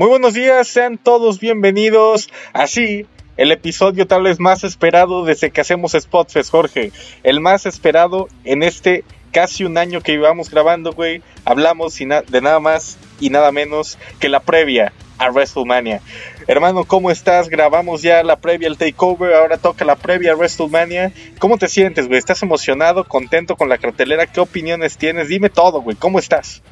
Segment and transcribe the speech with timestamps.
[0.00, 2.30] Muy buenos días, sean todos bienvenidos.
[2.54, 3.04] Así,
[3.36, 6.90] el episodio tal vez más esperado desde que hacemos Spotfest, Jorge.
[7.22, 11.22] El más esperado en este casi un año que íbamos grabando, güey.
[11.44, 16.00] Hablamos de nada más y nada menos que la previa a WrestleMania.
[16.46, 17.50] Hermano, ¿cómo estás?
[17.50, 21.12] Grabamos ya la previa al Takeover, ahora toca la previa a WrestleMania.
[21.38, 22.18] ¿Cómo te sientes, güey?
[22.18, 24.26] ¿Estás emocionado, contento con la cartelera?
[24.26, 25.28] ¿Qué opiniones tienes?
[25.28, 25.94] Dime todo, güey.
[25.94, 26.62] ¿Cómo estás?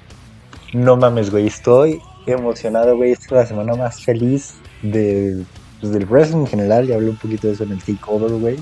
[0.73, 1.47] No mames, güey.
[1.47, 2.01] Estoy
[2.35, 3.13] emocionado, güey.
[3.13, 5.45] Esta es la semana más feliz de,
[5.81, 6.87] pues, del wrestling en general.
[6.87, 8.57] Ya hablé un poquito de eso en el Takeover, güey.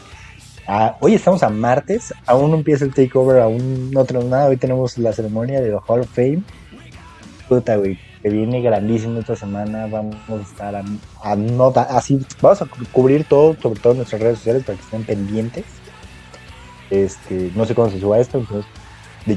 [0.69, 4.47] Ah, hoy estamos a martes, aún no empieza el takeover, aún no tenemos nada.
[4.47, 6.42] Hoy tenemos la ceremonia de Hall of Fame.
[7.48, 9.87] Puta, güey, que viene grandísimo esta semana.
[9.87, 14.39] Vamos a estar a, nota, así, vamos a cubrir todo, sobre todo en nuestras redes
[14.39, 15.64] sociales para que estén pendientes.
[16.91, 18.67] Este, no sé cuándo se suba esto, entonces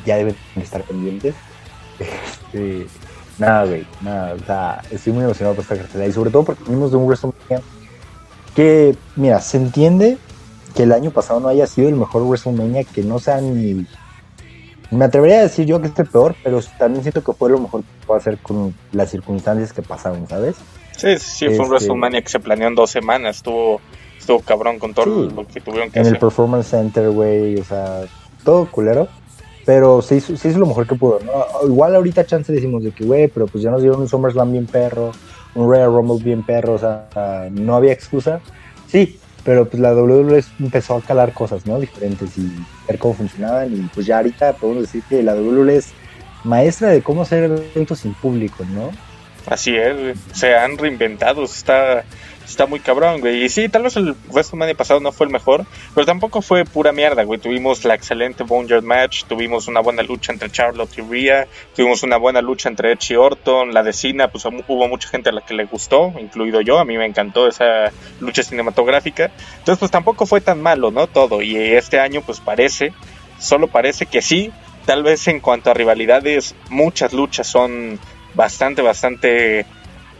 [0.03, 1.35] ya deben estar pendientes.
[2.52, 2.88] Este,
[3.39, 6.63] nada, güey, nada, o sea, estoy muy emocionado por esta cartelera y sobre todo porque
[6.65, 7.61] venimos de un WrestleMania
[8.55, 10.17] que, mira, se entiende
[10.75, 13.85] que el año pasado no haya sido el mejor WrestleMania, que no sea ni
[14.91, 17.59] me atrevería a decir yo que es el peor, pero también siento que fue lo
[17.59, 20.55] mejor que puedo hacer con las circunstancias que pasaron, ¿sabes?
[20.97, 23.79] Sí, sí, fue un este, WrestleMania que se planeó en dos semanas, estuvo,
[24.17, 26.07] estuvo cabrón con todo lo que tuvieron que en hacer.
[26.07, 28.01] En el Performance Center, güey, o sea,
[28.43, 29.07] todo culero,
[29.70, 31.31] pero se hizo, se hizo lo mejor que pudo, ¿no?
[31.67, 34.66] Igual ahorita chance decimos de que, güey, pero pues ya nos dieron un SummerSlam bien
[34.66, 35.12] perro,
[35.53, 37.08] un Royal Rumble bien perro, o sea,
[37.52, 38.42] no había excusa.
[38.88, 41.80] Sí, pero pues la WWE empezó a calar cosas, ¿no?
[41.80, 42.52] Diferentes y
[42.88, 45.90] ver cómo funcionaban y pues ya ahorita podemos decir que la WWE es
[46.44, 48.90] maestra de cómo hacer eventos sin público, ¿no?
[49.45, 52.06] Así es, se han reinventado, está
[52.50, 53.44] está muy cabrón, güey.
[53.44, 56.91] Y sí, tal vez el WrestleMania pasado no fue el mejor, pero tampoco fue pura
[56.91, 57.39] mierda, güey.
[57.39, 62.17] Tuvimos la excelente Boneyard Match, tuvimos una buena lucha entre Charlotte y Rhea, tuvimos una
[62.17, 65.41] buena lucha entre Edge y Orton, la de Cena, pues hubo mucha gente a la
[65.41, 69.31] que le gustó, incluido yo, a mí me encantó esa lucha cinematográfica.
[69.59, 71.07] Entonces, pues tampoco fue tan malo, ¿no?
[71.07, 71.41] Todo.
[71.41, 72.94] Y este año, pues parece,
[73.38, 74.52] solo parece que sí,
[74.85, 78.00] tal vez en cuanto a rivalidades, muchas luchas son
[78.34, 79.66] bastante, bastante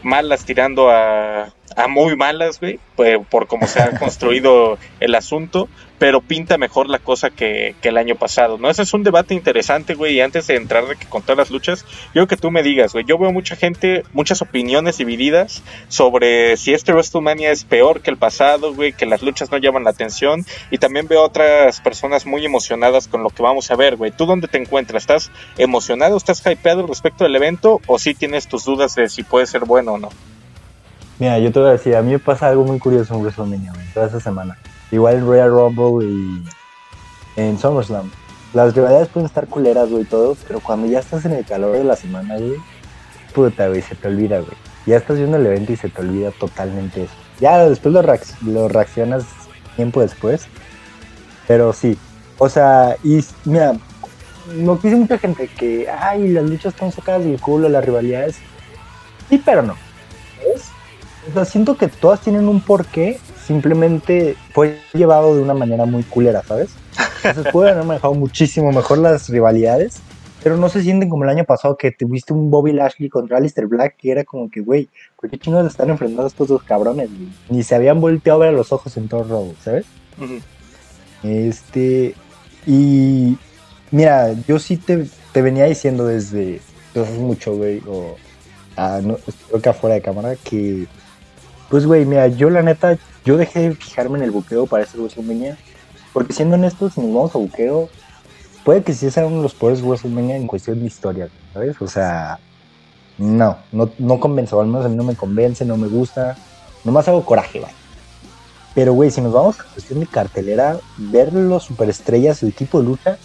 [0.02, 5.68] malas tirando a, a muy malas, güey, pues, por cómo se ha construido el asunto,
[5.98, 8.70] pero pinta mejor la cosa que, el año pasado, ¿no?
[8.70, 11.50] Ese es un debate interesante, güey, y antes de entrar de que con todas las
[11.50, 16.56] luchas, yo que tú me digas, güey, yo veo mucha gente, muchas opiniones divididas sobre
[16.56, 19.90] si este WrestleMania es peor que el pasado, güey, que las luchas no llaman la
[19.90, 24.10] atención, y también veo otras personas muy emocionadas con lo que vamos a ver, güey.
[24.10, 25.02] ¿Tú dónde te encuentras?
[25.02, 29.22] ¿Estás emocionado, estás hypeado respecto del evento, o si sí tienes tus dudas de si
[29.22, 30.08] puede ser bueno o no?
[31.20, 33.74] Mira, yo te voy a decir, a mí me pasa algo muy curioso en WrestleMania,
[33.92, 34.56] toda esa semana.
[34.90, 36.42] Igual en Royal Rumble y
[37.36, 38.10] en SummerSlam.
[38.54, 41.84] Las rivalidades pueden estar culeras, güey, todo, pero cuando ya estás en el calor de
[41.84, 42.54] la semana, güey,
[43.34, 44.56] puta, güey, se te olvida, güey.
[44.86, 47.12] Ya estás viendo el evento y se te olvida totalmente eso.
[47.38, 48.02] Ya después lo,
[48.50, 49.24] lo reaccionas
[49.76, 50.46] tiempo después,
[51.46, 51.98] pero sí.
[52.38, 53.74] O sea, y mira,
[54.54, 58.38] no dice mucha gente que, ay, las luchas están sacadas del culo, las rivalidades.
[59.28, 59.76] Sí, pero no.
[60.38, 60.69] ¿Ves?
[61.28, 66.02] O sea, siento que todas tienen un porqué, simplemente fue llevado de una manera muy
[66.02, 66.70] culera, ¿sabes?
[67.24, 70.00] Entonces pueden haber manejado muchísimo mejor las rivalidades,
[70.42, 73.66] pero no se sienten como el año pasado que tuviste un Bobby Lashley contra Alistair
[73.66, 74.88] Black, que era como que, güey,
[75.20, 77.10] ¿por qué chingados están enfrentando a estos dos cabrones?
[77.48, 79.84] Ni se habían volteado a ver a los ojos en todo robo, ¿sabes?
[81.22, 82.14] Este,
[82.66, 83.36] y
[83.90, 86.60] mira, yo sí te, te venía diciendo desde,
[86.94, 88.16] hace mucho, güey, o
[88.76, 90.86] ah, no, creo que afuera de cámara, que
[91.70, 94.98] pues, güey, mira, yo la neta, yo dejé de fijarme en el buqueo para este
[94.98, 95.56] WrestleMania.
[96.12, 97.88] Porque siendo honestos, si nos vamos a buqueo,
[98.64, 101.80] puede que sí sea uno de los peores WrestleMania en cuestión de historia, ¿sabes?
[101.80, 102.40] O sea,
[103.16, 106.36] no, no, no convence, o al menos a mí no me convence, no me gusta.
[106.84, 107.72] Nomás hago coraje, güey.
[108.74, 112.86] Pero, güey, si nos vamos a cuestión de cartelera, ver los superestrellas, el tipo de
[112.86, 113.18] lucha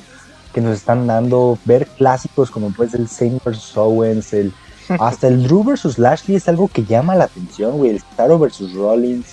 [0.54, 3.42] que nos están dando, ver clásicos como pues el Saint.
[3.76, 4.54] Owens, el
[4.90, 7.92] hasta el Drew versus Lashley es algo que llama la atención, güey.
[7.92, 9.28] El Starro versus Rollins.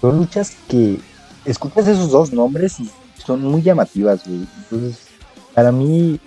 [0.00, 0.98] Son luchas que
[1.44, 2.90] escuchas esos dos nombres y
[3.24, 4.46] son muy llamativas, güey.
[4.58, 4.98] Entonces,
[5.54, 6.20] para mí,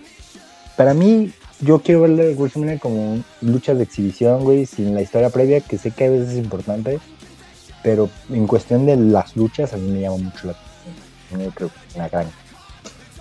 [0.77, 5.61] para mí, yo quiero verle WrestleMania como luchas de exhibición, güey, sin la historia previa,
[5.61, 6.99] que sé que a veces es importante.
[7.81, 11.43] Pero en cuestión de las luchas, a mí me llama mucho la atención.
[11.45, 12.27] Yo creo que una gran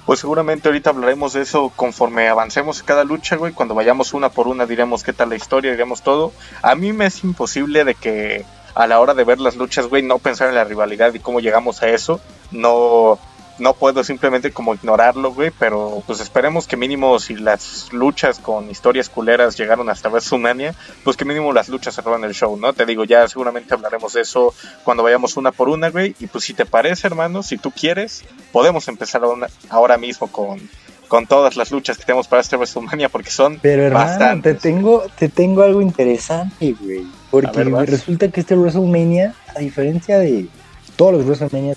[0.06, 3.52] pues seguramente ahorita hablaremos de eso conforme avancemos en cada lucha, güey.
[3.52, 6.32] Cuando vayamos una por una diremos qué tal la historia, diremos todo.
[6.62, 8.44] A mí me es imposible de que
[8.74, 11.40] a la hora de ver las luchas, güey, no pensar en la rivalidad y cómo
[11.40, 12.20] llegamos a eso.
[12.50, 13.18] No,
[13.62, 18.68] no puedo simplemente como ignorarlo, güey, pero pues esperemos que mínimo si las luchas con
[18.68, 20.74] historias culeras llegaron hasta WrestleMania,
[21.04, 22.72] pues que mínimo las luchas se roban el show, ¿no?
[22.72, 24.52] Te digo, ya seguramente hablaremos de eso
[24.84, 28.24] cuando vayamos una por una, güey, y pues si te parece, hermano, si tú quieres,
[28.50, 29.22] podemos empezar
[29.70, 30.60] ahora mismo con,
[31.06, 35.04] con todas las luchas que tenemos para este WrestleMania porque son Pero hermano, te tengo,
[35.16, 37.06] te tengo algo interesante, güey.
[37.30, 40.48] Porque resulta que este WrestleMania, a diferencia de
[40.96, 41.74] todos los WrestleMania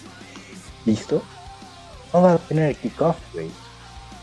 [0.85, 1.23] visto,
[2.15, 3.49] no va a tener el kickoff, güey.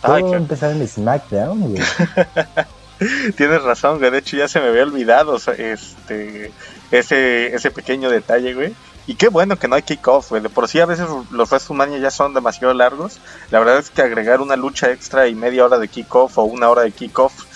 [0.01, 1.83] Todo va a empezar en SmackDown, güey.
[3.37, 4.11] Tienes razón, güey.
[4.11, 6.53] De hecho, ya se me había olvidado este,
[6.91, 8.75] ese, ese pequeño detalle, güey.
[9.07, 10.43] Y qué bueno que no hay kickoff, güey.
[10.43, 13.19] De por sí a veces los WrestleMania ya son demasiado largos.
[13.51, 16.71] La verdad es que agregar una lucha extra y media hora de kickoff o una
[16.71, 17.52] hora de kickoff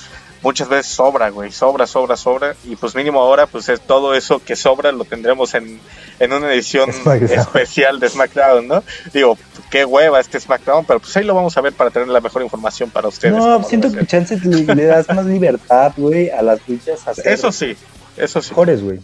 [0.47, 2.55] muchas veces sobra, güey, sobra, sobra, sobra.
[2.65, 5.81] Y pues mínimo ahora, pues es todo eso que sobra lo tendremos en,
[6.21, 6.89] en una edición
[7.21, 8.85] especial de SmackDown, ¿no?
[9.13, 9.37] Digo,
[9.71, 12.43] qué hueva este SmackDown, pero pues ahí lo vamos a ver para tener la mejor
[12.43, 13.35] información para ustedes.
[13.35, 17.01] No, siento que chances le, das más libertad, güey, a las luchas.
[17.25, 17.77] eso sí,
[18.17, 18.51] eso sí.
[18.51, 19.01] Mejores, güey.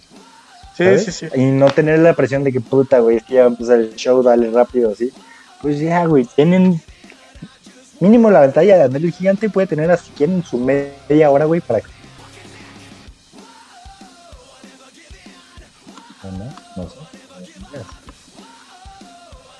[0.76, 1.26] Sí, sí, sí.
[1.34, 3.80] Y no tener la presión de que puta, güey, es que ya va a empezar
[3.80, 5.12] el show, dale rápido, así.
[5.60, 6.80] Pues ya, güey, tienen
[8.02, 11.60] Mínimo la batalla de Andel el Gigante puede tener así quieren su media hora, güey,
[11.60, 11.82] para.
[16.24, 16.96] No, no sé.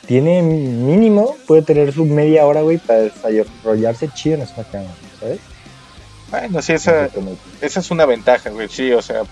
[0.08, 4.88] Tiene mínimo, puede tener su media hora, güey, para desarrollarse chido en SmackDown,
[5.20, 5.38] ¿sabes?
[6.28, 7.08] Bueno, sí, esa,
[7.60, 9.22] esa es una ventaja, güey, sí, o sea,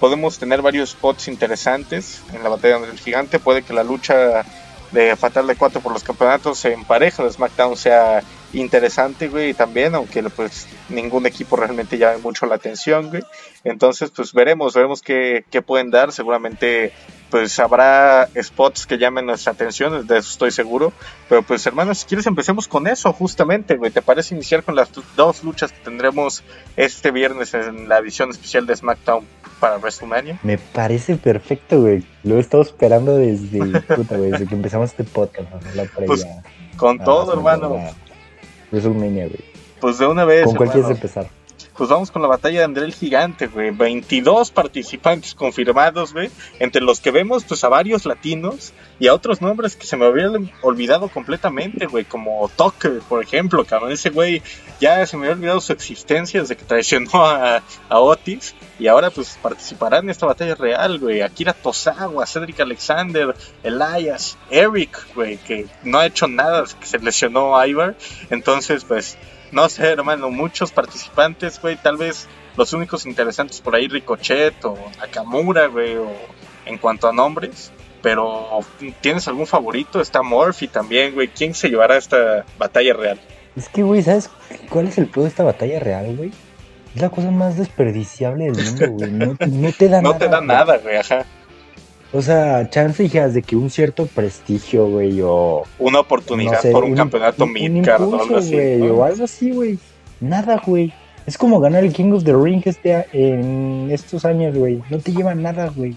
[0.00, 4.46] podemos tener varios spots interesantes en la batalla del gigante, puede que la lucha
[4.90, 8.22] de Fatal de 4 por los campeonatos en pareja de SmackDown sea
[8.52, 13.22] interesante, güey, también, aunque pues ningún equipo realmente llame mucho la atención, güey.
[13.64, 16.12] Entonces, pues veremos, veremos qué, qué pueden dar.
[16.12, 16.92] Seguramente,
[17.30, 20.92] pues habrá spots que llamen nuestra atención, de eso estoy seguro.
[21.28, 23.90] Pero pues, hermanos, si quieres empecemos con eso, justamente, güey.
[23.90, 26.42] ¿Te parece iniciar con las dos luchas que tendremos
[26.76, 29.24] este viernes en la edición especial de SmackDown
[29.60, 30.38] para WrestleMania?
[30.42, 32.04] Me parece perfecto, güey.
[32.22, 33.60] Lo he estado esperando desde,
[34.16, 36.26] desde que empezamos este podcast, La pues,
[36.76, 37.76] con todo, hermano.
[38.70, 39.44] WrestleMania, güey.
[39.80, 40.44] Pues de una vez.
[40.44, 41.28] ¿Con cuál quieres empezar?
[41.78, 43.70] Pues vamos con la batalla de André el Gigante, güey.
[43.70, 46.28] 22 participantes confirmados, güey.
[46.58, 50.06] Entre los que vemos, pues a varios latinos y a otros nombres que se me
[50.06, 52.04] habían olvidado completamente, güey.
[52.04, 53.92] Como Tucker, por ejemplo, cabrón.
[53.92, 54.42] Ese güey
[54.80, 58.56] ya se me había olvidado su existencia desde que traicionó a, a Otis.
[58.80, 61.22] Y ahora, pues participará en esta batalla real, güey.
[61.22, 67.56] Akira Tosawa, Cedric Alexander, Elias, Eric, güey, que no ha hecho nada que se lesionó
[67.56, 67.94] a Ivar.
[68.30, 69.16] Entonces, pues
[69.52, 74.76] no sé, hermano, muchos participantes, güey, tal vez los únicos interesantes por ahí, Ricochet o
[74.98, 76.10] Nakamura, güey, o
[76.66, 77.72] en cuanto a nombres.
[78.02, 78.60] Pero,
[79.00, 80.00] ¿tienes algún favorito?
[80.00, 81.28] Está Murphy también, güey.
[81.28, 83.20] ¿Quién se llevará a esta batalla real?
[83.56, 84.30] Es que, güey, ¿sabes
[84.68, 86.30] cuál es el peor de esta batalla real, güey?
[86.94, 89.10] Es la cosa más desperdiciable del mundo, güey.
[89.10, 90.14] No, te da nada.
[90.14, 91.26] No te da nada, güey, ajá.
[92.12, 95.64] O sea, chance hijas de que un cierto prestigio, güey, o...
[95.78, 98.56] Una oportunidad por un, campeonato midcard o algo así.
[98.56, 99.78] O algo así, güey.
[100.20, 100.92] Nada, güey.
[101.26, 104.82] Es como ganar el King of the Ring este, en estos años, güey.
[104.88, 105.96] No te lleva nada, güey.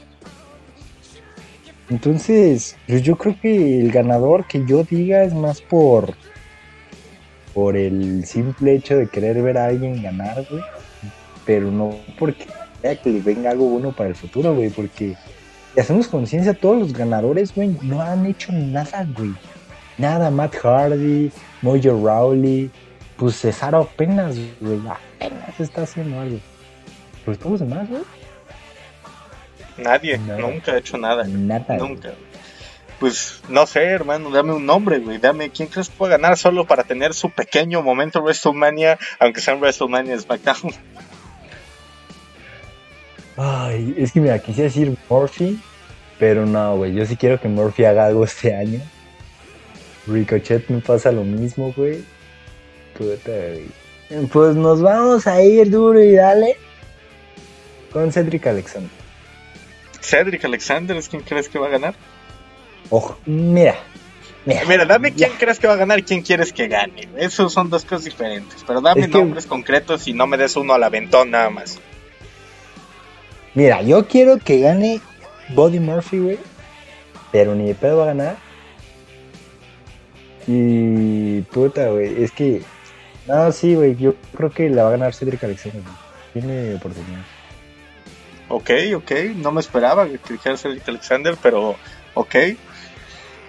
[1.90, 6.14] Entonces, pues yo creo que el ganador que yo diga es más por...
[7.54, 10.64] Por el simple hecho de querer ver a alguien ganar, güey.
[11.46, 12.48] Pero no porque
[12.82, 14.70] que le venga algo bueno para el futuro, güey.
[14.70, 15.16] Porque
[15.76, 19.34] y hacemos conciencia, todos los ganadores, güey, no han hecho nada, güey.
[19.98, 22.70] Nada, Matt Hardy, Mojo Rowley,
[23.18, 26.40] pues Cesaro apenas, güey, apenas está haciendo algo.
[27.26, 28.02] Pero todos los demás, güey.
[29.78, 31.24] Nadie, nunca ha hecho nada.
[31.24, 31.78] Nada.
[31.78, 32.12] Nunca.
[33.00, 35.18] Pues no sé, hermano, dame un nombre, güey.
[35.18, 39.56] Dame quién crees que puede ganar solo para tener su pequeño momento WrestleMania, aunque sea
[39.56, 40.74] en WrestleMania SmackDown.
[43.38, 45.60] Ay, es que mira, quisiera decir Murphy,
[46.20, 46.94] pero no, güey.
[46.94, 48.80] Yo sí quiero que Murphy haga algo este año.
[50.08, 52.04] Ricochet me pasa lo mismo, güey.
[54.32, 56.58] Pues nos vamos a ir duro y dale
[57.92, 58.92] con Cedric Alexander.
[60.02, 61.96] ¿Cedric Alexander es quien crees que va a ganar?
[62.90, 63.76] Ojo, mira.
[64.46, 67.08] Mira, dame quién crees que va a ganar y quién quieres que gane.
[67.16, 68.64] Esos son dos cosas diferentes.
[68.66, 71.80] Pero dame nombres concretos y no me des uno al aventón nada más.
[73.54, 75.02] Mira, yo quiero que gane
[75.50, 76.40] Body Murphy, güey.
[77.32, 78.38] Pero ni de pedo va a ganar.
[80.48, 82.24] Y puta, güey.
[82.24, 82.62] Es que.
[83.28, 83.96] No, sí, güey.
[83.96, 85.82] Yo creo que la va a ganar Cedric Alexander.
[86.34, 87.22] Tiene oportunidad.
[88.50, 89.12] Ok, ok.
[89.36, 91.76] No me esperaba que dijera Cedric Alexander, pero
[92.14, 92.36] ok.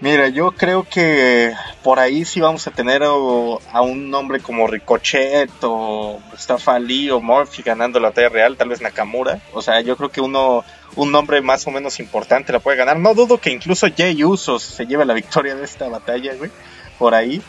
[0.03, 1.55] Mira, yo creo que
[1.85, 7.21] por ahí sí vamos a tener a un nombre como Ricochet o Mustafa Ali o
[7.21, 9.41] Murphy ganando la batalla real, tal vez Nakamura.
[9.53, 10.65] O sea, yo creo que uno,
[10.97, 12.99] un nombre más o menos importante la puede ganar.
[12.99, 16.51] No dudo que incluso Jay Usos se lleve la victoria de esta batalla, güey,
[16.99, 17.41] por ahí.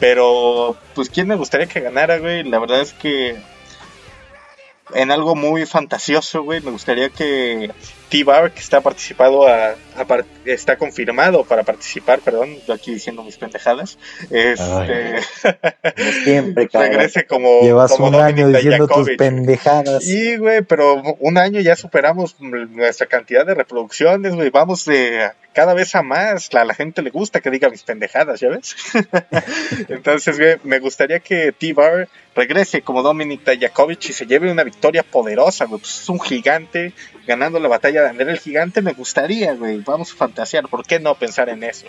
[0.00, 2.42] Pero, pues, ¿quién me gustaría que ganara, güey?
[2.42, 3.40] La verdad es que
[4.94, 7.70] en algo muy fantasioso, güey, me gustaría que
[8.10, 9.76] T-Bar, que está participado a,
[10.44, 13.98] está confirmado para participar, perdón, yo aquí diciendo mis pendejadas,
[14.30, 15.20] este,
[16.24, 20.04] siempre, regrese como llevas un año diciendo tus pendejadas.
[20.04, 25.74] Sí, güey, pero un año ya superamos nuestra cantidad de reproducciones, güey, vamos de cada
[25.74, 28.76] vez a más, a la gente le gusta que diga mis pendejadas, ¿ya ves?
[29.88, 35.02] Entonces, güey, me gustaría que T-Bar regrese como Dominic Dajakovic y se lleve una victoria
[35.02, 36.92] poderosa, güey, pues es un gigante
[37.26, 39.78] ganando la batalla de André el Gigante, me gustaría, güey.
[39.78, 41.86] Vamos a fantasear, ¿por qué no pensar en eso?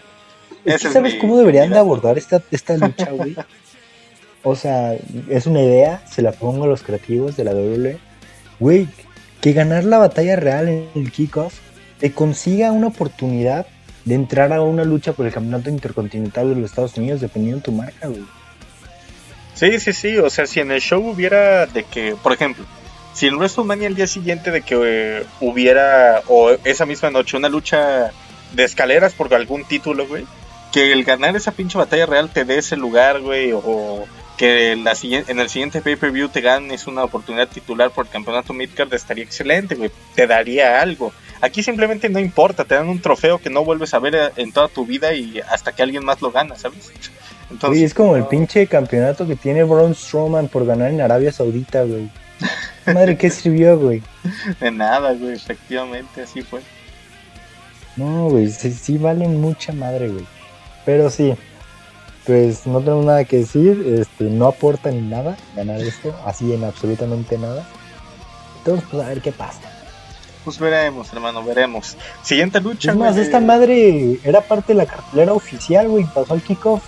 [0.78, 3.36] ¿Sabes cómo deberían de abordar esta, esta lucha, güey?
[4.44, 4.96] o sea,
[5.30, 8.00] es una idea, se la pongo a los creativos de la WWE.
[8.60, 8.88] Güey,
[9.40, 11.60] que ganar la batalla real en el kickoff
[12.00, 13.68] te consiga una oportunidad
[14.06, 17.64] de entrar a una lucha por el campeonato intercontinental de los Estados Unidos, dependiendo de
[17.64, 18.24] tu marca, güey.
[19.54, 22.66] Sí, sí, sí, o sea, si en el show hubiera de que, por ejemplo,
[23.14, 27.50] si en WrestleMania el día siguiente de que eh, hubiera, o esa misma noche, una
[27.50, 28.12] lucha
[28.54, 30.26] de escaleras por algún título, güey,
[30.72, 34.06] que el ganar esa pinche batalla real te dé ese lugar, güey, o
[34.38, 38.94] que la, en el siguiente pay-per-view te ganes una oportunidad titular por el campeonato Midcard
[38.94, 41.14] estaría excelente, güey, te daría algo.
[41.42, 44.52] Aquí simplemente no importa, te dan un trofeo que no vuelves a ver eh, en
[44.52, 46.92] toda tu vida y hasta que alguien más lo gana, ¿sabes?
[47.50, 51.84] Entonces, es como el pinche campeonato que tiene Braun Strowman por ganar en Arabia Saudita,
[51.84, 52.10] güey.
[52.86, 54.02] Madre, ¿qué sirvió, güey?
[54.60, 56.62] De nada, güey, efectivamente, así fue.
[57.96, 60.26] No, güey, sí, valen mucha madre, güey.
[60.86, 61.36] Pero sí,
[62.26, 66.64] pues no tengo nada que decir, este, no aporta ni nada ganar esto, así en
[66.64, 67.68] absolutamente nada.
[68.60, 69.60] Entonces, pues a ver qué pasa.
[70.44, 71.98] Pues veremos, hermano, veremos.
[72.24, 72.92] Siguiente lucha.
[72.92, 76.84] Es más, esta madre era parte de la cartelera oficial, güey, pasó al kickoff.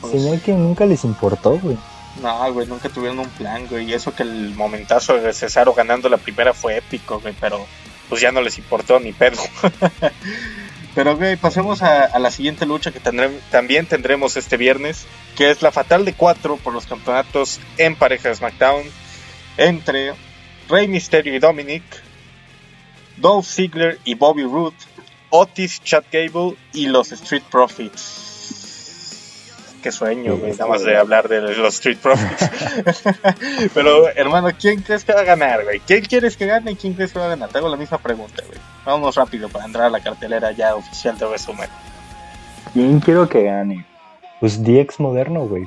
[0.00, 0.12] Pues...
[0.12, 1.78] Señal que nunca les importó, güey.
[2.20, 3.90] No, güey, nunca tuvieron un plan, güey.
[3.90, 7.66] Y eso que el momentazo de Cesaro ganando la primera fue épico, güey, pero
[8.08, 9.40] pues ya no les importó ni pedo.
[10.94, 15.72] pero, güey, pasemos a, la siguiente lucha que también tendremos este viernes, que es la
[15.72, 18.82] Fatal de 4 por los campeonatos en pareja de SmackDown
[19.56, 20.12] entre
[20.68, 21.82] Rey Mysterio y Dominic,
[23.16, 24.76] Dolph Ziggler y Bobby Roode,
[25.30, 28.31] Otis, Chad Gable y los Street Profits
[29.82, 32.48] qué sueño, güey, nada más de hablar de los Street Profits.
[33.74, 35.80] Pero, hermano, ¿quién crees que va a ganar, güey?
[35.80, 37.50] ¿Quién quieres que gane y quién crees que va a ganar?
[37.50, 38.58] Te hago la misma pregunta, güey.
[38.86, 41.68] Vamos rápido para entrar a la cartelera ya oficial de resumen.
[42.72, 43.84] ¿Quién quiero que gane?
[44.40, 45.64] Pues DX moderno, güey.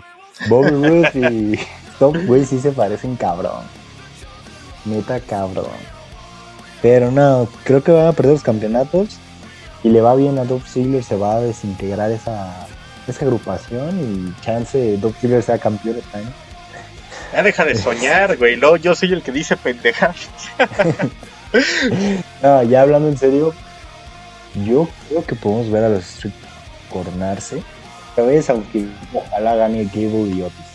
[0.48, 1.60] Bobby Roode y
[2.00, 3.63] Tom, güey, sí se parecen cabrón.
[4.86, 5.67] Neta cabrón.
[6.81, 9.17] Pero no, creo que van a perder los campeonatos
[9.84, 12.67] y le va bien a Dolph Ziggler, se va a desintegrar esa
[13.07, 16.33] esa agrupación y chance Doc Killer sea campeón este año.
[17.33, 18.59] Ya deja de soñar, güey.
[18.81, 20.13] Yo soy el que dice pendeja.
[22.41, 23.53] no, ya hablando en serio,
[24.65, 26.33] yo creo que podemos ver a los Street
[26.89, 27.62] coronarse.
[28.09, 30.65] Esta vez, aunque ojalá gane Gable y Otis.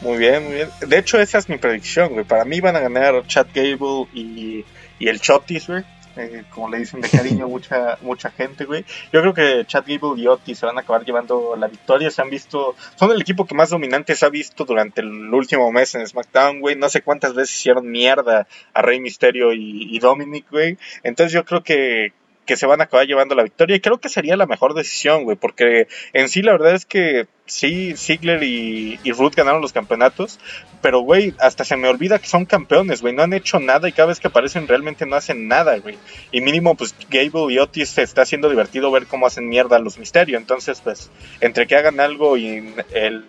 [0.00, 0.68] Muy bien, muy bien.
[0.86, 2.24] De hecho, esa es mi predicción, güey.
[2.24, 4.64] Para mí van a ganar Chad Gable y,
[5.00, 5.82] y el Chotis, güey.
[6.18, 8.84] Eh, como le dicen de cariño mucha mucha gente, güey.
[9.12, 12.10] Yo creo que Chad Gable y Otis se van a acabar llevando la victoria.
[12.10, 15.70] Se han visto, son el equipo que más dominante se ha visto durante el último
[15.70, 16.74] mes en SmackDown, güey.
[16.74, 20.76] No sé cuántas veces hicieron mierda a Rey Mysterio y, y Dominic, güey.
[21.04, 22.12] Entonces yo creo que,
[22.48, 23.76] que se van a acabar llevando la victoria.
[23.76, 27.26] Y creo que sería la mejor decisión, güey, porque en sí la verdad es que
[27.44, 30.40] sí, Ziggler y, y Ruth ganaron los campeonatos,
[30.80, 33.92] pero, güey, hasta se me olvida que son campeones, güey, no han hecho nada y
[33.92, 35.98] cada vez que aparecen realmente no hacen nada, güey.
[36.32, 39.80] Y mínimo, pues Gable y Otis se está haciendo divertido ver cómo hacen mierda a
[39.80, 40.40] los misterios.
[40.40, 41.10] Entonces, pues,
[41.42, 43.26] entre que hagan algo y el,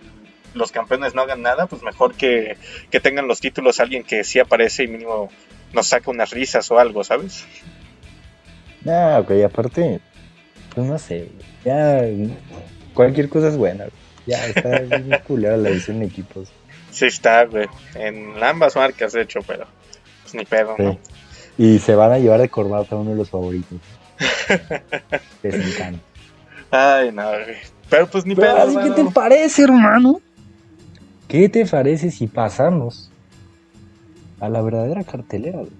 [0.53, 2.55] los campeones no hagan nada, pues mejor que,
[2.89, 5.29] que tengan los títulos alguien que sí aparece y mínimo
[5.73, 7.45] nos saca unas risas o algo, ¿sabes?
[8.87, 9.99] Ah, ok, aparte,
[10.73, 11.29] pues no sé,
[11.65, 12.01] ya
[12.93, 13.85] cualquier cosa es buena.
[14.25, 16.49] Ya está bien culera la edición de equipos.
[16.91, 17.67] Sí está, güey.
[17.95, 19.65] En ambas marcas, de hecho, pero
[20.23, 20.97] pues ni pedo, ¿no?
[21.57, 23.79] Y se van a llevar de corbata uno de los favoritos.
[25.43, 26.01] Les encanta.
[26.71, 27.57] Ay, no, güey.
[27.89, 28.55] Pero pues ni pedo.
[28.55, 30.21] Así, ¿Qué te parece, hermano?
[31.27, 33.11] ¿Qué te parece si pasamos
[34.39, 35.71] a la verdadera cartelera, güey?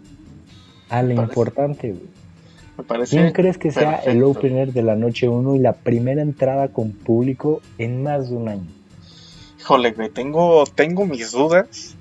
[0.89, 2.18] A lo importante, güey.
[2.79, 3.17] Me parece.
[3.17, 6.93] ¿Quién crees que sea el opener de la noche 1 y la primera entrada con
[6.93, 8.67] público en más de un año?
[9.59, 11.97] Híjole, güey, tengo, tengo mis dudas,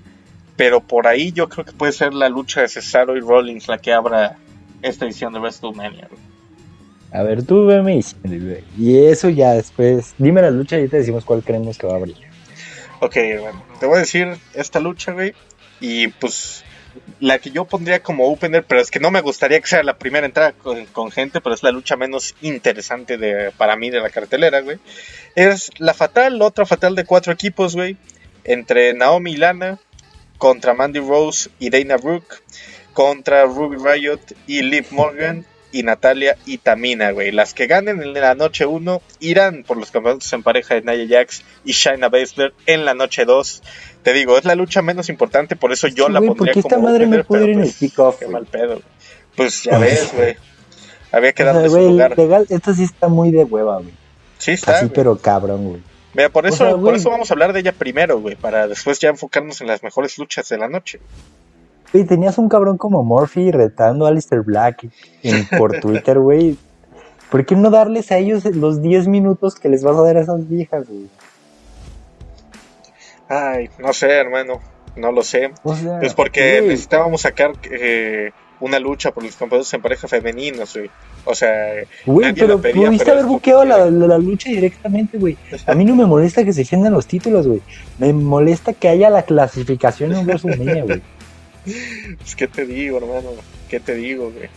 [0.54, 3.78] pero por ahí yo creo que puede ser la lucha de Cesaro y Rollins la
[3.78, 4.36] que abra
[4.80, 6.08] esta edición de WrestleMania.
[7.10, 8.00] A ver, tú veme.
[8.78, 10.14] Y eso ya después.
[10.16, 12.18] Dime la lucha y te decimos cuál creemos que va a abrir.
[13.00, 15.34] Ok, bueno, te voy a decir esta lucha, güey,
[15.80, 16.64] y pues
[17.20, 19.98] la que yo pondría como opener, pero es que no me gustaría que sea la
[19.98, 24.10] primera entrada con, gente, pero es la lucha menos interesante de, para mí de la
[24.10, 24.78] cartelera, güey.
[25.34, 27.96] Es la fatal, otra fatal de cuatro equipos, güey,
[28.44, 29.78] entre Naomi y Lana,
[30.38, 32.42] contra Mandy Rose y Dana Brooke,
[32.92, 37.30] contra Ruby Riot y Liv Morgan y Natalia y Tamina, güey.
[37.32, 41.18] Las que ganen en la noche 1 irán por los campeonatos en pareja de Nia
[41.20, 43.62] Jax y Shayna Baszler en la noche 2.
[44.02, 46.60] Te digo, es la lucha menos importante, por eso yo Sí, la güey, pondría porque
[46.60, 48.68] esta como madre opener, puede ir en el pues, kickoff, Qué mal pedo.
[48.68, 48.82] güey.
[49.36, 50.36] Pues ya ves, güey.
[51.12, 52.18] Había que O sea, darle su lugar.
[52.18, 53.92] legal, esto sí está muy de hueva, güey.
[54.38, 55.82] Sí está, Así, pero cabrón, güey.
[56.14, 58.66] Mira, por o eso, sea, por eso vamos a hablar de ella primero, güey, para
[58.66, 61.00] después ya enfocarnos en las mejores luchas de la noche.
[61.92, 64.88] Güey, tenías un cabrón como Murphy retando a Alistair Black
[65.22, 66.56] en- por Twitter, güey.
[67.30, 70.20] ¿Por qué no darles a ellos los 10 minutos que les vas a dar a
[70.20, 71.06] esas viejas, güey?
[73.28, 74.60] Ay, no sé, hermano,
[74.96, 75.50] no lo sé.
[75.62, 78.30] O sea, Pues porque güey, necesitábamos sacar eh,
[78.60, 80.90] una lucha por los campeonatos en pareja femeninos, güey.
[81.26, 81.74] O sea,
[82.06, 85.36] Güey, pero pudiste haber es buqueado la, porque- la, la lucha directamente, güey.
[85.66, 87.60] A mí no me molesta que se defiendan los títulos, güey.
[87.98, 91.02] Me molesta que haya la clasificación en WrestleMania, güey.
[91.64, 93.30] Pues, ¿qué te digo, hermano?
[93.68, 94.48] ¿Qué te digo, güey?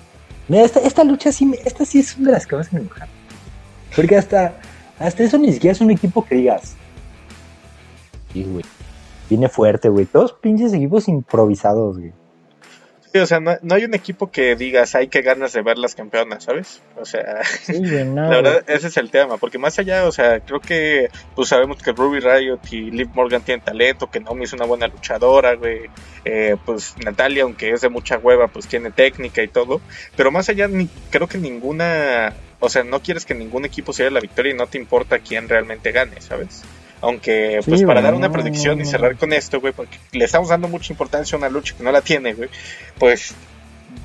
[0.48, 3.08] Mira, esta, lucha sí, esta sí es una de las que más me enojan.
[3.96, 4.56] Porque hasta,
[5.00, 6.76] hasta eso ni siquiera es un equipo que digas.
[8.34, 8.66] Sí, güey.
[9.30, 10.06] Viene fuerte, güey.
[10.06, 12.14] Todos pinches equipos improvisados, güey.
[13.12, 15.78] Sí, o sea, no, no hay un equipo que digas, hay que ganas de ver
[15.78, 16.82] las campeonas, ¿sabes?
[16.96, 18.30] O sea, Sí, güey, no.
[18.30, 21.84] la verdad, ese es el tema, porque más allá, o sea, creo que pues sabemos
[21.84, 25.90] que Ruby Riot y Liv Morgan tienen talento, que Naomi es una buena luchadora, güey,
[26.24, 29.82] eh, pues Natalia, aunque es de mucha hueva, pues tiene técnica y todo,
[30.16, 34.04] pero más allá, ni, creo que ninguna, o sea, no quieres que ningún equipo se
[34.04, 36.64] lleve la victoria y no te importa quién realmente gane, ¿sabes?
[37.02, 40.68] Aunque, pues para dar una predicción y cerrar con esto, güey, porque le estamos dando
[40.68, 42.50] mucha importancia a una lucha que no la tiene, güey,
[43.00, 43.34] pues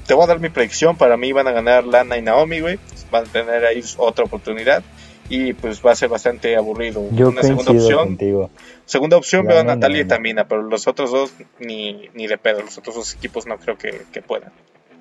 [0.07, 0.97] te voy a dar mi predicción.
[0.97, 2.79] Para mí van a ganar Lana y Naomi, güey.
[3.11, 4.83] Van a tener ahí otra oportunidad.
[5.29, 7.05] Y pues va a ser bastante aburrido.
[7.11, 8.07] Yo Una segunda opción.
[8.07, 8.51] contigo.
[8.85, 10.05] Segunda opción veo a Natalia y.
[10.05, 12.63] Tamina, pero los otros dos ni, ni de pedo.
[12.63, 14.53] Los otros dos equipos no creo que, que puedan.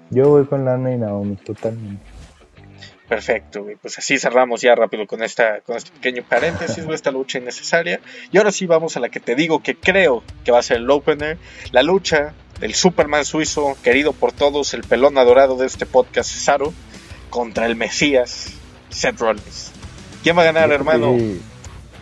[0.09, 2.03] Yo voy con Lana y Naomi, totalmente.
[3.07, 3.75] Perfecto, güey.
[3.75, 7.99] Pues así cerramos ya rápido con esta con este pequeño paréntesis, güey, esta lucha innecesaria.
[8.31, 10.77] Y ahora sí vamos a la que te digo que creo que va a ser
[10.77, 11.37] el opener.
[11.71, 16.73] La lucha del Superman suizo, querido por todos, el pelón adorado de este podcast, Cesaro,
[17.29, 18.53] contra el Mesías,
[18.89, 19.71] Seth Rollins.
[20.23, 21.15] ¿Quién va a ganar, hermano?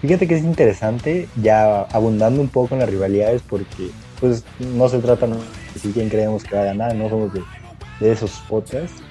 [0.01, 3.89] Fíjate que es interesante, ya abundando un poco en las rivalidades, porque
[4.19, 7.41] pues no se trata de quién creemos que va a ganar, no somos de,
[7.99, 9.01] de esos podcasts,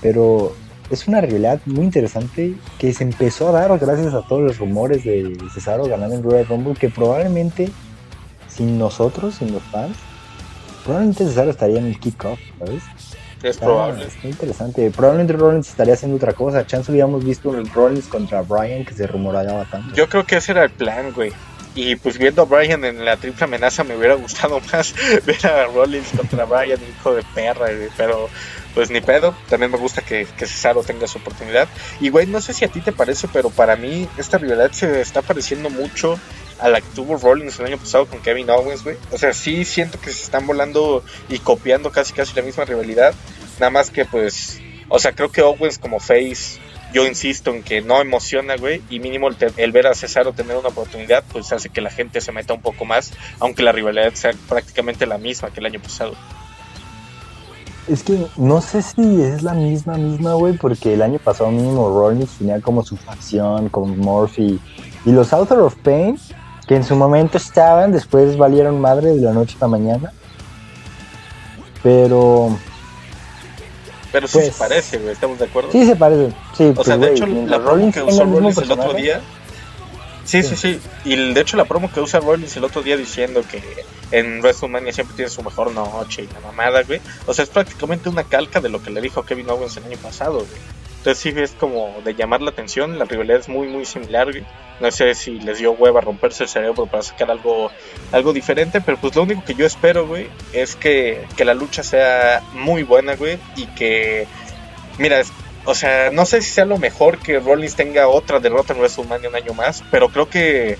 [0.00, 0.54] pero
[0.90, 5.04] es una rivalidad muy interesante que se empezó a dar gracias a todos los rumores
[5.04, 7.68] de Cesaro ganando en Royal Rumble, que probablemente
[8.48, 9.96] sin nosotros, sin los fans,
[10.84, 12.82] probablemente Cesaro estaría en el kickoff, ¿sabes?
[13.42, 14.06] Es Está- probable.
[14.06, 14.90] está interesante.
[14.90, 16.66] Probablemente Rollins estaría haciendo otra cosa.
[16.66, 19.94] Chance hubiéramos visto el Rollins contra Bryan que se rumoraba tanto.
[19.94, 21.30] Yo creo que ese era el plan, güey.
[21.74, 24.94] Y pues viendo a Bryan en la triple amenaza me hubiera gustado más
[25.26, 27.88] ver a Rollins contra Bryan, hijo de perra, güey.
[27.98, 28.28] Pero
[28.74, 29.34] pues ni pedo.
[29.48, 31.68] También me gusta que, que Cesaro tenga su oportunidad.
[32.00, 35.00] Y güey, no sé si a ti te parece, pero para mí esta rivalidad se
[35.00, 36.18] está pareciendo mucho
[36.60, 38.96] a la que tuvo Rollins el año pasado con Kevin Owens, güey.
[39.10, 43.14] O sea, sí siento que se están volando y copiando casi casi la misma rivalidad.
[43.58, 46.58] Nada más que pues, o sea, creo que Owens como face
[46.94, 50.56] yo insisto en que no emociona, güey, y mínimo el, el ver a Cesaro tener
[50.56, 54.14] una oportunidad, pues hace que la gente se meta un poco más, aunque la rivalidad
[54.14, 56.14] sea prácticamente la misma que el año pasado.
[57.86, 61.88] Es que no sé si es la misma, misma, güey, porque el año pasado mínimo
[61.90, 64.58] Rollins tenía como su facción con Murphy
[65.04, 66.18] y los Author of Pain,
[66.66, 70.12] que en su momento estaban, después valieron madre de la noche a la mañana.
[71.82, 72.56] Pero
[74.12, 75.70] Pero sí Pues- se parece, güey, ¿estamos de acuerdo?
[75.72, 76.34] sí se parecen.
[76.56, 78.92] Sí, o pues, sea, de güey, hecho, la Rollins que usó mismo Rollins el otro
[78.94, 79.20] día.
[80.24, 80.80] Sí, sí, Sí.
[81.04, 83.62] Y de hecho, la promo que usa Rollins el otro día diciendo que
[84.10, 87.00] en WrestleMania siempre tiene su mejor noche y la mamada, güey.
[87.26, 89.98] O sea, es prácticamente una calca de lo que le dijo Kevin Owens el año
[89.98, 90.60] pasado, güey.
[90.98, 94.42] Entonces sí es como de llamar la atención, la rivalidad es muy muy similar, güey.
[94.80, 97.70] No sé si les dio hueva romperse el cerebro para sacar algo,
[98.10, 101.82] algo diferente, pero pues lo único que yo espero, güey, es que, que la lucha
[101.82, 104.26] sea muy buena, güey, y que
[104.96, 105.20] mira,
[105.64, 109.28] o sea, no sé si sea lo mejor que Rollins tenga otra derrota en WrestleMania
[109.28, 110.78] un año más, pero creo que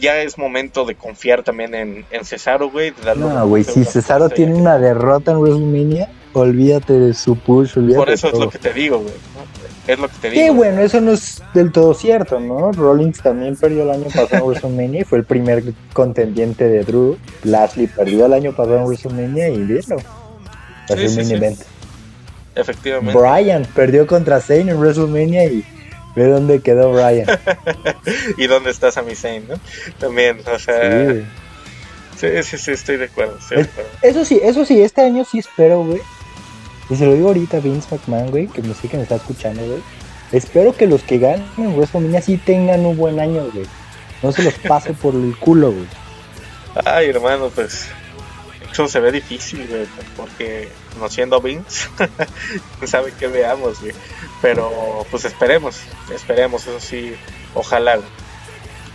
[0.00, 2.92] ya es momento de confiar también en, en Cesaro, güey.
[3.16, 8.10] No, güey, si Cesaro tiene una derrota en WrestleMania, olvídate de su push, olvídate Por
[8.10, 9.14] eso es lo que te digo, güey.
[9.86, 10.42] Es lo que te digo.
[10.42, 12.72] Sí, bueno, eso no es del todo cierto, ¿no?
[12.72, 17.18] Rollins también perdió el año pasado en WrestleMania y fue el primer contendiente de Drew.
[17.44, 20.00] Lashley perdió el año pasado en WrestleMania y vieron.
[20.88, 21.34] Sí, sí, sí.
[22.54, 23.18] Efectivamente.
[23.18, 25.64] Brian perdió contra Zayn en WrestleMania y
[26.14, 27.26] ve dónde quedó Brian.
[28.36, 29.54] y dónde está Sami Zayn, ¿no?
[29.98, 31.14] También, o sea.
[32.16, 33.38] Sí, sí, sí, estoy de acuerdo.
[34.02, 36.00] Eso sí, eso sí, este año sí espero, güey.
[36.90, 39.16] Y se lo digo ahorita a Vince McMahon, güey, que me sé que me está
[39.16, 39.82] escuchando, güey.
[40.32, 43.66] Espero que los que ganen en WrestleMania sí tengan un buen año, güey.
[44.22, 45.86] No se los pase por el culo, güey.
[46.84, 47.88] Ay, hermano, pues
[48.72, 49.86] eso se ve difícil, güey,
[50.16, 51.88] porque conociendo Vince,
[52.86, 53.92] sabe qué veamos, güey.
[54.40, 55.76] Pero pues esperemos,
[56.14, 57.14] esperemos, eso sí,
[57.54, 57.98] ojalá.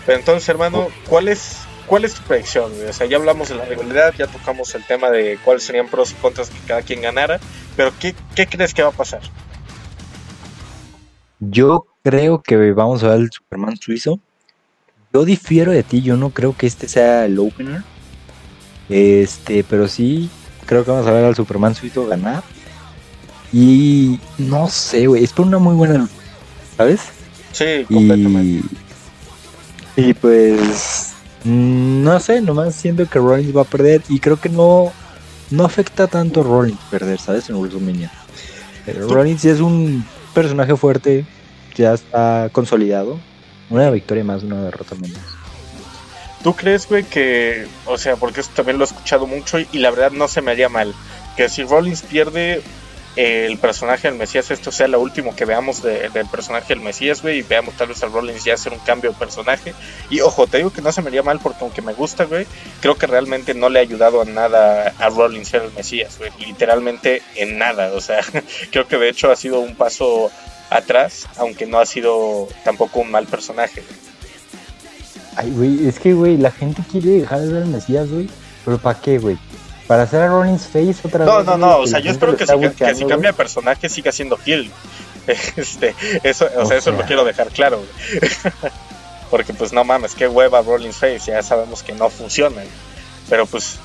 [0.06, 2.72] Pero entonces, hermano, ¿cuál es, cuál es tu predicción?
[2.88, 6.12] O sea, ya hablamos de la rivalidad, ya tocamos el tema de cuáles serían pros
[6.12, 7.40] y contras que cada quien ganara,
[7.76, 9.22] pero ¿qué, qué crees que va a pasar?
[11.40, 14.20] Yo creo que vamos a ver el Superman suizo.
[15.14, 17.84] Yo difiero de ti, yo no creo que este sea el opener.
[18.90, 20.30] Este, pero sí,
[20.70, 22.44] creo que vamos a ver al Superman suizo ganar.
[23.52, 26.08] Y no sé, güey, es por una muy buena
[26.78, 27.02] ¿sabes?
[27.52, 28.68] Sí, completamente.
[29.96, 34.50] Y, pues, mm, no sé, nomás siento que Rollins va a perder y creo que
[34.50, 34.94] no,
[35.50, 37.50] no afecta tanto a Rollins perder, ¿sabes?
[37.50, 38.12] En WrestleMania.
[38.86, 40.06] Pero Rollins es un
[40.36, 41.26] personaje fuerte,
[41.76, 43.20] ya está consolidado.
[43.72, 45.20] Una victoria más, una derrota menos.
[46.44, 49.92] ¿Tú crees, güey, que, o sea, porque esto también lo he escuchado mucho y, la
[49.92, 50.94] verdad no se me haría mal,
[51.36, 52.62] que si Rollins pierde
[53.18, 57.40] el personaje del Mesías, esto sea lo último que veamos del personaje del Mesías, güey,
[57.40, 59.74] y veamos tal vez a Rollins ya hacer un cambio de personaje.
[60.10, 62.48] Y ojo, te digo que no se me haría mal porque aunque me gusta, güey,
[62.80, 66.32] creo que realmente no le ha ayudado a nada a Rollins ser el Mesías, güey,
[66.40, 68.22] literalmente en nada, o sea,
[68.72, 70.32] creo que de hecho ha sido un paso
[70.70, 73.84] atrás, aunque no ha sido tampoco un mal personaje.
[75.36, 78.30] Ay, güey, es que, güey, la gente quiere dejar de ver al Mesías, güey.
[78.66, 79.38] Pero ¿para qué, güey?
[79.88, 81.46] ¿Para hacer a Rollins Face otra no, vez?
[81.46, 84.12] No, no, no, o sea, yo espero que, si, que si, cambia de personaje siga
[84.12, 84.72] siendo Hill.
[85.58, 88.32] Este, eso, o, sea, eso lo quiero dejar claro, güey.
[89.30, 92.64] Porque, pues, no mames, qué hueva Rollins Face, ya sabemos que no funciona.
[93.30, 93.78] Pero, pues,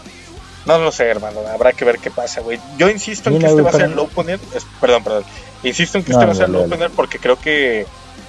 [0.64, 2.58] no lo sé, hermano, habrá que ver qué pasa, güey.
[2.78, 4.40] Yo insisto en que este va a ser el opener,
[4.80, 5.24] perdón, perdón,
[5.62, 7.86] insisto en que este va a ser el opener porque creo que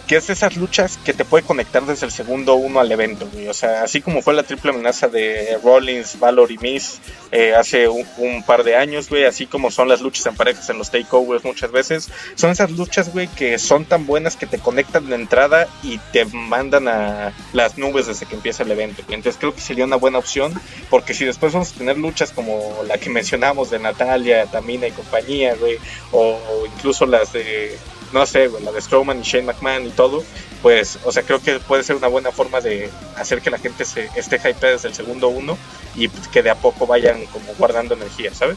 [0.08, 3.28] que es de esas luchas que te puede conectar desde el segundo uno al evento,
[3.32, 3.48] güey.
[3.48, 7.00] O sea, así como fue la triple amenaza de Rollins, Valor y Miss
[7.32, 8.06] eh, hace un,
[8.46, 11.72] par de años, güey, así como son las luchas en parejas en los takeovers muchas
[11.72, 15.98] veces, son esas luchas, güey, que son tan buenas que te conectan de entrada y
[16.12, 19.02] te mandan a las nubes desde que empieza el evento.
[19.10, 20.54] Entonces creo que sería una buena opción,
[20.90, 24.92] porque si después vamos a tener luchas como la que mencionamos de Natalia, Tamina y
[24.92, 25.78] compañía, güey,
[26.12, 26.40] o
[26.74, 27.78] incluso las de
[28.16, 30.24] no sé, la de Strowman y Shane McMahon y todo,
[30.62, 33.84] pues, o sea, creo que puede ser una buena forma de hacer que la gente
[33.84, 35.58] se esté hypeada desde el segundo uno
[35.96, 38.56] y que de a poco vayan como guardando energía, ¿sabes?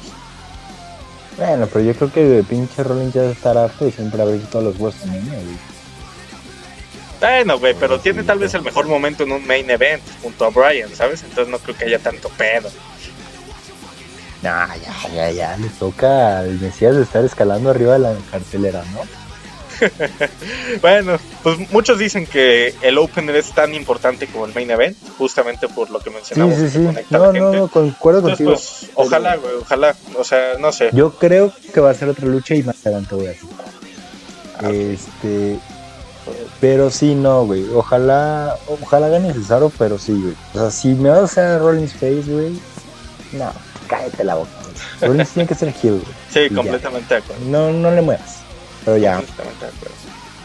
[1.36, 4.64] Bueno, pero yo creo que de pinche Rollins ya estar harto y siempre abrir todos
[4.64, 5.58] los huesos en
[7.18, 10.50] Bueno, güey, pero tiene tal vez el mejor momento en un main event junto a
[10.50, 11.24] Brian, ¿sabes?
[11.24, 12.70] Entonces no creo que haya tanto pedo.
[14.40, 18.84] Nah, ya, ya, ya, le toca al Mesías de estar escalando arriba de la cartelera,
[18.94, 19.27] ¿no?
[20.82, 25.68] bueno, pues muchos dicen que el opener es tan importante como el main event, justamente
[25.68, 26.56] por lo que mencionamos.
[26.56, 26.98] Sí, sí, sí.
[27.10, 28.52] No, no, no, concuerdo contigo.
[28.52, 29.94] Pues, ojalá, güey, ojalá.
[30.16, 30.90] O sea, no sé.
[30.92, 33.50] Yo creo que va a ser otra lucha y más adelante voy a decir.
[34.60, 35.58] Ah, este.
[36.60, 37.64] Pero sí, no, güey.
[37.72, 40.34] Ojalá, ojalá gane Cesaro, pero sí, güey.
[40.54, 42.60] O sea, si me vas a hacer Rolling Space, güey,
[43.32, 43.50] no,
[43.86, 44.50] cállate la boca.
[45.00, 46.14] Rollins tiene que ser heel, güey.
[46.30, 47.44] Sí, completamente de acuerdo.
[47.46, 48.37] No, no le muevas.
[48.88, 49.22] Pero ya.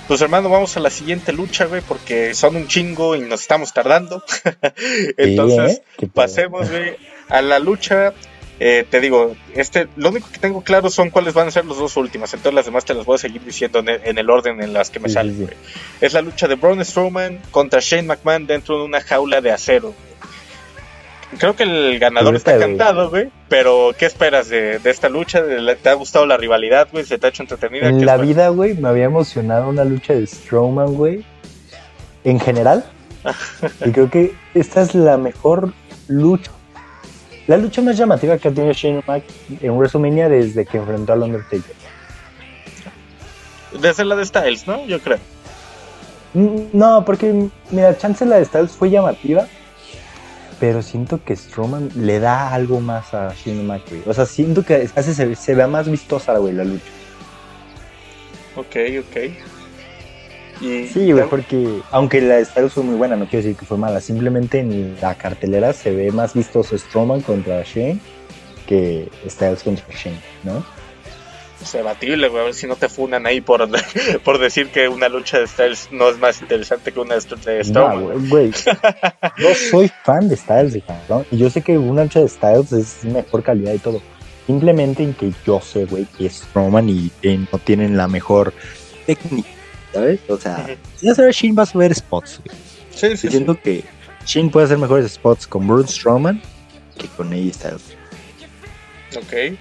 [0.08, 3.72] Pues hermano, vamos a la siguiente lucha, güey, porque son un chingo y nos estamos
[3.72, 4.22] tardando.
[5.18, 6.08] Entonces, ¿eh?
[6.14, 6.98] pasemos, güey,
[7.30, 8.14] a la lucha.
[8.60, 11.78] Eh, te digo, este, lo único que tengo claro son cuáles van a ser las
[11.78, 12.34] dos últimas.
[12.34, 15.00] Entonces las demás te las voy a seguir diciendo en el, orden en las que
[15.00, 15.50] me salen.
[16.02, 19.96] Es la lucha de Braun Strowman contra Shane McMahon dentro de una jaula de acero
[21.38, 23.30] creo que el ganador está cantado, güey.
[23.50, 25.44] Pero, ¿qué esperas de, esta lucha?
[25.82, 27.06] ¿Te ha gustado la rivalidad, güey?
[27.06, 27.88] ¿Se te ha hecho entretenida?
[27.88, 31.26] En la vida, güey, me había emocionado una lucha de Strowman, güey.
[32.24, 32.86] En general.
[33.86, 35.74] y creo que esta es la mejor
[36.08, 36.52] lucha.
[37.48, 39.24] La lucha más llamativa que ha tenido Shane McMahon
[39.62, 41.76] en WrestleMania desde que enfrentó al Undertaker.
[43.82, 44.86] Desde la de Styles, ¿no?
[44.86, 45.18] Yo creo.
[46.34, 49.48] Mm, no, porque, mira, chance la de Styles fue llamativa,
[50.60, 54.04] pero siento que Strowman le da algo más a Shane McMahon.
[54.06, 56.84] O sea, siento que hace se, se vea más vistosa, güey, la lucha.
[58.56, 59.34] Ok, ok.
[60.62, 63.66] Y, Sí, güey, porque aunque la de Styles fue muy buena, no quiero decir que
[63.66, 68.00] fue mala, simplemente en la cartelera se ve más vistoso Strowman contra Shane
[68.68, 70.64] que Styles contra Shane, ¿no?
[71.64, 73.68] Es debatible, güey, a ver si no te funan ahí por,
[74.24, 77.22] por decir que una lucha de Styles no es más interesante que una de
[77.58, 78.04] No, Strowman.
[78.04, 78.52] güey, güey.
[79.38, 81.26] Yo soy fan de Styles, cabrón.
[81.32, 84.02] Y yo sé que una lucha de Styles es mejor calidad y todo.
[84.46, 88.54] Simplemente en que yo sé, güey, que Strowman y Shane no tienen la mejor
[89.06, 89.48] técnica,
[89.94, 90.20] ¿sabes?
[90.28, 90.66] O sea,
[90.98, 92.58] si vas a ver Shane vas a ver spots, güey.
[92.92, 93.30] Sí, Y sí, sí.
[93.30, 93.86] siento que
[94.26, 96.42] Shane puede hacer mejores spots con Braun Strowman
[96.98, 97.84] que con AJ Styles.
[99.16, 99.58] Ok.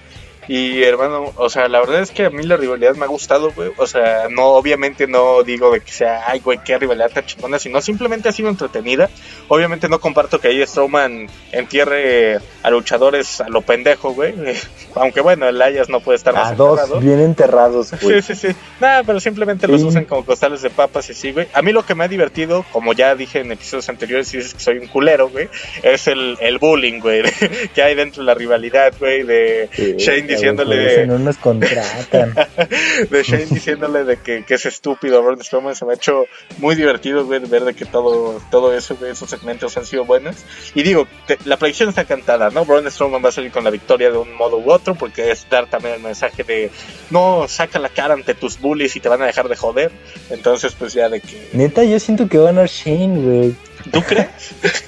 [0.55, 3.53] Y hermano, o sea, la verdad es que a mí la rivalidad me ha gustado,
[3.53, 3.71] güey.
[3.79, 7.59] O sea, no, obviamente no digo de que sea, ay, güey, qué rivalidad tan chingona,
[7.59, 9.09] sino simplemente ha sido entretenida.
[9.49, 14.35] Obviamente no comparto que ahí Strowman entierre a luchadores a lo pendejo, güey.
[14.95, 17.01] Aunque bueno, el Ayas no puede estar más A dos enterrado.
[17.01, 18.21] bien enterrados, güey.
[18.21, 18.57] Sí, sí, sí.
[18.79, 21.49] Nada, pero simplemente los usan como costales de papas y sí, güey.
[21.55, 24.53] A mí lo que me ha divertido, como ya dije en episodios anteriores, y dices
[24.53, 25.49] que soy un culero, güey,
[25.83, 27.23] es el, el bullying, güey,
[27.75, 32.35] que hay dentro de la rivalidad, güey, de Sí, Shane diciéndole no nos contratan.
[33.11, 36.25] de Shane diciéndole de que, que es estúpido Braun Strowman se me ha hecho
[36.59, 40.37] muy divertido güey, ver de que todo, todo eso, güey, esos segmentos han sido buenos.
[40.75, 42.65] Y digo, te- la predicción está cantada, ¿no?
[42.65, 45.47] Braun Strowman va a salir con la victoria de un modo u otro porque es
[45.49, 46.71] dar también el mensaje de
[47.11, 49.91] no, saca la cara ante tus bullies y te van a dejar de joder.
[50.31, 51.49] Entonces, pues ya de que...
[51.53, 53.55] Neta, yo siento que va a ganar Shane, güey.
[53.91, 54.29] ¿Tú crees?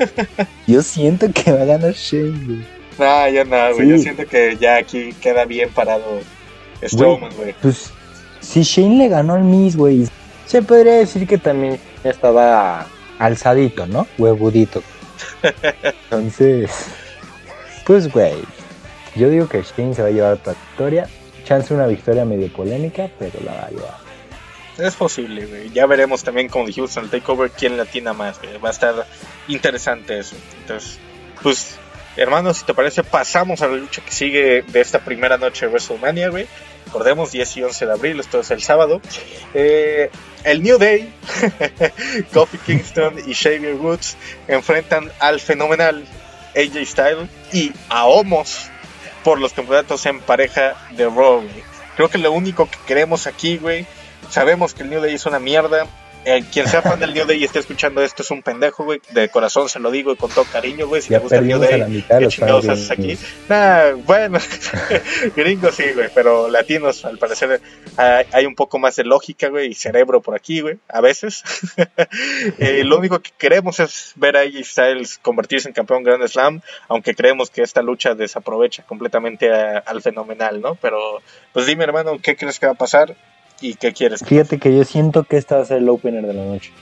[0.69, 2.65] Yo siento que va a ganar Shane, güey.
[2.99, 3.87] No, ya nada, güey.
[3.87, 3.91] Sí.
[3.91, 6.21] Yo siento que ya aquí queda bien parado
[6.83, 7.55] Strowman, güey.
[7.61, 7.93] Pues,
[8.41, 10.07] si Shane le ganó al Miss, güey,
[10.47, 12.87] se podría decir que también estaba
[13.19, 14.07] alzadito, ¿no?
[14.19, 14.83] Huevudito.
[15.83, 16.71] Entonces,
[17.87, 18.35] pues, güey,
[19.15, 21.09] yo digo que Shane se va a llevar la victoria.
[21.45, 24.05] Chance una victoria medio polémica, pero la va a llevar.
[24.79, 25.71] Es posible, güey.
[25.71, 28.59] Ya veremos también, como dijimos en el Takeover, quién latina más, güey.
[28.59, 29.07] Va a estar
[29.47, 30.37] interesante eso.
[30.61, 30.99] Entonces,
[31.43, 31.79] pues,
[32.17, 35.73] hermanos, si te parece, pasamos a la lucha que sigue de esta primera noche de
[35.73, 36.47] WrestleMania, güey.
[36.87, 39.01] Recordemos, 10 y 11 de abril, esto es el sábado.
[39.53, 40.11] Eh,
[40.45, 41.13] el New Day,
[42.33, 46.05] Kofi Kingston y Xavier Woods enfrentan al fenomenal
[46.55, 48.69] AJ Styles y a Homos
[49.25, 51.43] por los campeonatos en pareja de Raw.
[51.97, 53.87] Creo que lo único que queremos aquí, güey,
[54.31, 55.87] sabemos que el New Day es una mierda.
[56.27, 59.01] Eh, quien sea fan del New Day y esté escuchando esto es un pendejo, güey.
[59.11, 61.03] De corazón se lo digo y con todo cariño, güey.
[61.03, 63.19] Si Ya te gusta el New Day, ¿qué chingados haces aquí?
[63.49, 64.39] Nah, bueno,
[65.37, 67.61] gringos sí, güey, pero latinos al parecer
[67.97, 71.43] hay, hay un poco más de lógica, güey, y cerebro por aquí, güey, a veces.
[72.59, 76.61] Eh, lo único que queremos es ver a AJ Styles convertirse en campeón Grand Slam,
[76.89, 80.75] aunque creemos que esta lucha desaprovecha completamente a- al fenomenal, ¿no?
[80.77, 81.21] Pero,
[81.53, 83.17] pues dime, hermano, ¿qué crees que va a pasar
[83.61, 84.23] y qué quieres?
[84.25, 86.73] Fíjate que yo siento que esta va a ser el opener de la noche.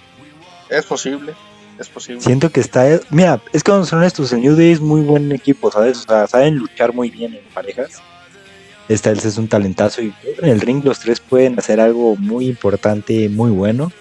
[0.70, 1.34] Es posible,
[1.78, 2.20] es posible.
[2.20, 3.00] Siento que está.
[3.10, 5.98] Mira, es que cuando son estos, el New Day es muy buen equipo, ¿sabes?
[5.98, 8.02] O sea, saben luchar muy bien en parejas.
[8.90, 13.28] Styles es un talentazo y en el ring los tres pueden hacer algo muy importante,
[13.28, 13.92] muy bueno.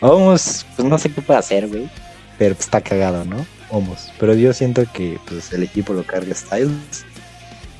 [0.00, 1.90] Vamos, pues no sé qué puede hacer, güey.
[2.38, 3.44] Pero está cagado, ¿no?
[3.70, 4.12] Vamos.
[4.18, 7.04] Pero yo siento que pues el equipo lo carga Styles.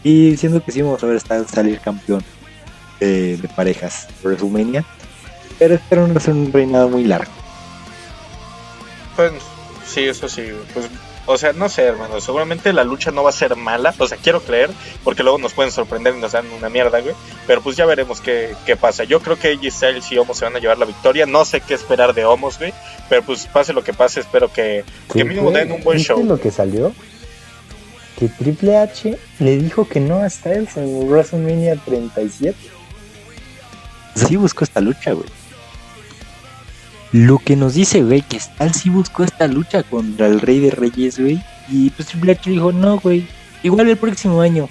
[0.03, 2.22] Y siento que sí vamos a ver Styles salir campeón
[3.00, 4.84] de, de parejas WrestleMania.
[5.58, 7.32] Pero espero no ser un reinado muy largo.
[9.16, 9.32] Pues,
[9.86, 10.86] sí, eso sí, pues,
[11.26, 14.16] o sea, no sé, hermano, seguramente la lucha no va a ser mala, o sea,
[14.16, 14.70] quiero creer,
[15.04, 17.14] porque luego nos pueden sorprender y nos dan una mierda, güey,
[17.46, 19.04] pero pues ya veremos qué, qué pasa.
[19.04, 21.60] Yo creo que AJ Styles y Homos se van a llevar la victoria, no sé
[21.60, 22.72] qué esperar de Homos, güey,
[23.08, 26.24] pero pues pase lo que pase, espero que, que mínimo den un buen ¿Viste show.
[26.24, 26.92] lo que salió?
[28.18, 32.56] Que Triple H le dijo que no a Styles en WrestleMania 37.
[34.14, 35.28] Sí buscó esta lucha, güey.
[37.12, 40.70] Lo que nos dice, güey, que Styles sí buscó esta lucha contra el Rey de
[40.70, 41.42] Reyes, güey.
[41.68, 43.26] Y pues Triple H dijo, no, güey,
[43.62, 44.68] igual el próximo año.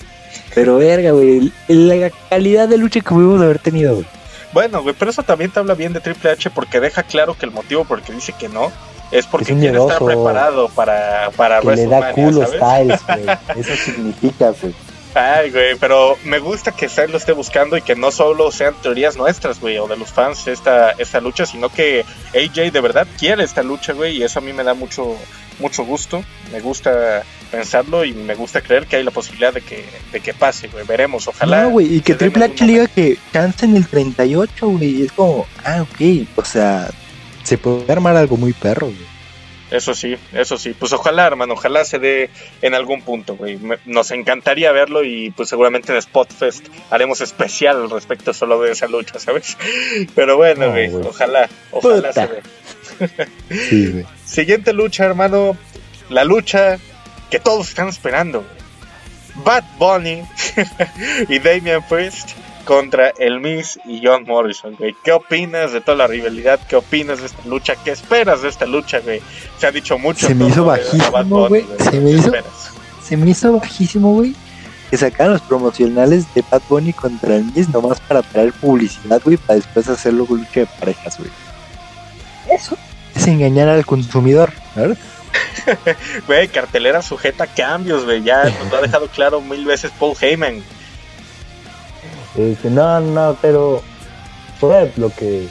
[0.56, 4.06] Pero verga, güey, la calidad de lucha que pudimos haber tenido, güey.
[4.54, 7.46] Bueno, güey, pero eso también te habla bien de Triple H porque deja claro que
[7.46, 8.72] el motivo por el que dice que no
[9.12, 13.00] es porque Es quiere estar preparado para, para Que le da culo ¿sabes?
[13.00, 13.38] Styles, güey.
[13.60, 14.74] Eso significa, güey.
[15.16, 18.76] Ay, güey, pero me gusta que Styles lo esté buscando y que no solo sean
[18.82, 23.08] teorías nuestras, güey, o de los fans esta, esta lucha, sino que AJ de verdad
[23.18, 25.16] quiere esta lucha, güey, y eso a mí me da mucho,
[25.58, 26.24] mucho gusto.
[26.52, 30.34] Me gusta pensarlo y me gusta creer que hay la posibilidad de que, de que
[30.36, 30.86] pase, güey.
[30.86, 31.64] Veremos, ojalá.
[31.64, 35.04] No, güey, y que Triple H diga que chance en el 38, güey.
[35.04, 36.88] Es como, ah, ok, o sea,
[37.44, 39.09] se puede armar algo muy perro, güey.
[39.72, 40.74] Eso sí, eso sí.
[40.78, 42.30] Pues ojalá, hermano, ojalá se dé
[42.62, 43.60] en algún punto, güey.
[43.86, 48.88] Nos encantaría verlo y pues seguramente en Spotfest haremos especial al respecto solo de esa
[48.88, 49.58] lucha, ¿sabes?
[50.16, 52.42] Pero bueno, güey, ojalá, ojalá se dé.
[53.70, 54.06] sí, güey.
[54.26, 55.56] Siguiente lucha, hermano.
[56.10, 56.80] La lucha
[57.30, 58.44] que todos están esperando.
[59.46, 60.24] Bad Bunny
[61.30, 62.32] y Damian Priest
[62.70, 64.96] contra el Miss y John Morrison, güey.
[65.04, 66.60] ¿Qué opinas de toda la rivalidad?
[66.68, 67.74] ¿Qué opinas de esta lucha?
[67.84, 69.24] ¿Qué esperas de esta lucha, güey?
[69.58, 70.28] Se ha dicho mucho.
[70.28, 71.66] Se me hizo bajísimo, güey.
[71.80, 72.32] Se me hizo,
[73.04, 74.36] se me hizo bajísimo, güey.
[74.92, 79.38] Que sacaron los promocionales de Bad Bunny contra el Miss nomás para traer publicidad, güey,
[79.38, 81.32] para después hacerlo con lucha de parejas, güey.
[82.52, 82.78] Eso
[83.16, 84.98] es engañar al consumidor, ¿verdad?
[86.28, 88.22] Güey, cartelera sujeta a cambios, güey.
[88.22, 90.64] Ya nos lo ha dejado claro mil veces Paul Heyman.
[92.40, 93.82] Este, no, no, pero
[94.96, 95.46] lo que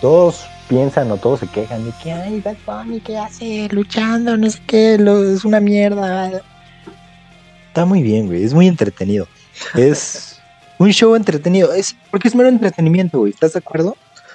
[0.00, 4.34] todos piensan o todos se quejan de que, ay, Bad Bunny, ¿qué hace luchando?
[4.34, 6.42] No sé qué, es una mierda.
[7.68, 9.28] Está muy bien, güey, es muy entretenido.
[9.74, 10.40] Es
[10.78, 13.94] un show entretenido, es porque es mero entretenimiento, güey, ¿estás de acuerdo?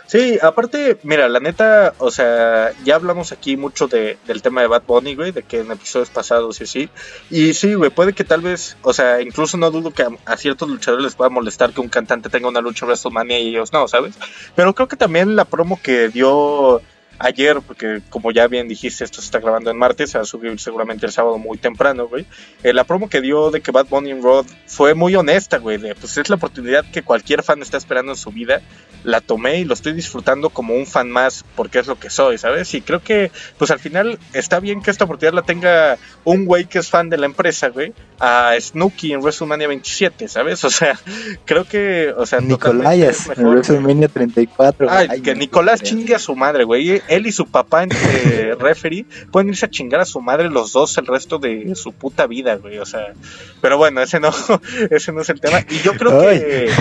[0.09, 4.67] Sí, aparte, mira, la neta, o sea, ya hablamos aquí mucho de, del tema de
[4.67, 6.89] Bad Bunny, güey, de que en episodios pasados y así.
[7.29, 10.67] Y sí, güey, puede que tal vez, o sea, incluso no dudo que a, ciertos
[10.67, 14.15] luchadores les pueda molestar que un cantante tenga una lucha WrestleMania y ellos no, ¿sabes?
[14.55, 16.81] Pero creo que también la promo que dio
[17.19, 20.25] ayer, porque como ya bien dijiste, esto se está grabando en martes, se va a
[20.25, 22.25] subir seguramente el sábado muy temprano, güey.
[22.63, 25.77] Eh, la promo que dio de que Bad Bunny en Rod fue muy honesta, güey.
[25.77, 28.61] De, pues es la oportunidad que cualquier fan está esperando en su vida.
[29.03, 32.37] La tomé y lo estoy disfrutando como un fan más, porque es lo que soy,
[32.37, 32.73] ¿sabes?
[32.73, 36.65] Y creo que, pues al final está bien que esta oportunidad la tenga un güey
[36.65, 40.63] que es fan de la empresa, güey, a Snooki en WrestleMania 27, ¿sabes?
[40.69, 40.99] O sea,
[41.45, 44.87] creo que, o sea, Nicolás en WrestleMania 34.
[44.87, 49.49] Ay, que Nicolás chingue a su madre, güey él y su papá entre referee pueden
[49.49, 52.79] irse a chingar a su madre los dos el resto de su puta vida, güey.
[52.79, 53.13] O sea,
[53.61, 54.31] pero bueno, ese no,
[54.89, 55.65] ese no es el tema.
[55.69, 56.71] Y yo creo que,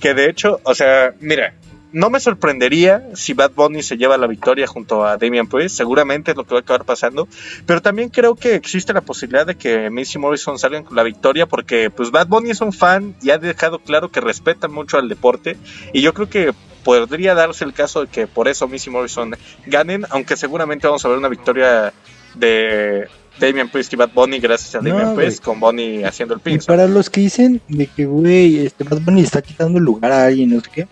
[0.00, 1.54] que de hecho, o sea, mira,
[1.92, 6.32] no me sorprendería si Bad Bunny se lleva la victoria junto a Damian Priest, seguramente
[6.32, 7.28] es lo que va a acabar pasando,
[7.66, 11.46] pero también creo que existe la posibilidad de que Missy Morrison salgan con la victoria
[11.46, 15.08] porque pues Bad Bunny es un fan y ha dejado claro que respeta mucho al
[15.08, 15.56] deporte
[15.92, 16.52] y yo creo que
[16.84, 19.34] podría darse el caso de que por eso Missy Morrison
[19.66, 21.92] ganen, aunque seguramente vamos a ver una victoria
[22.34, 26.56] de Damian Priest y Bad Bunny gracias a Damian Priest con Bunny haciendo el pin.
[26.56, 30.26] Y para los que dicen de que, güey, este Bad Bunny está quitando lugar a
[30.26, 30.88] alguien, no sé qué,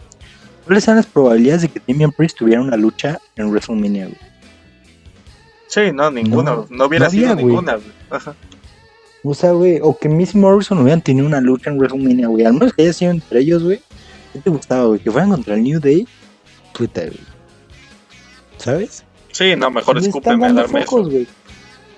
[0.67, 4.19] ¿cuáles son las probabilidades de que Damian Priest tuviera una lucha en WrestleMania, güey?
[5.69, 7.79] Sí, no, ninguna, no, hubiera sido ninguna,
[9.23, 12.45] O sea, güey, o que Miss Morrison hubieran tenido una lucha en WrestleMania, güey.
[12.45, 13.81] Al menos que haya sido entre ellos, güey.
[14.33, 15.01] ¿Qué te gustaba, güey?
[15.01, 16.07] Que fueran contra el New Day.
[16.73, 17.21] Puta, güey.
[18.59, 19.05] ¿Sabes?
[19.33, 21.09] Sí, no, mejor escúpeme a darme eso.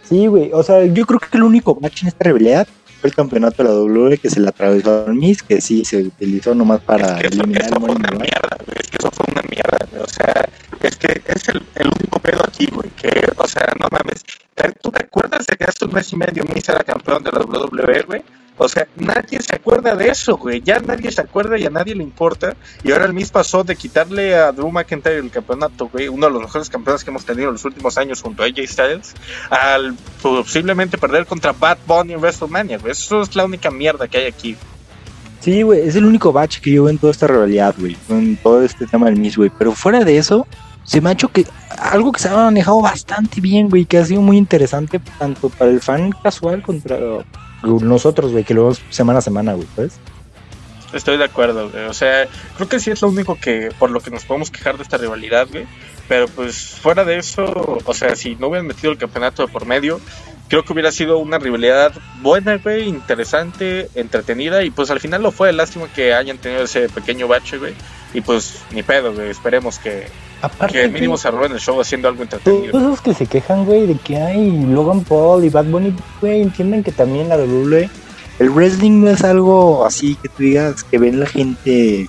[0.02, 0.50] Sí, güey.
[0.52, 2.66] O sea, yo creo que el único match en esta rivalidad
[3.02, 6.54] el campeonato de la WWE que se le atravesó al Miz, que sí se utilizó
[6.54, 8.76] nomás para es que eliminar eso, fue una mierda, güey.
[8.80, 10.02] Es que eso fue una mierda, güey.
[10.02, 10.48] O sea,
[10.82, 12.88] es que es el, el único pedo aquí, güey.
[12.90, 14.24] Que, o sea, no mames.
[14.82, 17.40] ¿Tú te acuerdas de que hace un mes y medio Miz era campeón de la
[17.40, 18.22] WWE, güey?
[18.58, 20.60] O sea, nadie se acuerda de eso, güey.
[20.60, 22.56] Ya nadie se acuerda y a nadie le importa.
[22.82, 26.32] Y ahora el Miz pasó de quitarle a Drew McIntyre el campeonato, güey, uno de
[26.32, 29.14] los mejores campeones que hemos tenido en los últimos años junto a AJ Styles,
[29.48, 32.92] al posiblemente perder contra Bad Bunny en WrestleMania, güey.
[32.92, 34.56] Eso es la única mierda que hay aquí.
[35.40, 38.36] Sí, güey, es el único batch que yo veo en toda esta realidad, güey, con
[38.36, 39.52] todo este tema del Miz, güey.
[39.56, 40.48] Pero fuera de eso,
[40.82, 41.46] se me ha hecho que
[41.78, 45.70] algo que se ha manejado bastante bien, güey, que ha sido muy interesante tanto para
[45.70, 46.98] el fan casual contra
[47.62, 49.98] nosotros, güey, que lo vemos semana a semana, güey, ¿sabes?
[50.92, 51.84] Estoy de acuerdo, güey.
[51.84, 54.76] O sea, creo que sí es lo único que, por lo que nos podemos quejar
[54.76, 55.66] de esta rivalidad, güey.
[56.08, 59.66] Pero pues fuera de eso, o sea, si no hubieran metido el campeonato de por
[59.66, 60.00] medio,
[60.48, 61.92] creo que hubiera sido una rivalidad
[62.22, 64.62] buena, güey, interesante, entretenida.
[64.64, 65.52] Y pues al final lo fue.
[65.52, 67.74] Lástima que hayan tenido ese pequeño bache, güey.
[68.14, 69.28] Y pues ni pedo, güey.
[69.28, 70.06] Esperemos que,
[70.40, 72.70] Aparte que mínimo se roben el show haciendo algo entretenido.
[72.70, 76.42] Todos esos que se quejan, güey, de que hay Logan Paul y Bad Bunny, güey,
[76.42, 77.90] entienden que también la WWE,
[78.38, 82.08] el wrestling no es algo así que tú digas que ven la gente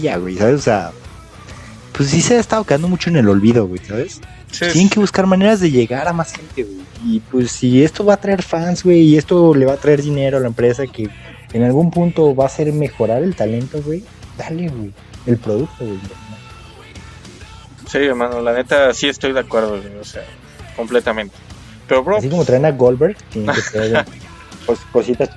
[0.00, 0.60] ya, güey, ¿sabes?
[0.60, 0.92] O sea,
[1.96, 4.20] pues sí se ha estado quedando mucho en el olvido, güey, ¿sabes?
[4.58, 6.82] Tienen que buscar maneras de llegar a más gente, güey.
[7.04, 10.02] Y pues si esto va a traer fans, güey, y esto le va a traer
[10.02, 11.08] dinero a la empresa que
[11.52, 14.04] en algún punto va a hacer mejorar el talento, güey,
[14.36, 14.92] dale, güey,
[15.26, 15.98] el producto, güey.
[17.92, 20.24] Sí, hermano, la neta sí estoy de acuerdo, o sea,
[20.76, 21.36] completamente.
[21.86, 22.16] Pero, bro.
[22.16, 24.06] Así como traen a Goldberg, tienen que traer
[24.64, 25.28] pues, cositas.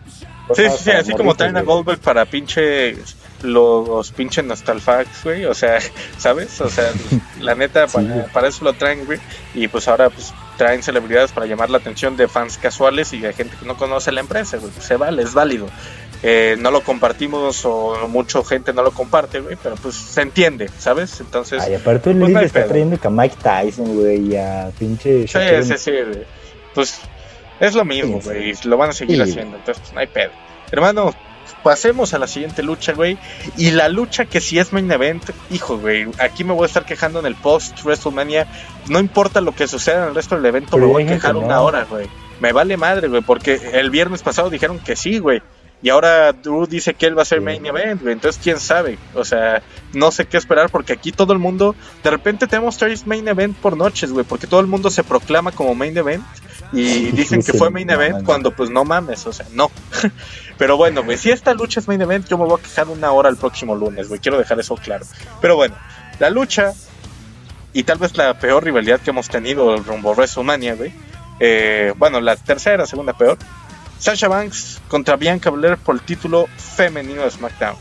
[0.55, 2.95] Sí, sí, sí, así como traen a Goldberg para pinche
[3.41, 5.79] los pinche nostalfax, güey, o sea,
[6.17, 6.61] ¿sabes?
[6.61, 6.91] O sea,
[7.41, 7.87] la neta,
[8.33, 9.19] para, eso lo traen, güey,
[9.53, 13.33] y pues ahora pues traen celebridades para llamar la atención de fans casuales y de
[13.33, 15.67] gente que no conoce la empresa, güey, se vale, es válido.
[16.27, 20.71] Eh, no lo compartimos o mucha gente no lo comparte, güey, pero pues se entiende,
[20.79, 21.19] ¿sabes?
[21.19, 21.61] Entonces...
[21.61, 25.27] Ay, aparte el pues, está trayendo que a Mike Tyson, güey, y a pinche...
[25.27, 26.25] Sí, sí, sí, güey.
[26.73, 26.99] Pues
[27.59, 30.31] es lo mismo, güey, y lo van a seguir haciendo, entonces pues, no hay pedo.
[30.71, 31.13] Hermano,
[31.61, 33.19] pasemos a la siguiente lucha, güey.
[33.55, 36.85] Y la lucha que si es main event, hijo, güey, aquí me voy a estar
[36.85, 38.47] quejando en el post WrestleMania.
[38.87, 41.61] No importa lo que suceda en el resto del evento, me voy a quejar una
[41.61, 42.07] hora, güey.
[42.39, 45.43] Me vale madre, güey, porque el viernes pasado dijeron que sí, güey.
[45.81, 48.13] Y ahora Drew dice que él va a ser main event, güey.
[48.13, 48.97] Entonces, quién sabe.
[49.13, 49.61] O sea,
[49.93, 51.75] no sé qué esperar porque aquí todo el mundo.
[52.03, 54.25] De repente tenemos tres main event por noches, güey.
[54.25, 56.23] Porque todo el mundo se proclama como main event
[56.71, 59.71] y dicen que fue main event cuando pues no mames, o sea, no.
[60.57, 63.11] Pero bueno, güey, si esta lucha es main event, yo me voy a quejar una
[63.11, 65.05] hora el próximo lunes, güey, quiero dejar eso claro.
[65.41, 65.75] Pero bueno,
[66.19, 66.73] la lucha
[67.73, 70.93] y tal vez la peor rivalidad que hemos tenido rumbo a WrestleMania, güey.
[71.39, 73.37] Eh, bueno, la tercera, segunda peor.
[73.99, 77.77] Sasha Banks contra Bianca Belair por el título femenino de SmackDown.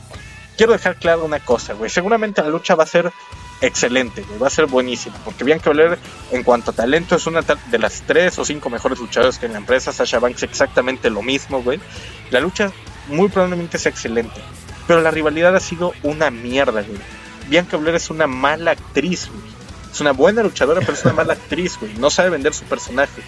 [0.57, 1.91] Quiero dejar claro una cosa, güey.
[1.91, 3.13] Seguramente la lucha va a ser
[3.61, 5.99] excelente, va a ser buenísimo, porque Bianca Belair
[6.31, 9.53] en cuanto a talento es una de las tres o cinco mejores luchadoras que en
[9.53, 11.81] la empresa, Sasha Banks exactamente lo mismo, güey.
[12.31, 12.73] La lucha
[13.09, 14.41] muy probablemente sea excelente,
[14.87, 17.01] pero la rivalidad ha sido una mierda, güey.
[17.49, 19.55] Bianca Belair es una mala actriz, güey.
[19.93, 21.95] Es una buena luchadora, pero es una mala actriz, güey.
[21.95, 23.23] No sabe vender su personaje.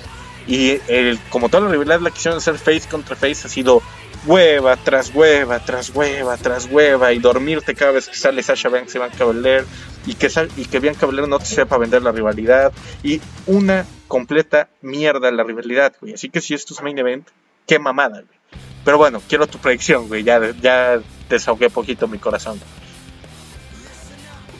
[0.46, 3.82] Y el, como la rivalidad la quisieron hacer face contra face, ha sido
[4.26, 8.94] hueva tras hueva, tras hueva, tras hueva, y dormirte cada vez que sale Sasha Banks
[8.94, 9.64] y Bianca Belair,
[10.06, 12.72] y que, y que Bianca Belair no te sepa vender la rivalidad,
[13.02, 16.14] y una completa mierda la rivalidad, güey.
[16.14, 17.26] Así que si esto es main event,
[17.66, 18.36] qué mamada, güey.
[18.84, 20.22] Pero bueno, quiero tu predicción, güey.
[20.22, 22.60] Ya, ya desahogué poquito mi corazón.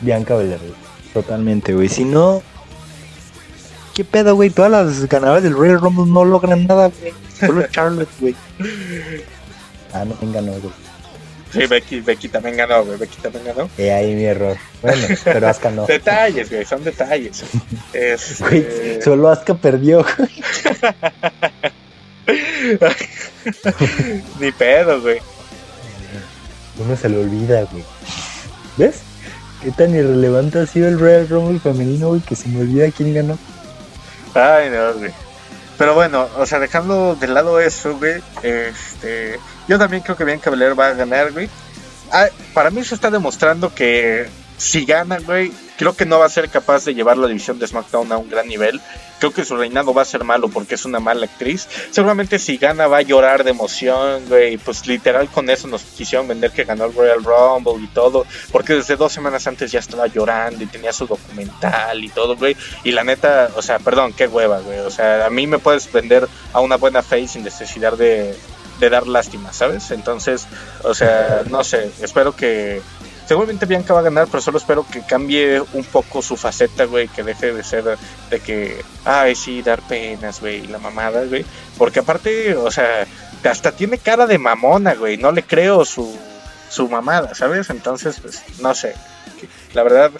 [0.01, 0.59] Bianca Belair,
[1.13, 1.87] Totalmente, güey.
[1.87, 2.43] Si no,
[3.97, 4.51] ¿qué pedo, güey?
[4.51, 7.13] Todas las ganadoras del Royal Rumble no logran nada, güey.
[7.39, 8.35] Solo Charlotte, güey.
[9.91, 10.71] Ah, no, ¿quién ganó, güey?
[11.51, 12.99] Sí, Becky, Becky también ganó, güey.
[12.99, 13.67] Becky también ganó.
[13.75, 14.55] Eh, ahí mi error.
[14.83, 15.85] Bueno, pero Asuka no.
[15.87, 17.43] detalles, güey, son detalles.
[17.91, 18.99] Es, güey, eh...
[19.03, 20.05] solo Asuka perdió,
[24.39, 25.17] Ni pedo, güey.
[26.77, 27.83] Uno se le olvida, güey.
[28.77, 28.97] ¿Ves?
[29.63, 32.21] ¿Qué tan irrelevante ha sido el Royal Rumble femenino, güey?
[32.21, 33.39] Que se me olvida quién ganó.
[34.33, 35.11] Ay, no, güey.
[35.77, 40.41] Pero bueno, o sea, dejando de lado eso, güey, este, yo también creo que bien
[40.43, 41.49] Belair va a ganar, güey.
[42.11, 46.29] Ah, para mí se está demostrando que si gana, güey, creo que no va a
[46.29, 48.81] ser capaz de llevar la división de SmackDown a un gran nivel.
[49.19, 51.67] Creo que su reinado va a ser malo porque es una mala actriz.
[51.91, 54.57] Seguramente si gana va a llorar de emoción, güey.
[54.57, 58.25] Pues literal con eso nos quisieron vender que ganó el Royal Rumble y todo.
[58.51, 62.55] Porque desde dos semanas antes ya estaba llorando y tenía su documental y todo, güey.
[62.83, 64.79] Y la neta, o sea, perdón, qué hueva, güey.
[64.79, 68.35] O sea, a mí me puedes vender a una buena face sin necesidad de,
[68.79, 69.91] de dar lástima, ¿sabes?
[69.91, 70.47] Entonces,
[70.83, 72.81] o sea, no sé, espero que
[73.27, 77.09] Seguramente Bianca va a ganar, pero solo espero que cambie un poco su faceta, güey,
[77.09, 77.97] que deje de ser
[78.29, 81.45] de que, ay, sí, dar penas, güey, la mamada, güey.
[81.77, 83.05] Porque aparte, o sea,
[83.43, 86.17] hasta tiene cara de mamona, güey, no le creo su,
[86.69, 87.69] su mamada, ¿sabes?
[87.69, 88.95] Entonces, pues, no sé.
[89.73, 90.11] La verdad,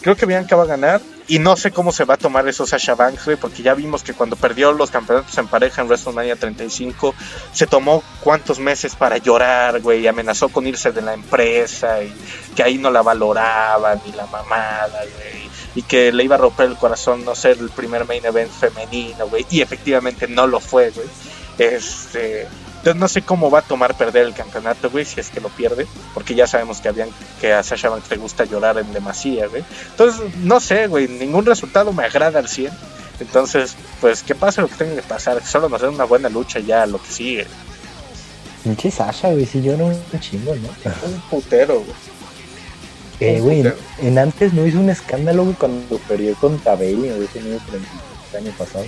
[0.00, 1.00] creo que Bianca va a ganar.
[1.28, 4.04] Y no sé cómo se va a tomar eso Sasha Banks, güey, porque ya vimos
[4.04, 7.14] que cuando perdió los campeonatos en pareja en WrestleMania 35,
[7.52, 12.14] se tomó cuántos meses para llorar, güey, y amenazó con irse de la empresa, y
[12.54, 16.66] que ahí no la valoraban, ni la mamada, güey, y que le iba a romper
[16.68, 20.90] el corazón no ser el primer main event femenino, güey, y efectivamente no lo fue,
[20.90, 21.08] güey.
[21.58, 22.46] Este,
[22.86, 25.48] entonces no sé cómo va a tomar perder el campeonato, güey, si es que lo
[25.48, 27.08] pierde, porque ya sabemos que habían
[27.40, 29.64] que a Sasha Banks le gusta llorar en demasía, güey.
[29.90, 32.70] Entonces, no sé, güey, ningún resultado me agrada al 100.
[33.18, 36.60] Entonces, pues que pase lo que tenga que pasar, solo nos den una buena lucha
[36.60, 37.46] ya lo que sigue.
[38.62, 40.68] Pinche Sasha, güey, si yo no un chingo, ¿no?
[41.08, 41.96] Un putero, güey.
[43.18, 43.64] Eh, güey,
[43.98, 48.84] en, antes no hizo un escándalo, güey, cuando perdió contra Bailey, güey, el año pasado.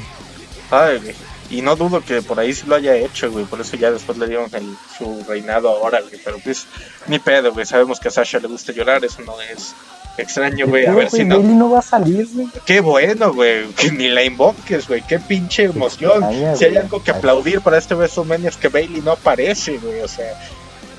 [0.70, 1.14] Ay, güey.
[1.50, 3.44] Y no dudo que por ahí sí lo haya hecho, güey.
[3.44, 6.20] Por eso ya después le dieron el, su reinado ahora, güey.
[6.22, 6.66] Pero pues,
[7.06, 7.64] ni pedo, güey.
[7.64, 9.04] Sabemos que a Sasha le gusta llorar.
[9.04, 9.74] Eso no es
[10.18, 10.84] extraño, güey.
[10.86, 11.38] A ver si no.
[11.38, 12.48] no va a salir, güey.
[12.66, 13.66] Qué bueno, güey.
[13.68, 15.02] Que ni la invoques, güey.
[15.02, 16.22] Qué pinche emoción.
[16.56, 20.00] si hay algo que aplaudir para este WrestleMania es que Bailey no aparece, güey.
[20.00, 20.38] O sea,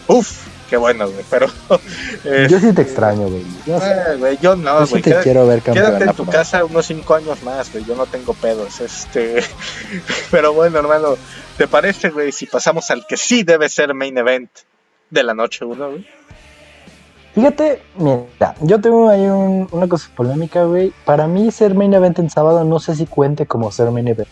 [0.08, 0.48] uff.
[0.70, 1.48] Qué bueno, güey, pero...
[2.50, 3.44] yo sí te extraño, güey.
[3.66, 4.88] Yo, eh, güey, yo no, güey.
[4.88, 8.06] Sí te quiero ver Quédate en tu casa unos cinco años más, güey, yo no
[8.06, 9.44] tengo pedos, este...
[10.32, 11.18] pero bueno, hermano,
[11.58, 14.50] ¿te parece, güey, si pasamos al que sí debe ser main event
[15.10, 16.06] de la noche uno, güey?
[17.34, 20.92] Fíjate, mira, yo tengo ahí una cosa polémica, güey.
[21.06, 24.28] Para mí ser main event en sábado no sé si cuente como ser main event.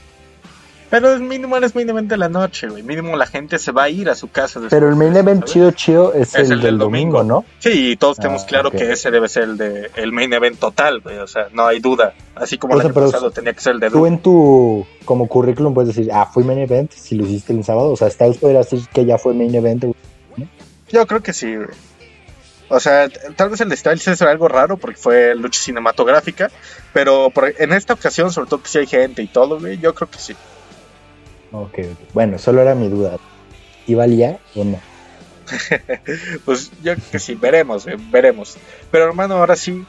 [0.90, 2.82] Pero es mínimo es main event de la noche, güey.
[2.82, 4.62] Mínimo la gente se va a ir a su casa.
[4.70, 7.44] Pero el main event chido, chido es, el, del domingo, ¿no?
[7.60, 10.60] Sí, y todos tenemos ah, claro que ese debe ser el de el main event
[10.60, 11.18] total, güey.
[11.18, 12.14] O sea, no hay duda.
[12.36, 15.74] Así como el año pasado tenía que ser el de Tú en tu como currículum
[15.74, 17.92] puedes decir, ah, fue main event si lo hiciste el sábado.
[17.92, 19.86] O sea, está podría decir que ya fue main event.
[20.90, 21.68] Yo creo que sí, güey.
[22.70, 26.52] O sea, tal vez el de Styles es algo raro porque fue lucha cinematográfica,
[26.92, 30.10] pero en esta ocasión, sobre todo que si hay gente y todo, güey, yo creo
[30.10, 30.36] que sí.
[31.52, 31.80] Ok,
[32.14, 33.18] bueno, solo era mi duda.
[33.86, 34.80] ¿Y valía o no?
[36.46, 38.58] pues yo que sí, veremos, güey, veremos.
[38.92, 39.86] Pero hermano, ahora sí,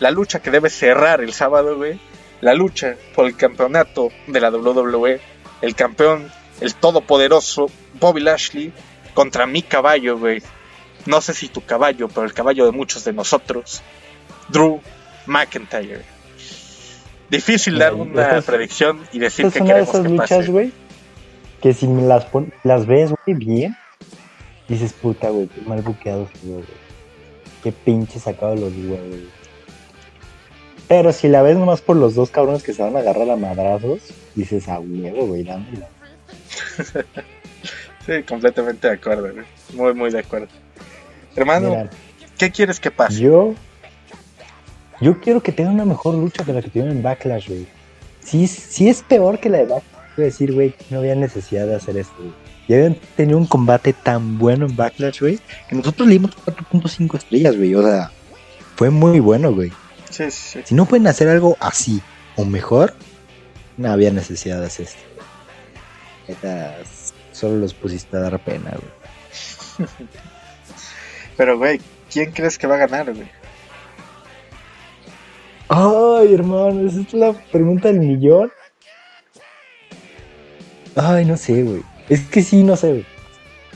[0.00, 2.00] la lucha que debe cerrar el sábado, güey,
[2.40, 5.20] la lucha por el campeonato de la WWE,
[5.62, 6.30] el campeón,
[6.60, 8.72] el todopoderoso Bobby Lashley
[9.14, 10.42] contra mi caballo, güey,
[11.06, 13.82] no sé si tu caballo, pero el caballo de muchos de nosotros,
[14.48, 14.80] Drew
[15.26, 16.17] McIntyre.
[17.30, 20.72] Difícil dar una predicción y decir que queremos de esas que luchas, güey,
[21.60, 22.26] que si me las,
[22.64, 23.76] las ves, güey, bien,
[24.68, 26.64] dices, puta, güey, qué mal buqueado güey.
[27.62, 29.18] Qué pinche sacado los huevos,
[30.86, 33.36] Pero si la ves nomás por los dos cabrones que se van a agarrar a
[33.36, 34.00] madrazos,
[34.34, 35.88] dices, a huevo, güey, dámela.
[38.06, 39.44] sí, completamente de acuerdo, güey.
[39.74, 40.48] Muy, muy de acuerdo.
[41.34, 41.88] Hermano,
[42.38, 43.20] ¿qué quieres que pase?
[43.20, 43.54] Yo,
[45.00, 47.66] yo quiero que tenga una mejor lucha que la que tuvieron en Backlash, güey.
[48.20, 51.66] Si, si es peor que la de Backlash, voy a decir, güey, no había necesidad
[51.66, 52.32] de hacer esto, güey.
[52.68, 55.38] Ya habían tenido un combate tan bueno en Backlash, güey,
[55.68, 57.74] que nosotros le dimos 4.5 estrellas, güey.
[57.74, 58.10] O sea,
[58.76, 59.72] fue muy bueno, güey.
[60.10, 60.60] Sí, sí.
[60.64, 62.02] Si no pueden hacer algo así
[62.36, 62.94] o mejor,
[63.78, 64.86] no había necesidad de hacer
[66.28, 66.48] esto.
[67.32, 69.88] solo los pusiste a dar pena, güey.
[71.36, 71.80] Pero, güey,
[72.12, 73.37] ¿quién crees que va a ganar, güey?
[75.68, 78.50] Ay, hermano, esa es la pregunta del millón.
[80.96, 81.82] Ay, no sé, güey.
[82.08, 83.06] Es que sí, no sé, güey.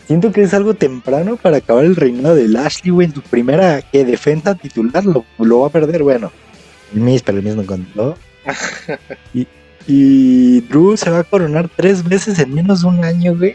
[0.07, 3.07] Siento que es algo temprano para acabar el reinado de Lashley, güey.
[3.09, 6.33] En tu primera que defensa titular lo, va a perder, bueno.
[6.95, 8.17] El Miz, pero el Miz no contó.
[9.35, 9.47] y,
[9.87, 13.55] y Drew se va a coronar tres veces en menos de un año, güey.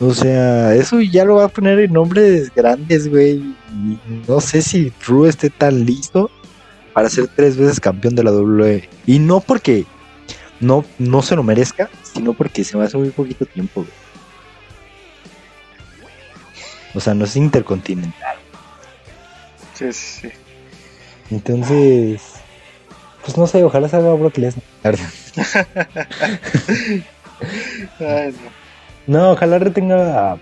[0.00, 3.54] O sea, eso ya lo va a poner en nombres grandes, güey.
[4.28, 6.30] no sé si Drew esté tan listo
[6.92, 8.88] para ser tres veces campeón de la WWE.
[9.06, 9.86] Y no porque
[10.60, 13.92] no, no se lo merezca, sino porque se me hace muy poquito tiempo, güey.
[16.94, 18.36] O sea, no es intercontinental.
[19.74, 20.28] Sí, sí.
[21.30, 22.20] Entonces,
[23.24, 24.62] pues no sé, ojalá salga Brock Lesnar.
[27.98, 28.62] Ay, no.
[29.06, 30.38] No, ojalá retenga a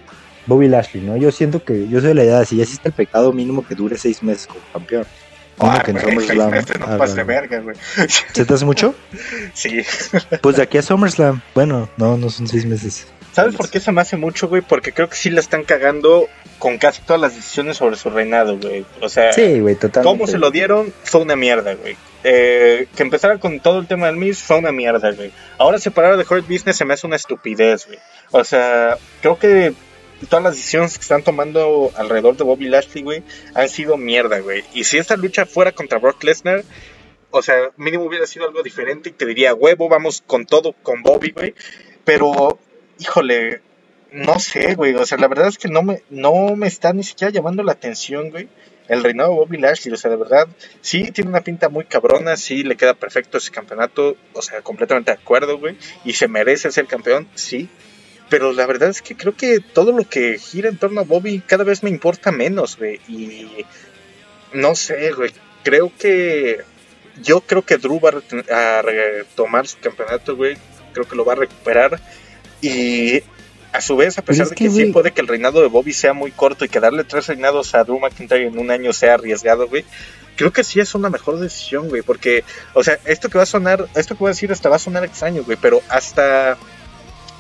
[0.46, 1.16] Bobby Lashley, ¿no?
[1.16, 3.64] Yo siento que, yo soy de la idea de si ya existe el pecado mínimo
[3.66, 5.07] que dure seis meses como campeón.
[5.61, 6.50] Ah, que en SummerSlam.
[6.80, 7.76] No verga, güey.
[8.32, 8.94] ¿Se te hace mucho?
[9.54, 9.82] Sí.
[10.40, 11.42] Pues de aquí a SummerSlam.
[11.54, 13.06] Bueno, no, no son seis meses.
[13.32, 14.62] ¿Sabes por qué se me hace mucho, güey?
[14.62, 18.58] Porque creo que sí la están cagando con casi todas las decisiones sobre su reinado,
[18.58, 18.84] güey.
[19.00, 20.02] O sea, sí, güey, totalmente.
[20.02, 21.96] cómo se lo dieron fue una mierda, güey.
[22.24, 25.32] Eh, que empezara con todo el tema del Miss fue una mierda, güey.
[25.58, 27.98] Ahora separar de Hurt Business se me hace una estupidez, güey.
[28.32, 29.74] O sea, creo que
[30.28, 33.22] todas las decisiones que están tomando alrededor de Bobby Lashley, güey,
[33.54, 34.64] han sido mierda, güey.
[34.74, 36.64] Y si esta lucha fuera contra Brock Lesnar,
[37.30, 41.02] o sea, mínimo hubiera sido algo diferente y te diría, huevo, vamos con todo con
[41.02, 41.54] Bobby, güey.
[42.04, 42.58] Pero
[42.98, 43.62] híjole,
[44.12, 44.94] no sé, güey.
[44.94, 47.72] O sea, la verdad es que no me, no me está ni siquiera llamando la
[47.72, 48.48] atención, güey.
[48.88, 50.48] El reinado de Bobby Lashley, o sea, de verdad,
[50.80, 55.12] sí tiene una pinta muy cabrona, sí le queda perfecto ese campeonato, o sea, completamente
[55.12, 55.76] de acuerdo, güey.
[56.04, 57.68] Y se merece ser campeón, sí.
[58.31, 61.41] Pero la verdad es que creo que todo lo que gira en torno a Bobby
[61.41, 63.01] cada vez me importa menos, güey.
[63.09, 63.66] Y
[64.55, 65.33] no sé, güey.
[65.62, 66.61] Creo que.
[67.22, 68.12] Yo creo que Drew va
[68.55, 70.57] a retomar su campeonato, güey.
[70.93, 72.01] Creo que lo va a recuperar
[72.61, 73.22] y
[73.72, 76.12] a su vez, a pesar de que, sí puede que el reinado de Bobby sea
[76.12, 79.68] muy corto y que darle tres reinados a Drew McIntyre en un año sea arriesgado,
[79.68, 79.85] güey,
[80.37, 83.47] creo que sí es una mejor decisión, güey, porque, o sea, esto que va a
[83.47, 86.59] sonar, esto que voy a decir hasta va a sonar extraño, güey, pero hasta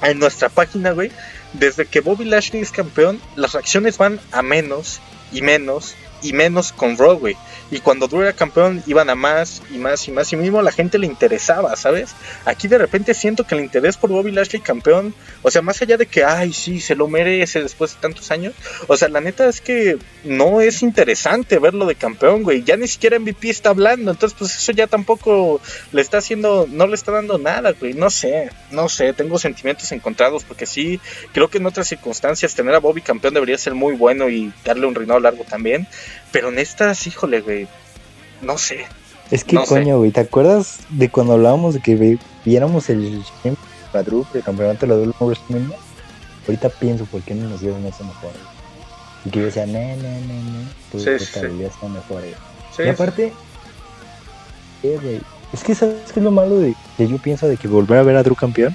[0.02, 1.10] en nuestra página, güey,
[1.52, 5.00] desde que Bobby Lashley es campeón, las reacciones van a menos
[5.32, 7.36] y menos y menos con güey.
[7.70, 10.72] Y cuando Drew era campeón iban a más y más y más y mismo la
[10.72, 12.10] gente le interesaba, ¿sabes?
[12.44, 15.96] Aquí de repente siento que el interés por Bobby Lashley campeón, o sea, más allá
[15.96, 18.54] de que, ay, sí, se lo merece después de tantos años,
[18.88, 22.64] o sea, la neta es que no es interesante verlo de campeón, güey.
[22.64, 25.60] Ya ni siquiera MVP está hablando, entonces pues eso ya tampoco
[25.92, 27.94] le está haciendo, no le está dando nada, güey.
[27.94, 31.00] No sé, no sé, tengo sentimientos encontrados porque sí,
[31.32, 34.86] creo que en otras circunstancias tener a Bobby campeón debería ser muy bueno y darle
[34.86, 35.86] un reinado largo también.
[36.32, 37.68] Pero en estas, híjole, güey,
[38.42, 38.86] no sé.
[39.30, 44.86] Es que coño, güey, ¿te acuerdas de cuando hablábamos de que viéramos el el campeonato
[44.86, 45.76] de la WrestleMania?
[46.46, 48.32] Ahorita pienso por qué no nos dieron eso mejor.
[49.24, 51.86] Y que yo decía, no, no, no, no, tu sí, estabilidad sí.
[51.86, 52.22] mejor.
[52.78, 53.32] y aparte,
[54.82, 55.20] eh, güey,
[55.52, 58.02] es que sabes qué es lo malo de que yo pienso de que volver a
[58.02, 58.74] ver a Drew campeón,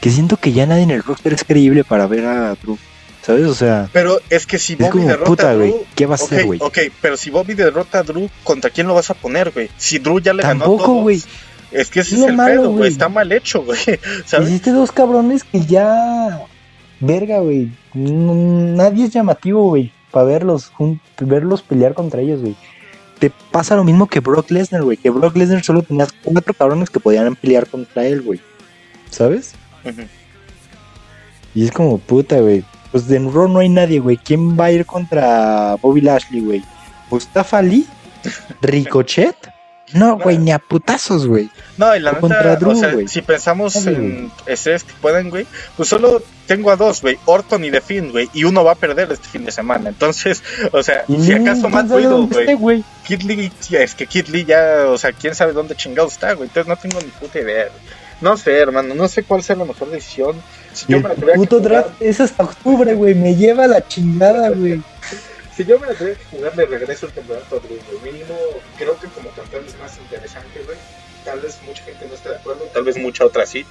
[0.00, 2.78] que siento que ya nadie en el roster es creíble para ver a Drew.
[3.26, 3.46] ¿Sabes?
[3.46, 3.90] O sea.
[3.92, 5.84] Pero es que si Bobby derrota a Drew.
[5.96, 6.60] ¿Qué va a hacer, güey?
[6.62, 9.68] ok, pero si Bobby derrota a Drew, ¿contra quién lo vas a poner, güey?
[9.76, 11.20] Si Drew ya le Tampoco, ganó güey.
[11.72, 12.88] Es que ese es, el pedo, güey.
[12.88, 13.80] Está mal hecho, güey.
[14.42, 16.40] Hiciste dos cabrones que ya.
[17.00, 17.72] Verga, güey.
[17.94, 19.90] Nadie es llamativo, güey.
[20.12, 20.70] Para verlos,
[21.18, 22.54] verlos pelear contra ellos, güey.
[23.18, 24.98] Te pasa lo mismo que Brock Lesnar, güey.
[24.98, 28.40] Que Brock Lesnar solo tenía cuatro cabrones que podían pelear contra él, güey.
[29.10, 29.54] ¿Sabes?
[31.56, 32.62] Y es como puta, güey.
[32.92, 34.16] Pues de Raw no hay nadie, güey.
[34.16, 36.64] ¿Quién va a ir contra Bobby Lashley, güey?
[37.10, 37.86] ¿Mustafa Ali?
[38.62, 39.36] ¿Ricochet?
[39.92, 41.48] No, güey, ni a putazos, güey.
[41.76, 45.46] No, y la neta, contra Drew, o sea, si pensamos en estrés que pueden, güey,
[45.76, 48.74] pues solo tengo a dos, güey, Orton y The Finn, güey, y uno va a
[48.74, 49.88] perder este fin de semana.
[49.88, 52.26] Entonces, o sea, si acaso más ruido,
[52.58, 52.82] güey.
[53.06, 56.48] Kid Lee, es que Kid Lee ya, o sea, quién sabe dónde chingado está, güey.
[56.48, 57.68] Entonces no tengo ni puta idea,
[58.20, 60.34] No sé, hermano, no sé cuál sea la mejor decisión.
[60.76, 64.82] Si yo me el puto draft es hasta octubre, güey, me lleva la chingada, güey.
[65.56, 68.12] si yo me la tuviera que jugar, le regreso el campeonato güey.
[68.12, 68.36] Mínimo,
[68.76, 70.76] creo que como campeón es más interesante, güey.
[71.24, 73.64] Tal vez mucha gente no esté de acuerdo, tal vez mucha otra sí.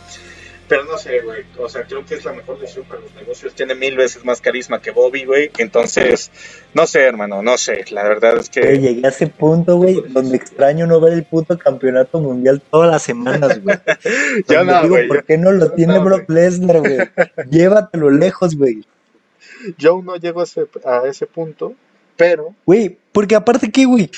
[0.68, 1.44] Pero no sé, güey.
[1.60, 3.54] O sea, creo que es la mejor decisión para los negocios.
[3.54, 5.52] Tiene mil veces más carisma que Bobby, güey.
[5.58, 6.32] Entonces,
[6.74, 7.86] no sé, hermano, no sé.
[7.92, 8.80] La verdad es que.
[8.80, 13.04] llegué a ese punto, güey, donde extraño no ver el puto campeonato mundial todas las
[13.04, 13.78] semanas, güey.
[14.48, 16.98] yo no, digo, ¿por qué no lo tiene Brock Lesnar, güey?
[17.50, 18.84] Llévatelo lejos, güey.
[19.78, 21.74] Yo no llego a ese, a ese punto,
[22.18, 22.56] pero.
[22.66, 24.10] Güey, porque aparte que, güey,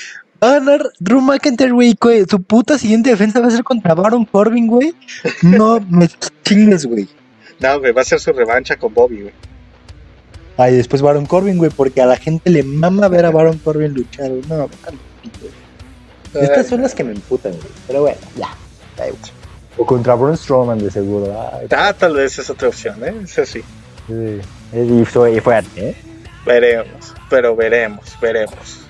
[0.42, 1.96] va a ganar Drew McIntyre, güey.
[2.28, 4.94] Su puta siguiente defensa va a ser contra Baron Corbin, güey.
[5.42, 6.08] No me
[6.44, 7.08] chingues, güey.
[7.60, 9.34] No, güey, va a ser su revancha con Bobby, güey.
[10.56, 13.94] Ay, después Baron Corbin, güey, porque a la gente le mama ver a Baron Corbin
[13.94, 14.42] luchar, güey.
[14.48, 14.68] No,
[16.34, 17.64] Estas son las que me imputan, güey.
[17.86, 18.48] Pero bueno, ya.
[19.76, 21.32] O contra Braun Strowman, de seguro.
[21.70, 23.14] ah, tal vez es otra opción, ¿eh?
[23.22, 23.62] Eso sí.
[24.08, 24.40] Sí.
[24.76, 25.96] Y fue fuerte, ¿eh?
[26.44, 28.87] Veremos, pero veremos, veremos.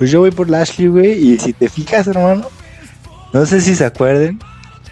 [0.00, 2.46] Pues yo voy por Lashley, güey, y si te fijas, hermano,
[3.34, 4.40] no sé si se acuerden,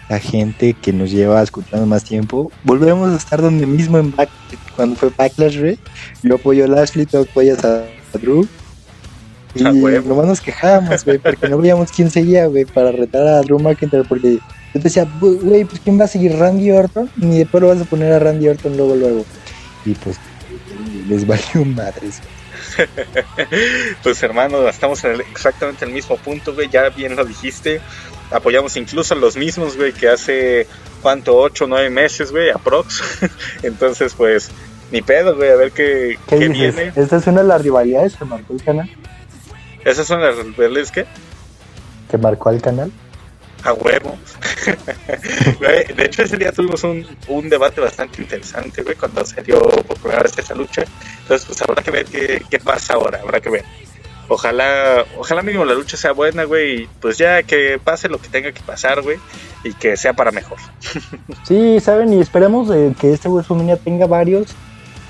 [0.07, 4.29] la gente que nos lleva escuchando más tiempo, volvemos a estar donde mismo en back,
[4.75, 5.79] cuando fue Backlash, güey.
[6.21, 7.85] Yo apoyo a Lashley, tú apoyas a,
[8.21, 8.47] Drew.
[9.55, 13.57] Y nomás nos quejábamos, güey, porque no veíamos quién seguía, güey, para retar a Drew
[13.57, 17.61] McIntyre, porque yo te decía, güey, pues quién va a seguir Randy Orton, y después
[17.61, 19.25] lo vas a poner a Randy Orton luego, luego.
[19.85, 20.17] Y pues
[21.07, 22.21] les valió madres,
[24.03, 27.81] pues hermano, estamos en exactamente el mismo punto, güey, ya bien lo dijiste.
[28.31, 30.67] Apoyamos incluso a los mismos, güey, que hace,
[31.01, 31.37] ¿cuánto?
[31.37, 33.01] 8 o 9 meses, güey, aprox.
[33.63, 34.51] Entonces, pues,
[34.91, 36.93] ni pedo, güey, a ver qué, ¿Qué, viene.
[36.95, 38.89] ¿Esta es una de las rivalidades que marcó el canal?
[39.83, 41.05] ¿Esas son las rivalidades qué?
[42.09, 42.91] ¿Que marcó el canal?
[43.63, 44.17] A huevo.
[45.95, 49.97] de hecho, ese día tuvimos un, un debate bastante interesante, güey, cuando se dio por
[49.97, 50.83] primera vez esa lucha.
[51.21, 53.65] Entonces, pues habrá que ver qué, qué pasa ahora, habrá que ver.
[54.31, 58.29] Ojalá, ojalá mínimo la lucha sea buena, güey, y pues ya que pase lo que
[58.29, 59.17] tenga que pasar, güey,
[59.63, 60.59] y que sea para mejor.
[61.47, 64.49] sí, saben, y esperemos eh, que este WrestleMania tenga varios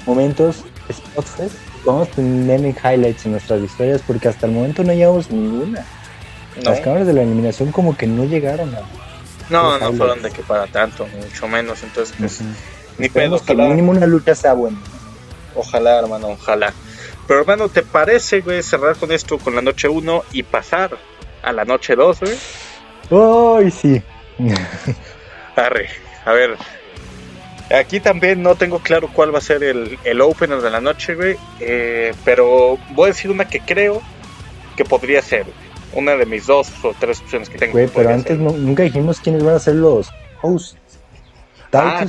[0.06, 1.52] momentos spots,
[1.86, 5.86] vamos a tener highlights en nuestras historias, porque hasta el momento no llevamos ninguna.
[6.64, 8.82] Las cámaras de la eliminación como que no llegaron a...
[9.50, 11.82] No, no fueron de que para tanto, mucho menos.
[11.84, 12.42] Entonces, pues,
[12.98, 13.44] ni pedo.
[13.44, 14.78] Que mínimo una lucha sea buena.
[15.56, 16.74] Ojalá, hermano, ojalá.
[17.28, 20.98] Pero, hermano, ¿te parece, güey, cerrar con esto, con la noche 1 y pasar
[21.42, 22.38] a la noche 2, güey?
[23.12, 24.02] ¡Ay, sí!
[25.56, 25.90] Arre,
[26.26, 26.58] a ver.
[27.78, 31.16] Aquí también no tengo claro cuál va a ser el, el opener de la noche,
[31.16, 31.38] güey.
[31.60, 34.02] Eh, pero voy a decir una que creo
[34.76, 35.46] que podría ser,
[35.94, 37.74] una de mis dos o tres opciones que tengo.
[37.74, 40.10] Güey, pero antes nunca dijimos quiénes van a ser los
[40.42, 40.78] hosts.
[41.72, 42.06] Ah,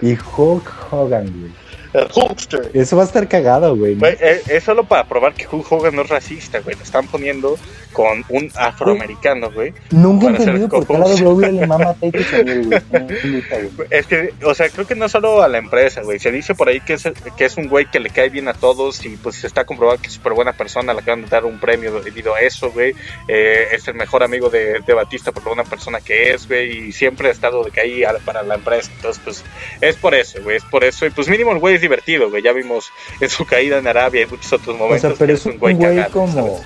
[0.00, 1.65] y Hulk Hogan, güey.
[1.96, 2.70] El Hulkster.
[2.74, 3.96] Eso va a estar cagado, güey.
[4.20, 6.76] Es, es solo para probar que Hulk Hogan no es racista, güey.
[6.76, 7.56] Lo están poniendo
[7.92, 9.72] con un afroamericano, güey.
[9.90, 11.06] Nunca he entendido por qué la.
[11.06, 13.88] WWE le mama a güey.
[13.90, 16.18] Es que, o sea, creo que no solo a la empresa, güey.
[16.18, 17.04] Se dice por ahí que es,
[17.36, 20.08] que es un güey que le cae bien a todos y pues está comprobado que
[20.08, 20.92] es súper buena persona.
[20.92, 22.94] Le acaban de dar un premio debido a eso, güey.
[23.28, 26.88] Eh, es el mejor amigo de, de Batista por lo buena persona que es, güey.
[26.88, 28.90] Y siempre ha estado de que ahí para la empresa.
[28.94, 29.44] Entonces, pues,
[29.80, 30.56] es por eso, güey.
[30.56, 31.06] Es por eso.
[31.06, 32.42] Y pues mínimo el güey es divertido, güey.
[32.42, 35.00] Ya vimos en su caída en Arabia y muchos otros O momentos.
[35.10, 36.62] sea, pero es un güey, cagado, como ¿sabes?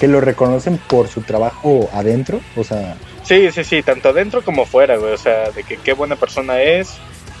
[0.00, 2.40] que lo reconocen por su trabajo adentro.
[2.56, 5.12] O sea, Sí, sí, sí, tanto adentro como fuera, güey.
[5.12, 6.94] O sea, de que qué buena persona es,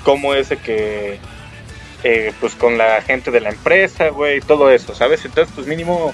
[0.04, 1.18] cómo es de que,
[2.04, 5.24] eh, pues con la gente de la empresa, güey, todo eso, ¿sabes?
[5.24, 6.12] Entonces, pues mínimo,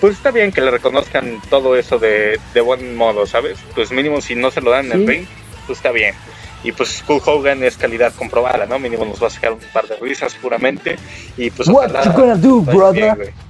[0.00, 3.58] pues está bien que le reconozcan todo eso de, de buen modo, ¿sabes?
[3.74, 5.26] Pues mínimo si no se lo dan en el ring,
[5.66, 6.14] pues está bien.
[6.64, 8.78] Y pues Hulk Hogan es calidad comprobada, ¿no?
[8.78, 10.96] Mínimo nos va a sacar un par de risas seguramente.
[11.36, 13.16] Y pues what ojalá you gonna do, vaya brother?
[13.16, 13.46] bien.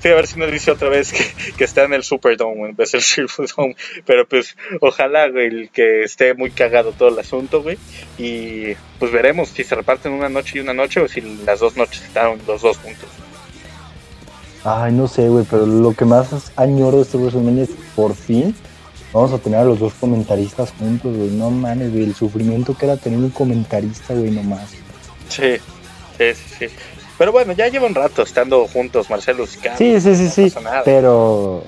[0.00, 1.12] Sí, a ver si nos dice otra vez
[1.46, 3.76] que, que está en el Superdome en vez del Silverdome.
[4.06, 7.78] Pero pues, ojalá, güey, que esté muy cagado todo el asunto, güey.
[8.16, 11.76] Y pues veremos si se reparten una noche y una noche o si las dos
[11.76, 13.08] noches están los dos juntos.
[14.64, 18.54] Ay, no sé, güey, pero lo que más añoro de este WrestleMania es por fin
[19.12, 21.30] vamos a tener a los dos comentaristas juntos, güey.
[21.30, 24.70] No mames, güey, el sufrimiento que era tener un comentarista, güey, nomás.
[25.28, 25.56] Sí,
[26.18, 26.54] sí, sí.
[26.58, 26.74] sí.
[27.18, 29.76] Pero bueno, ya lleva un rato estando juntos, Marcelo y Cam.
[29.76, 30.54] Sí, sí, sí, no sí,
[30.84, 31.64] pero...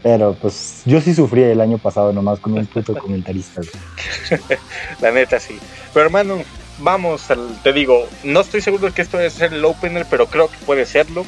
[0.00, 4.40] Pero, pues, yo sí sufrí el año pasado nomás con un puto comentarista, güey.
[5.00, 5.58] La neta, sí.
[5.92, 6.38] Pero hermano,
[6.78, 10.26] vamos al, te digo, no estoy seguro de que esto debe ser el opener, pero
[10.26, 11.26] creo que puede serlo.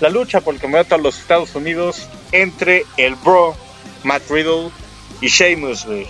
[0.00, 3.56] La lucha por el campeonato a los Estados Unidos entre el Bro,
[4.04, 4.70] Matt Riddle
[5.20, 6.06] y Sheamus, güey.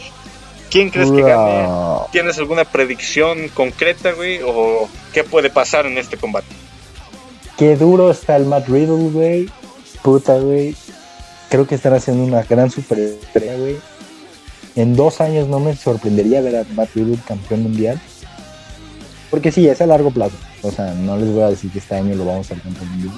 [0.70, 1.68] ¿Quién crees que gane?
[2.12, 4.40] ¿Tienes alguna predicción concreta, güey?
[4.42, 6.46] ¿O qué puede pasar en este combate?
[7.58, 9.50] Qué duro está el Matt Riddle, güey.
[10.02, 10.74] Puta, güey.
[11.50, 13.76] Creo que están haciendo una gran superestrella, güey.
[14.74, 18.00] En dos años no me sorprendería ver a Matt Riddle campeón mundial.
[19.30, 20.36] Porque sí, es a largo plazo.
[20.62, 22.88] O sea, no les voy a decir que este año lo vamos a ser campeón
[22.92, 23.14] mundial.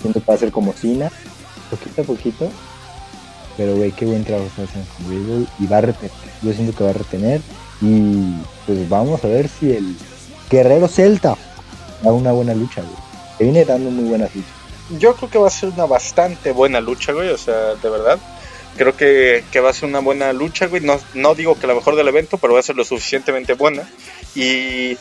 [0.00, 1.10] Siento que va a ser como Cena,
[1.70, 2.50] poquito a poquito.
[3.56, 5.46] Pero, güey, qué buen trabajo está haciendo con Riddle.
[5.58, 6.12] Y va a retener.
[6.42, 7.40] Yo siento que va a retener.
[7.80, 8.34] Y
[8.66, 9.96] pues vamos a ver si el
[10.50, 11.36] Guerrero Celta
[12.02, 12.94] da una buena lucha, güey.
[13.38, 14.52] Que viene dando muy buenas luchas.
[14.98, 17.28] Yo creo que va a ser una bastante buena lucha, güey.
[17.30, 18.18] O sea, de verdad.
[18.76, 20.82] Creo que, que va a ser una buena lucha, güey.
[20.82, 23.82] No, no digo que la mejor del evento, pero va a ser lo suficientemente buena.
[24.34, 24.96] Y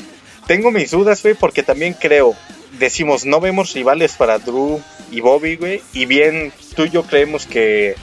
[0.45, 2.35] tengo mis dudas, güey, porque también creo,
[2.77, 5.81] decimos, no vemos rivales para Drew y Bobby, güey.
[5.93, 7.95] Y bien, tú y yo creemos que,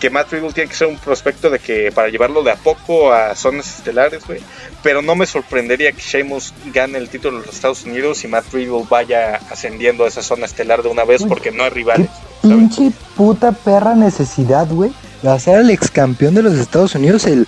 [0.00, 3.12] que Matt Riddle tiene que ser un prospecto de que para llevarlo de a poco
[3.12, 4.40] a zonas estelares, güey.
[4.82, 8.46] Pero no me sorprendería que Sheamus gane el título de los Estados Unidos y Matt
[8.52, 12.08] Riddle vaya ascendiendo a esa zona estelar de una vez porque no hay rivales.
[12.40, 12.56] ¿sabes?
[12.56, 14.90] Pinche puta perra necesidad, güey.
[15.22, 17.46] De hacer al ex campeón de los Estados Unidos el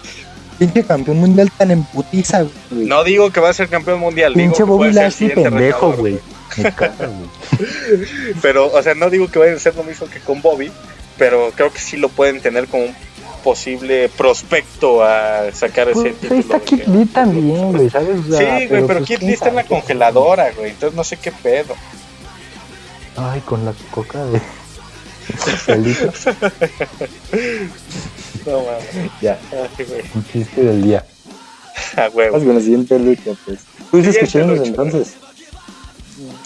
[0.59, 2.86] pinche campeón mundial tan en putiza, güey.
[2.86, 6.20] No digo que va a ser campeón mundial, digo pinche que Bobby Lashley pendejo, güey.
[8.42, 10.70] Pero, o sea, no digo que vaya a ser lo mismo que con Bobby,
[11.18, 12.94] pero creo que sí lo pueden tener como un
[13.44, 16.34] posible prospecto a sacar ese Pues, título.
[16.34, 18.20] ahí está Kid Lee también, güey, ¿sabes?
[18.28, 20.96] O sea, Sí, güey, pero pues, Kid quién Lee está en la congeladora, güey, entonces
[20.96, 21.74] no sé qué pedo.
[23.16, 24.40] Ay, con la coca de.
[28.46, 29.10] No mames.
[29.20, 30.02] ya, Ay, güey.
[30.14, 31.04] un chiste del día.
[31.96, 32.38] A huevo.
[32.38, 33.60] Con la siguiente lucha, pues.
[33.90, 35.14] Tú dices que entonces.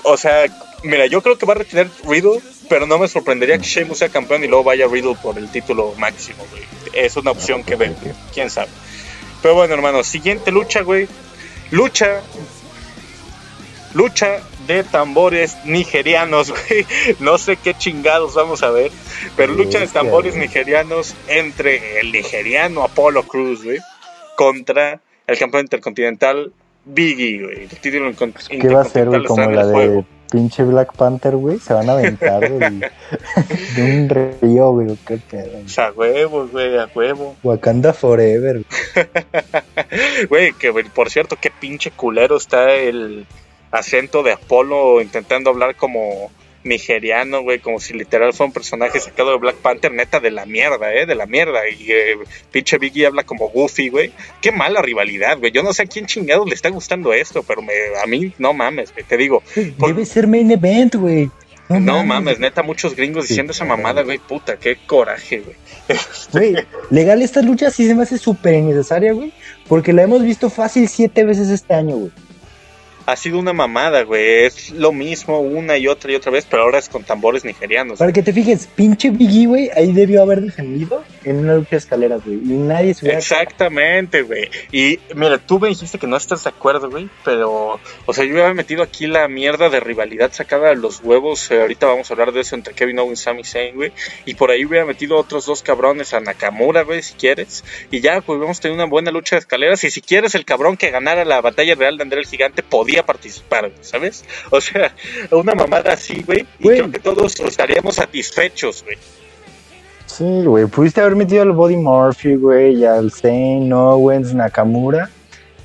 [0.03, 0.45] O sea,
[0.83, 4.09] mira, yo creo que va a retener Riddle, pero no me sorprendería que Sheamus sea
[4.09, 6.63] campeón y luego vaya Riddle por el título máximo, güey.
[6.93, 7.95] Es una opción que veo,
[8.33, 8.69] quién sabe.
[9.43, 11.09] Pero bueno, hermano, siguiente lucha, güey.
[11.71, 12.21] Lucha.
[13.95, 16.87] Lucha de tambores nigerianos, güey.
[17.21, 18.91] No sé qué chingados vamos a ver.
[19.37, 23.79] Pero lucha de tambores nigerianos entre el nigeriano Apollo Cruz, güey.
[24.37, 26.53] Contra el campeón intercontinental
[26.85, 27.63] Biggie, güey.
[27.63, 29.25] El título incon- ¿Qué va a ser, güey?
[29.25, 30.05] Como la de.
[30.31, 31.59] Pinche Black Panther, güey.
[31.59, 32.81] Se van a aventar, güey.
[33.77, 34.97] de un río, güey.
[35.07, 35.59] Qué pedo.
[35.77, 37.37] A huevo, güey, a huevo.
[37.43, 38.65] Wakanda Forever.
[40.29, 43.27] Güey, que por cierto, qué pinche culero está el
[43.71, 46.31] acento de Apolo intentando hablar como
[46.67, 50.45] nigeriano, güey, como si literal fuera un personaje sacado de Black Panther, neta de la
[50.45, 51.61] mierda, eh, de la mierda.
[51.69, 52.17] Y eh,
[52.51, 54.13] pinche Biggie habla como Goofy, güey.
[54.41, 55.53] Qué mala rivalidad, güey.
[55.53, 58.53] Yo no sé a quién chingados le está gustando esto, pero me, a mí no
[58.53, 59.05] mames, güey.
[59.05, 59.43] Te digo,
[59.79, 61.31] Por- Debe ser main event, güey.
[61.69, 65.57] no, mames, neta, muchos gringos Sí, diciendo esa mamada, güey, puta, qué coraje, güey.
[66.33, 66.57] Güey,
[66.91, 69.33] legal esta lucha sí se me hace súper innecesaria, güey.
[69.69, 72.11] Porque la hemos visto fácil siete veces este año, güey.
[73.07, 74.45] Ha sido una mamada, güey.
[74.45, 77.99] Es lo mismo una y otra y otra vez, pero ahora es con tambores nigerianos.
[77.99, 81.77] Para que te fijes, pinche Biggie, güey, ahí debió haber defendido en una lucha de
[81.77, 82.37] escaleras, güey.
[82.37, 83.19] Y nadie se hubiera...
[83.19, 84.51] Exactamente, güey.
[84.73, 88.43] Y mira, tú me dijiste que no estás de acuerdo, güey, pero, o sea, yo
[88.43, 91.51] había metido aquí la mierda de rivalidad sacada de los huevos.
[91.51, 93.93] Eh, ahorita vamos a hablar de eso entre Kevin Owens y Sami Zayn, güey.
[94.25, 97.65] Y por ahí hubiera metido otros dos cabrones a Nakamura, güey, si quieres.
[97.91, 99.85] Y ya, pues vamos a tener una buena lucha de escaleras.
[99.85, 102.96] Y si quieres, el cabrón que ganara la batalla real de André el Gigante podía
[103.05, 104.25] participar, ¿sabes?
[104.51, 104.95] O sea,
[105.31, 106.47] una mamada así, güey.
[106.59, 108.97] Y creo que todos estaríamos satisfechos, güey.
[110.07, 115.11] Sí, güey, pudiste haber metido al Body Murphy, güey, al Zane, Owens, Nakamura.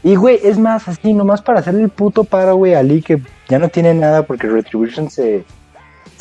[0.03, 3.21] Y, güey, es más, así, nomás para hacerle el puto paro, güey, a Ali, que
[3.47, 5.45] ya no tiene nada porque Retribution se,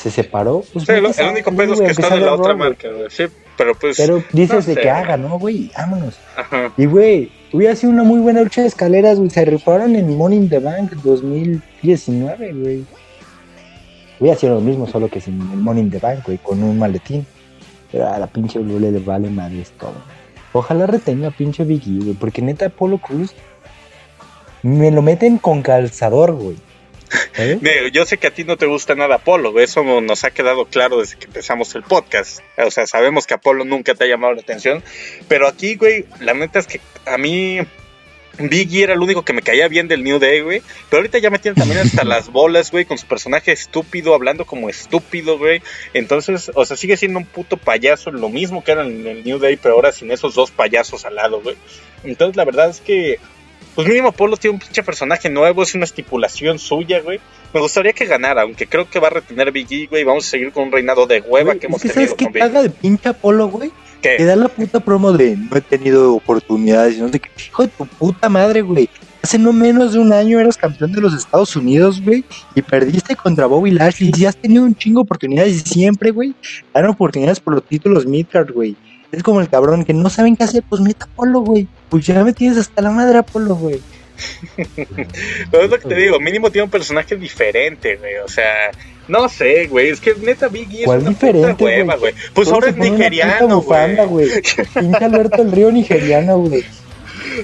[0.00, 0.64] se separó.
[0.72, 3.10] Pues, sí, el único pedo es que está de la otra marca, güey.
[3.10, 3.24] Sí,
[3.56, 3.96] pero pues.
[3.98, 5.70] Pero dices de que haga, ¿no, güey?
[5.76, 6.18] Vámonos.
[6.36, 6.72] Ajá.
[6.76, 9.28] Y, güey, hubiera sido una muy buena lucha de escaleras, güey.
[9.28, 12.84] Se rifaron en in the Bank 2019, güey.
[14.18, 17.26] Hubiera sido lo mismo, solo que sin Money in the Bank, güey, con un maletín.
[17.92, 19.94] Pero a la pinche Blue le vale madre todo.
[20.52, 23.34] Ojalá retenga a pinche Biggie, güey, porque neta Apolo Cruz
[24.62, 26.56] me lo meten con calzador, güey.
[27.92, 31.00] Yo sé que a ti no te gusta nada Apolo, eso nos ha quedado claro
[31.00, 32.40] desde que empezamos el podcast.
[32.58, 34.82] O sea, sabemos que Apolo nunca te ha llamado la atención,
[35.28, 37.60] pero aquí, güey, la neta es que a mí
[38.48, 40.62] Biggie era el único que me caía bien del New Day, güey.
[40.88, 44.44] Pero ahorita ya me tienen también hasta las bolas, güey, con su personaje estúpido, hablando
[44.44, 45.62] como estúpido, güey.
[45.92, 49.38] Entonces, o sea, sigue siendo un puto payaso, lo mismo que era en el New
[49.38, 51.56] Day, pero ahora sin esos dos payasos al lado, güey.
[52.04, 53.18] Entonces, la verdad es que
[53.74, 57.20] pues mínimo Polo tiene un pinche personaje nuevo, es una estipulación suya, güey.
[57.52, 60.04] Me gustaría que ganara, aunque creo que va a retener Big E, güey.
[60.04, 62.70] Vamos a seguir con un reinado de hueva que hemos tenido ¿sabes qué haga de
[62.70, 63.70] pinche Apolo, güey?
[64.02, 67.28] Que da la puta promo de no he tenido oportunidades, no sé qué.
[67.46, 68.88] Hijo de tu puta madre, güey.
[69.22, 73.14] Hace no menos de un año eras campeón de los Estados Unidos, güey, y perdiste
[73.14, 74.10] contra Bobby Lashley.
[74.16, 76.34] Y has tenido un chingo de oportunidades y siempre, güey,
[76.72, 78.76] dan oportunidades por los títulos Midcard, güey.
[79.12, 81.68] Es como el cabrón que no saben qué hacer, pues meta Apolo, güey.
[81.90, 83.80] Pues ya me tienes hasta la madre Apolo, güey.
[85.50, 88.16] Pero es lo que te digo, mínimo tiene un personaje diferente, güey.
[88.24, 88.70] O sea,
[89.08, 89.90] no sé, güey.
[89.90, 92.14] Es que neta Biggie es una diferente, hueva, güey.
[92.32, 94.30] Pues ahora es nigeriano, güey.
[94.74, 96.64] Pinta Alberto el Río nigeriano, güey.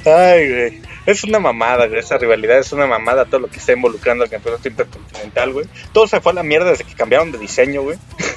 [0.05, 0.86] Ay, güey.
[1.07, 2.01] Es una mamada, güey.
[2.01, 5.67] Esa rivalidad es una mamada todo lo que está involucrando al campeonato intercontinental, güey.
[5.93, 7.97] Todo se fue a la mierda desde que cambiaron de diseño, güey.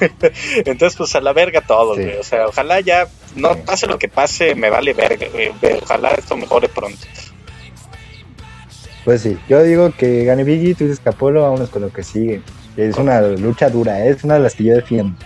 [0.64, 2.16] Entonces, pues a la verga todo, güey.
[2.16, 5.52] O sea, ojalá ya, no pase lo que pase, me vale verga, güey.
[5.82, 7.04] Ojalá esto mejore pronto.
[9.04, 12.42] Pues sí, yo digo que gane Biggie, tú dices Capolo, vámonos con lo que sigue.
[12.76, 14.10] Es una lucha dura, ¿eh?
[14.10, 15.18] es una de las que yo defiendo.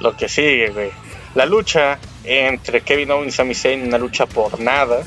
[0.00, 0.90] Lo que sigue, güey.
[1.34, 5.02] La lucha entre Kevin Owens y Sami Zayn, una lucha por nada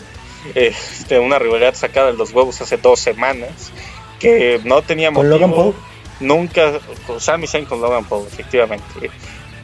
[0.56, 3.72] este, una rivalidad sacada de los huevos hace dos semanas,
[4.20, 5.32] que no tenía motivo.
[5.32, 5.76] ¿Con Logan Paul?
[6.20, 8.86] Nunca, con Sami Zayn con Logan Paul, efectivamente.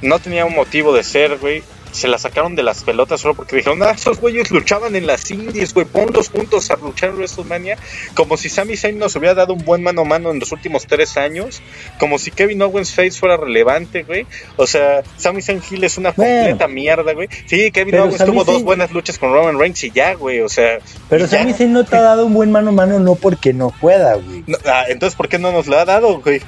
[0.01, 3.55] No tenía un motivo de ser, güey se la sacaron de las pelotas solo porque
[3.57, 7.77] dijeron, ah, esos güeyes luchaban en las indies, güey, ponlos juntos a luchar en WrestleMania,
[8.13, 10.85] como si Sami Zayn nos hubiera dado un buen mano a mano en los últimos
[10.85, 11.61] tres años,
[11.99, 14.25] como si Kevin Owens Face fuera relevante, güey,
[14.57, 18.63] o sea, Sami Zayn Hill es una completa mierda, güey, sí, Kevin Owens tuvo dos
[18.63, 20.79] buenas luchas con Roman Reigns y ya, güey, o sea...
[21.09, 23.71] Pero Sami Zayn no te ha dado un buen mano a mano no porque no
[23.81, 24.43] pueda, güey.
[24.65, 26.41] ah, entonces, ¿por qué no nos lo ha dado, güey?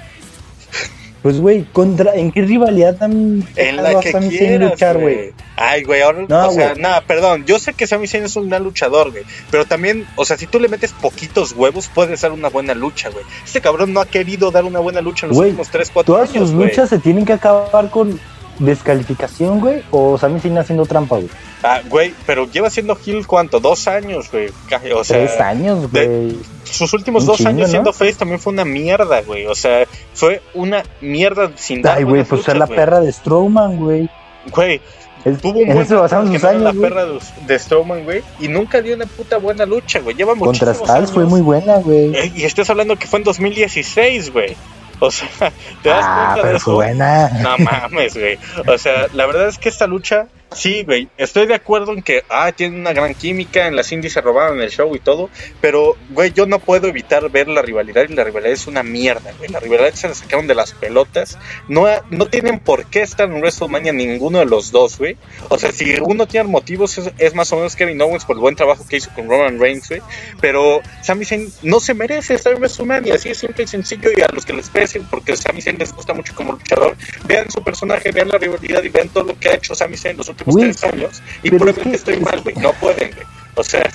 [1.22, 5.34] Pues, güey, contra, ¿en qué rivalidad tan en la que quieras, luchar, güey?
[5.55, 8.49] Ay, güey, ahora, no, o sea, nada, perdón, yo sé que Sami Zayn es un
[8.49, 12.32] gran luchador, güey, pero también, o sea, si tú le metes poquitos huevos, puede ser
[12.32, 13.24] una buena lucha, güey.
[13.45, 16.32] Este cabrón no ha querido dar una buena lucha en los últimos 3, 4 años,
[16.32, 18.19] Todas sus luchas se tienen que acabar con
[18.59, 21.29] descalificación, güey, o Sami Zayn haciendo trampa, güey.
[21.63, 24.49] Ah, güey, pero lleva siendo Hill cuánto, dos años, güey.
[24.93, 26.37] O sea, tres años, güey.
[26.63, 29.45] Sus últimos dos años siendo face también fue una mierda, güey.
[29.45, 31.97] O sea, fue una mierda sin dar.
[31.97, 34.09] Ay, güey, pues es la perra de Strowman, güey.
[34.51, 34.81] Güey,
[35.41, 37.05] tuvo un buen eso sus años, la perra
[37.47, 40.15] de, Strowman, güey, y nunca dio una puta buena lucha, güey.
[40.15, 42.15] Lleva Contra Stals fue muy buena, güey.
[42.15, 44.55] Eh, y estás hablando que fue en 2016, güey.
[45.01, 45.27] O sea,
[45.81, 46.73] ¿te das ah, cuenta de eso?
[46.75, 47.29] buena.
[47.41, 48.37] No mames, güey.
[48.67, 52.25] O sea, la verdad es que esta lucha Sí, güey, estoy de acuerdo en que,
[52.29, 55.29] ah, tienen una gran química, en las indies se robaron el show y todo,
[55.61, 59.31] pero, güey, yo no puedo evitar ver la rivalidad y la rivalidad es una mierda,
[59.37, 59.49] güey.
[59.49, 61.37] La rivalidad se la sacaron de las pelotas.
[61.69, 65.15] No, no tienen por qué estar en WrestleMania ninguno de los dos, güey.
[65.47, 68.57] O sea, si uno tiene motivos, es, más o menos Kevin Owens por el buen
[68.57, 70.01] trabajo que hizo con Roman Reigns, güey.
[70.41, 74.09] Pero Sami Zayn no se merece estar en WrestleMania, así es simple y sencillo.
[74.15, 77.49] Y a los que les pese, porque Sami Zayn les gusta mucho como luchador, vean
[77.49, 80.83] su personaje, vean la rivalidad y vean todo lo que ha hecho Sami Zayn tres
[80.83, 82.55] años y prueben que, estoy mal, güey.
[82.55, 83.25] No pueden, güey.
[83.55, 83.89] O sea,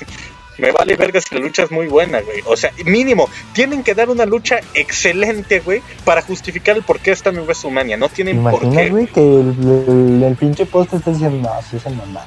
[0.59, 2.43] Me vale verga si la lucha es muy buena, güey.
[2.47, 7.11] O sea, mínimo, tienen que dar una lucha excelente, güey, para justificar el por qué
[7.11, 7.97] están en WrestleMania.
[7.99, 8.89] No tienen por qué.
[8.89, 12.25] güey, que el, el, pinche post está diciendo, no, si es el mamá.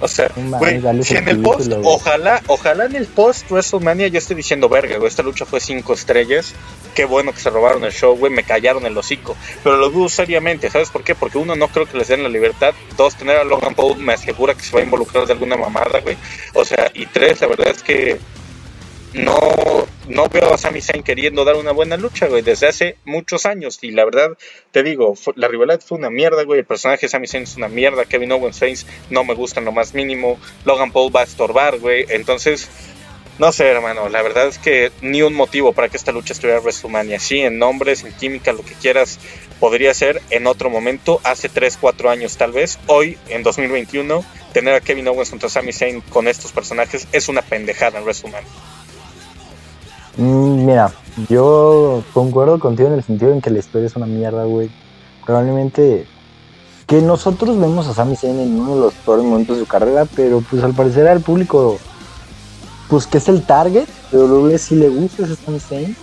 [0.00, 4.34] O sea, güey, si en el post, ojalá, ojalá en el post WrestleMania yo esté
[4.34, 6.54] diciendo, verga, güey, esta lucha fue cinco estrellas.
[6.94, 9.36] Qué bueno que se robaron el show, güey, me callaron el hocico.
[9.62, 11.14] Pero lo dudo seriamente, ¿sabes por qué?
[11.14, 12.74] Porque uno, no creo que les den la libertad.
[12.96, 16.00] Dos, tener a Logan Paul me asegura que se va a involucrar de alguna mamada,
[16.00, 16.16] güey.
[16.54, 18.18] O sea, y tres, la verdad es que
[19.14, 19.38] no,
[20.08, 23.78] no veo a Sami Zayn queriendo dar una buena lucha, güey, desde hace muchos años.
[23.82, 24.36] Y la verdad,
[24.70, 26.60] te digo, la rivalidad fue una mierda, güey.
[26.60, 28.04] El personaje de Sami Zayn es una mierda.
[28.04, 30.38] Kevin Owens Reigns no me gusta en lo más mínimo.
[30.64, 32.06] Logan Paul va a estorbar, güey.
[32.08, 32.68] Entonces,
[33.38, 34.08] no sé, hermano.
[34.08, 37.20] La verdad es que ni un motivo para que esta lucha estuviera en WrestleMania.
[37.20, 39.18] Sí, en nombres, en química, lo que quieras,
[39.60, 42.78] podría ser en otro momento, hace 3, 4 años tal vez.
[42.88, 47.42] Hoy, en 2021, tener a Kevin Owens contra Sami Zayn con estos personajes es una
[47.42, 48.50] pendejada en WrestleMania.
[50.18, 50.92] Mm, mira,
[51.28, 54.68] yo concuerdo contigo en el sentido en que la historia es una mierda, güey.
[55.24, 56.06] Probablemente
[56.86, 60.06] que nosotros vemos a Sami Zayn en uno de los peores momentos de su carrera,
[60.16, 61.78] pero pues al parecer al público,
[62.88, 65.96] pues que es el target, pero luego sí le gusta ese Sami Zayn.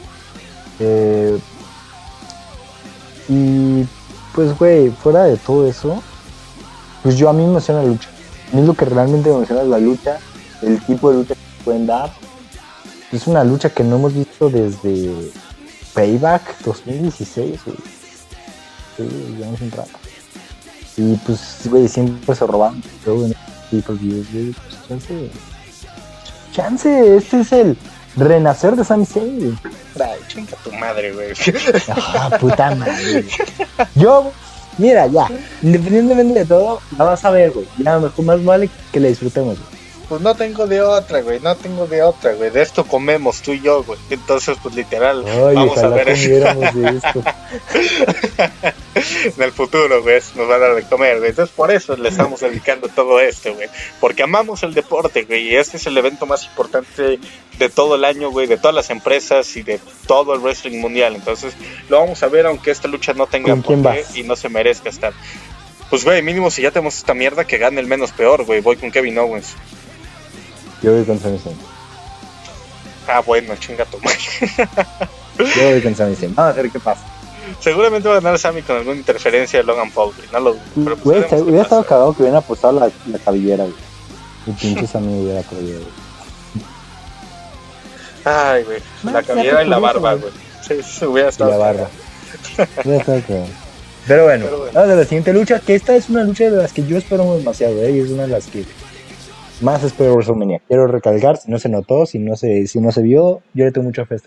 [0.80, 1.38] Eh,
[3.28, 3.86] y
[4.34, 6.01] pues, güey, fuera de todo eso,
[7.03, 8.09] pues yo a mí me emociona la lucha.
[8.53, 10.20] A mí lo que realmente me emociona es la lucha,
[10.61, 12.11] el tipo de lucha que pueden dar
[13.12, 15.32] es una lucha que no hemos visto desde
[15.93, 17.78] Payback 2016, güey.
[18.97, 19.99] Sí, ya un rato.
[20.97, 23.36] Y pues, güey, siempre se roban todo en
[23.72, 24.53] güey.
[24.53, 25.30] Pues chance.
[26.51, 27.78] Chance, este es el
[28.16, 29.60] renacer de Sami Zayn,
[30.28, 31.34] chinga tu madre, güey.
[31.89, 33.26] Ah, puta madre.
[33.95, 34.32] Yo,
[34.78, 35.28] mira, ya,
[35.62, 37.68] independientemente de todo, la vas a ver, güey.
[37.78, 39.74] Ya, mejor más vale que la disfrutemos, güey
[40.08, 42.49] pues no tengo de otra, güey, no tengo de otra, güey.
[42.49, 43.99] De esto comemos tú y yo, güey.
[44.10, 46.30] Entonces, pues literal, vamos a ver eso.
[46.30, 47.24] De esto.
[49.36, 51.32] en el futuro, güey, nos van a dar de comer, güey.
[51.32, 53.68] Entonces, por eso le estamos dedicando todo esto, güey.
[53.99, 55.49] Porque amamos el deporte, güey.
[55.49, 57.20] Y este es el evento más importante
[57.58, 61.16] de todo el año, güey, de todas las empresas y de todo el wrestling mundial.
[61.16, 61.53] Entonces,
[61.89, 64.89] lo vamos a ver, aunque esta lucha no tenga por qué y no se merezca
[64.89, 65.14] estar.
[65.89, 68.62] Pues, güey, mínimo si ya tenemos esta mierda, que gane el menos peor, güey.
[68.62, 69.56] Voy con Kevin Owens.
[70.82, 71.57] Yo voy con Sami Zayn.
[73.07, 74.17] Ah, bueno, chinga tu madre.
[75.38, 76.36] Yo voy con Sami Zayn.
[76.36, 77.01] Vamos a ver qué pasa.
[77.59, 81.32] Seguramente va a ganar Sami con alguna interferencia de Logan Paul, No lo pero pues
[81.34, 83.76] hubiera estado cagado que hubieran apostado la, la cabellera, güey.
[84.47, 85.84] Y pinche Sami hubiera güey.
[88.26, 88.80] Ay, güey.
[89.03, 90.34] La cabellera y la barba, güey.
[90.67, 91.51] Sí, sí, hubiera estado.
[91.51, 91.89] Y la barba.
[92.84, 93.45] hubiera estado cagado.
[94.07, 94.73] Pero bueno, Pero bueno.
[94.76, 97.38] vamos a la siguiente lucha, que esta es una lucha de las que yo espero
[97.38, 97.91] demasiado, ¿eh?
[97.91, 98.63] y es una de las que
[99.62, 100.62] más espero WrestleMania.
[100.68, 103.72] Quiero recalcar, si no se notó, si no se, si no se vio, yo le
[103.72, 104.18] tengo mucho fe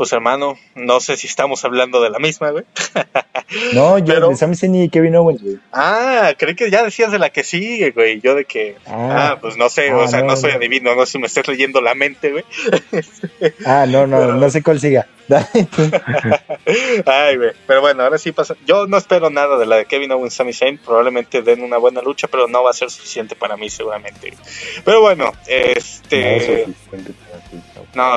[0.00, 2.64] Pues hermano, no sé si estamos hablando de la misma, güey.
[3.74, 4.28] No, yo Pero...
[4.28, 5.58] de Sami Zayn y Kevin Owens, güey.
[5.72, 8.20] Ah, creí que ya decías de la que sigue, güey.
[8.20, 11.04] Yo de que, ah, ah pues no sé, o ah, sea, no, soy adivino, no
[11.04, 12.44] sé si me estás leyendo la mente, güey.
[13.66, 15.06] Ah, no, no, no sé cuál siga.
[17.06, 17.50] Ay, güey.
[17.66, 18.56] Pero bueno, ahora sí pasa.
[18.66, 20.78] Yo no espero nada de la de Kevin Owens Sami Zayn.
[20.78, 24.32] Probablemente den una buena lucha, pero no va a ser suficiente para mí, seguramente.
[24.82, 26.66] Pero bueno, este.
[26.66, 26.74] No,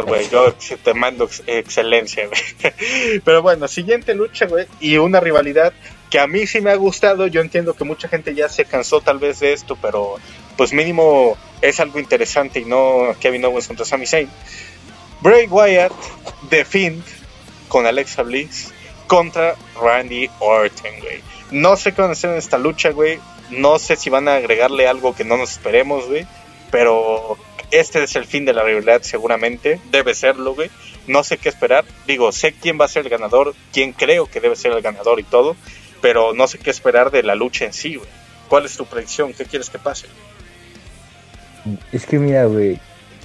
[0.06, 0.54] güey, yo
[0.84, 3.22] te mando excelencia, güey.
[3.26, 4.68] Pero bueno, siguiente lucha, güey.
[4.80, 5.74] Y una rivalidad
[6.10, 7.28] que a mí sí me ha gustado.
[7.28, 10.18] Yo entiendo que mucha gente ya se cansó tal vez de esto, pero
[10.56, 14.30] pues mínimo es algo interesante y no Kevin Owens contra Sami Zayn.
[15.22, 15.92] Bray Wyatt
[16.52, 17.02] de
[17.68, 18.72] con Alexa Bliss
[19.08, 21.22] contra Randy Orton, güey.
[21.50, 23.20] No sé qué van a hacer en esta lucha, güey.
[23.50, 26.28] No sé si van a agregarle algo que no nos esperemos, güey.
[26.70, 27.38] Pero
[27.74, 29.80] este es el fin de la rivalidad, seguramente.
[29.92, 30.70] Debe serlo, güey.
[31.08, 31.86] No sé qué esperar.
[32.08, 35.20] Digo, sé quién va a ser el ganador, quién creo que debe ser el ganador
[35.20, 35.56] y todo.
[36.02, 38.10] Pero no sé qué esperar de la lucha en sí, güey.
[38.48, 39.34] ¿Cuál es tu predicción?
[39.34, 40.08] ¿Qué quieres que pase?
[41.92, 42.80] Es que mira, güey.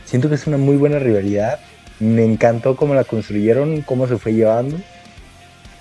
[0.05, 1.61] Siento que es una muy buena rivalidad
[2.01, 4.77] me encantó cómo la construyeron, cómo se fue llevando.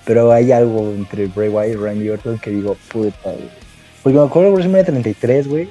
[0.06, 3.50] Pero hay algo entre Bray Wyatt y Randy Orton que digo, puta, güey.
[4.02, 5.70] Porque me acuerdo de WrestleMania 33, güey,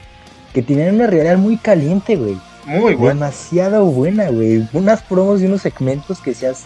[0.52, 2.36] que tenían una realidad muy caliente, güey.
[2.66, 3.26] Muy buena.
[3.26, 4.68] Demasiado buena, güey.
[4.72, 6.64] Unas promos y unos segmentos que seas,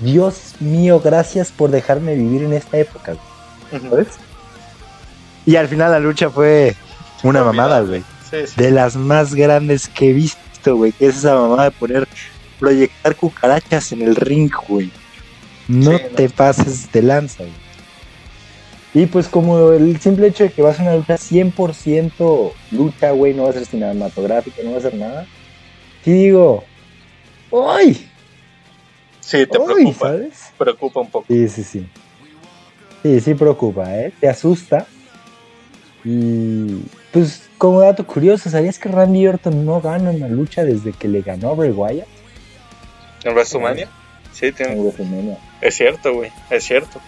[0.00, 3.16] Dios mío, gracias por dejarme vivir en esta época,
[3.70, 4.08] ¿Sabes?
[5.46, 6.74] Y al final la lucha fue
[7.22, 8.02] una mamada, güey.
[8.56, 10.92] De las más grandes que he visto, güey.
[10.92, 12.08] Que es esa mamada de poner
[12.58, 14.90] proyectar cucarachas en el ring, güey.
[15.68, 17.63] No te pases de lanza, güey.
[18.94, 23.10] Y pues como el simple hecho de que va a ser una lucha 100% lucha,
[23.10, 25.26] güey, no va a ser cinematográfica, no va a ser nada.
[26.04, 26.62] Sí digo,
[27.52, 28.08] ¡ay!
[29.18, 30.52] Sí, te preocupa, ¿sabes?
[30.56, 31.26] Preocupa un poco.
[31.28, 31.86] Sí, sí, sí.
[33.02, 34.12] Sí, sí preocupa, ¿eh?
[34.20, 34.86] Te asusta.
[36.04, 41.08] Y pues como dato curioso, ¿sabías que Randy Orton no gana una lucha desde que
[41.08, 42.06] le ganó a Bray Wyatt?
[43.24, 43.88] ¿En WrestleMania?
[44.32, 44.74] Sí, tiene.
[44.74, 45.38] En WrestleMania.
[45.60, 47.00] Es cierto, güey, es cierto.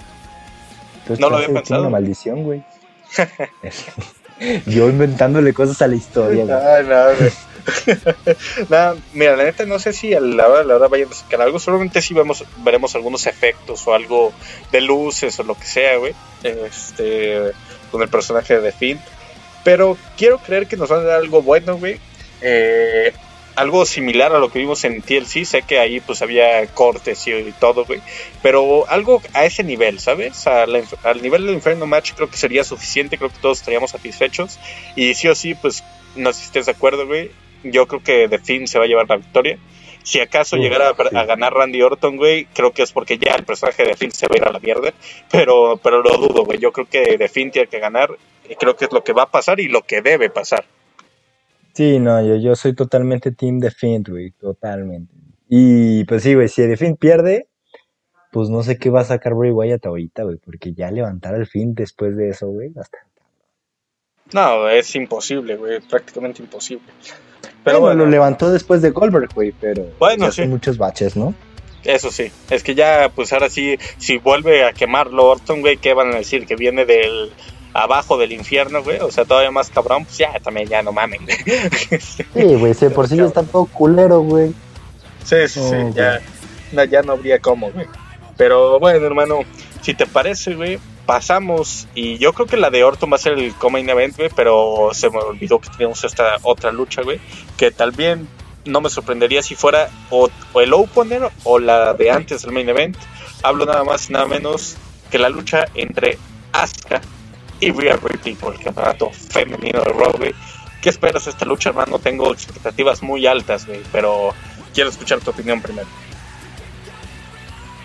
[1.18, 1.82] No lo había pensado.
[1.82, 2.62] una maldición, güey.
[4.66, 6.56] Yo inventándole cosas a la historia, güey.
[6.56, 6.84] Ay,
[7.18, 7.32] güey.
[8.68, 11.40] Nada, mira, la neta no sé si a la hora, la hora vayan a sacar
[11.40, 11.58] algo.
[11.58, 14.32] Seguramente sí vemos, veremos algunos efectos o algo
[14.72, 16.14] de luces o lo que sea, güey.
[16.42, 17.52] Este,
[17.90, 19.00] con el personaje de Finn.
[19.64, 21.98] Pero quiero creer que nos van a dar algo bueno, güey.
[22.40, 23.12] Eh,
[23.56, 25.44] algo similar a lo que vimos en TLC.
[25.44, 28.00] Sé que ahí pues había cortes y, todo, güey.
[28.42, 30.46] Pero algo a ese nivel, ¿sabes?
[30.46, 33.18] al nivel del Inferno Match creo que sería suficiente.
[33.18, 34.58] Creo que todos estaríamos satisfechos.
[34.94, 35.82] Y sí o sí, pues
[36.14, 37.30] no sé si estés de acuerdo, güey
[37.70, 39.58] yo creo que The Finn se va a llevar la victoria.
[40.02, 43.84] Si acaso llegara a, ganar Randy Orton, güey, creo que es porque ya el personaje
[43.84, 44.92] de Finn se va a ir a la mierda.
[45.32, 46.58] Pero, pero lo dudo, güey.
[46.58, 48.10] Yo creo que The Finn tiene que ganar.
[48.48, 50.64] Y creo que es lo que va a pasar y lo que debe pasar.
[51.76, 54.30] Sí, no, yo, yo soy totalmente Team Finn, güey.
[54.30, 55.12] Totalmente.
[55.46, 57.50] Y pues sí, güey, si Finn pierde,
[58.32, 60.38] pues no sé qué va a sacar Bray Wyatt ahorita, güey.
[60.38, 63.20] Porque ya levantar al Finn después de eso, güey, bastante.
[64.32, 65.80] No, es imposible, güey.
[65.80, 66.86] Prácticamente imposible.
[67.62, 70.46] Pero bueno, lo levantó después de Goldberg, güey, pero bueno, sí.
[70.46, 71.34] muchos baches, ¿no?
[71.84, 75.92] Eso sí, es que ya, pues ahora sí, si vuelve a quemarlo Orton, güey, ¿qué
[75.92, 76.46] van a decir?
[76.46, 77.32] Que viene del
[77.82, 81.20] abajo del infierno, güey, o sea, todavía más cabrón, pues ya, también ya no mamen.
[82.00, 84.52] sí, güey, sí, por sí ya está todo culero, güey.
[85.24, 86.20] Sí, sí, sí, ya,
[86.72, 87.86] no, ya no habría cómo, güey.
[88.36, 89.40] Pero bueno, hermano,
[89.82, 93.34] si te parece, güey, pasamos y yo creo que la de Orton va a ser
[93.34, 97.20] el Comain Event, güey, pero se me olvidó que teníamos esta otra lucha, güey,
[97.56, 98.28] que también
[98.64, 102.96] no me sorprendería si fuera o, el Opener o la de antes del Main Event.
[103.42, 104.76] Hablo nada más y nada menos
[105.10, 106.18] que la lucha entre
[106.52, 107.00] Asuka
[107.66, 110.34] y Rhea Ripley por el campeonato femenino de Raw, güey.
[110.80, 111.98] ¿Qué esperas de esta lucha, hermano?
[111.98, 114.30] Tengo expectativas muy altas, güey, pero
[114.72, 115.88] quiero escuchar tu opinión primero.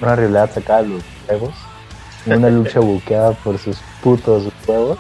[0.02, 1.54] Una realidad sacar los juegos
[2.26, 4.98] una lucha buqueada por sus putos huevos.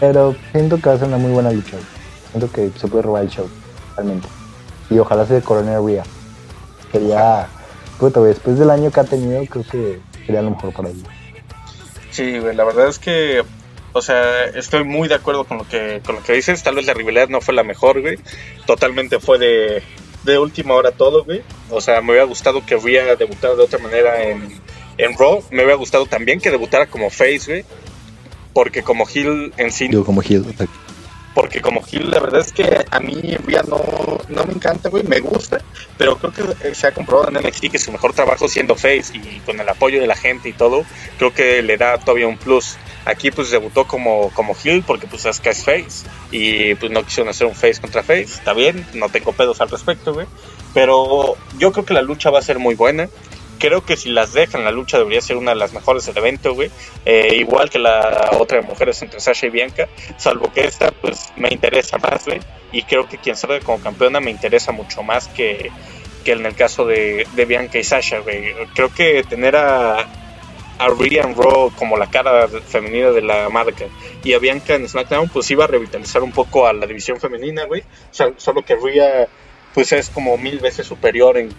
[0.00, 1.76] Pero siento que va a ser una muy buena lucha.
[2.30, 3.48] Siento que se puede robar el show,
[3.96, 4.26] realmente.
[4.90, 6.02] Y ojalá sea de Coronel Ria.
[6.90, 7.48] Sería,
[7.98, 11.04] puto, después del año que ha tenido, creo que sería lo mejor para él.
[12.14, 13.42] Sí, güey, la verdad es que,
[13.92, 16.62] o sea, estoy muy de acuerdo con lo que, con lo que dices.
[16.62, 18.20] Tal vez la rivalidad no fue la mejor, güey.
[18.66, 19.82] Totalmente fue de,
[20.22, 21.42] de última hora todo, güey.
[21.70, 24.60] O sea, me hubiera gustado que Ria debutara de otra manera en,
[24.96, 27.64] en Raw me hubiera gustado también que debutara como Face, güey.
[28.52, 29.88] Porque como Hill en sí.
[29.88, 30.54] Digo, como Hill.
[31.34, 33.80] Porque como Hill, la verdad es que a mí ya no,
[34.28, 35.02] no me encanta, güey.
[35.02, 35.60] Me gusta.
[35.98, 39.40] Pero creo que se ha comprobado en NXT que su mejor trabajo siendo Face y
[39.40, 40.84] con el apoyo de la gente y todo,
[41.18, 42.76] creo que le da todavía un plus.
[43.04, 46.06] Aquí pues debutó como, como Hill porque pues es que es Face.
[46.30, 48.22] Y pues no quisieron hacer un Face contra Face.
[48.22, 50.26] Está bien, no tengo pedos al respecto, güey.
[50.72, 53.08] Pero yo creo que la lucha va a ser muy buena
[53.58, 56.54] creo que si las dejan, la lucha debería ser una de las mejores del evento,
[56.54, 56.70] güey.
[57.04, 61.32] Eh, igual que la otra de mujeres entre Sasha y Bianca, salvo que esta, pues
[61.36, 62.40] me interesa más, güey.
[62.72, 65.70] Y creo que quien salga como campeona me interesa mucho más que,
[66.24, 68.54] que en el caso de, de Bianca y Sasha, güey.
[68.74, 70.00] Creo que tener a,
[70.78, 73.86] a Rhea en Raw como la cara femenina de la marca
[74.22, 77.64] y a Bianca en SmackDown, pues iba a revitalizar un poco a la división femenina,
[77.64, 77.82] güey.
[78.10, 79.28] solo que Rhea,
[79.74, 81.54] pues es como mil veces superior en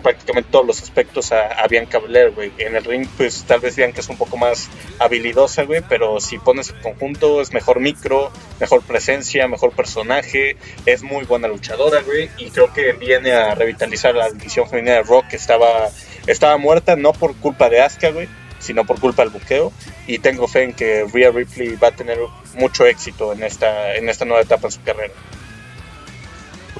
[0.00, 2.52] prácticamente todos los aspectos a, Bianca Belair, güey.
[2.58, 6.38] En el ring, pues tal vez Bianca es un poco más habilidosa, güey, pero si
[6.38, 10.56] pones el conjunto es mejor micro, mejor presencia, mejor personaje,
[10.86, 15.02] es muy buena luchadora, güey, y creo que viene a revitalizar la división femenina de
[15.02, 15.88] Rock que estaba,
[16.26, 19.72] estaba muerta no por culpa de Asuka, güey, sino por culpa del buqueo,
[20.06, 22.18] y tengo fe en que Rhea Ripley va a tener
[22.54, 25.14] mucho éxito en esta, en esta nueva etapa de su carrera.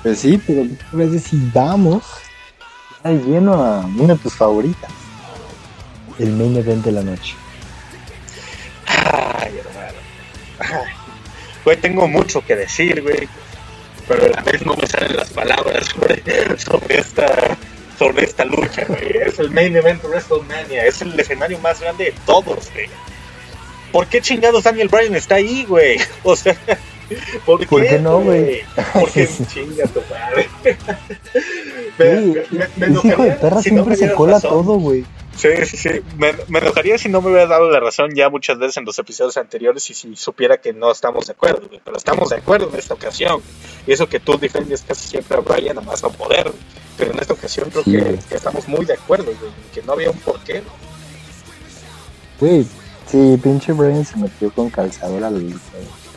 [0.02, 0.62] Pues sí, pero
[0.92, 2.04] a veces si vamos
[3.00, 4.90] está lleno a una de tus favoritas.
[6.18, 7.34] El main event de la noche.
[8.86, 10.84] Ay, hermano.
[11.64, 13.26] Güey, tengo mucho que decir, güey.
[14.06, 16.22] Pero a la vez no me salen las palabras sobre,
[16.88, 17.56] esta
[17.98, 18.82] sobre esta lucha.
[19.24, 20.84] Es el main event de WrestleMania.
[20.84, 22.88] Es el escenario más grande de todos, güey.
[23.92, 25.98] ¿Por qué chingados Daniel Bryan está ahí, güey?
[26.22, 26.54] O sea,
[27.46, 28.62] ¿Por, ¿Por qué, no, güey?
[28.92, 30.48] Porque chinga tu madre.
[31.98, 35.04] me, me, hijo de perra siempre se cola todo, güey.
[35.36, 35.88] Sí, sí, sí.
[36.18, 38.98] Me, me, enojaría si no me hubiera dado la razón ya muchas veces en los
[38.98, 41.80] episodios anteriores y si supiera que no estamos de acuerdo, güey.
[41.82, 43.40] Pero estamos de acuerdo en esta ocasión.
[43.86, 46.52] Y eso que tú defendes casi siempre a Brian, nada más no poder.
[46.98, 49.52] Pero en esta ocasión creo Sí, que, que estamos muy de acuerdo, güey.
[49.72, 50.62] Que no había un porqué.
[52.38, 52.66] Güey,
[53.06, 55.54] sí, pinche Brian se metió con calzador al güey.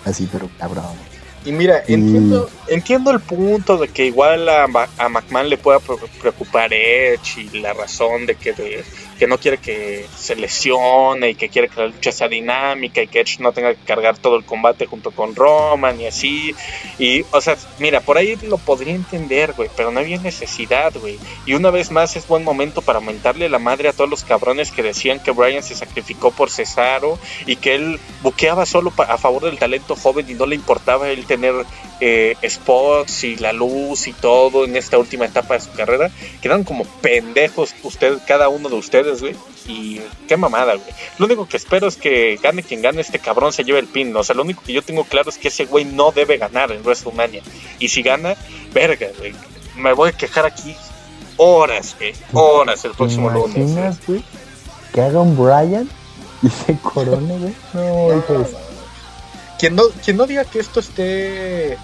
[0.06, 1.13] Así, pero cabrón.
[1.46, 5.58] Y mira, Y- entiendo, entiendo el punto de que igual a, Ma- a McMahon le
[5.58, 8.84] pueda pre- preocupar Edge y la razón de que, de-
[9.20, 13.08] que no quiere que se lesione y que quiere que la lucha sea dinámica y
[13.08, 16.56] que Edge no tenga que cargar todo el combate junto con Roman y así.
[16.98, 21.20] Y, o sea, mira, por ahí lo podría entender, güey, pero no había necesidad, güey.
[21.46, 24.72] Y una vez más es buen momento para aumentarle la madre a todos los cabrones
[24.72, 29.44] que decían que Brian se sacrificó por Cesaro y que él buqueaba solo a favor
[29.44, 31.54] del talento joven y no le importaba él tener
[32.00, 36.12] eh, spots y la luz y todo en esta última etapa de su carrera.
[36.42, 39.36] Quedaron como pendejos usted, cada uno de ustedes, güey.
[39.68, 40.88] Y qué mamada, güey.
[41.18, 44.16] Lo único que espero es que gane quien gane, este cabrón se lleve el pin.
[44.16, 46.72] O sea, lo único que yo tengo claro es que ese güey no debe ganar
[46.72, 47.42] en WrestleMania.
[47.80, 48.36] Y si gana,
[48.74, 49.34] verga, güey.
[49.78, 50.76] Me voy a quejar aquí
[51.38, 52.14] horas, güey.
[52.34, 53.98] Horas el ¿Te próximo lunes.
[54.06, 54.24] güey.
[54.94, 55.90] Que haga un Brian
[56.44, 57.54] y se corone, güey.
[57.74, 58.63] No, hijo de-
[59.64, 61.78] quien no, quien no diga que esto esté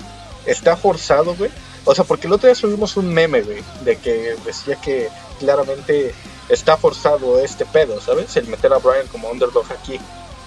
[0.46, 1.50] está forzado, güey.
[1.86, 5.08] O sea, porque el otro día subimos un meme, güey, de que decía que
[5.40, 6.14] claramente
[6.50, 8.36] está forzado este pedo, ¿sabes?
[8.36, 9.98] El meter a Brian como underdog aquí.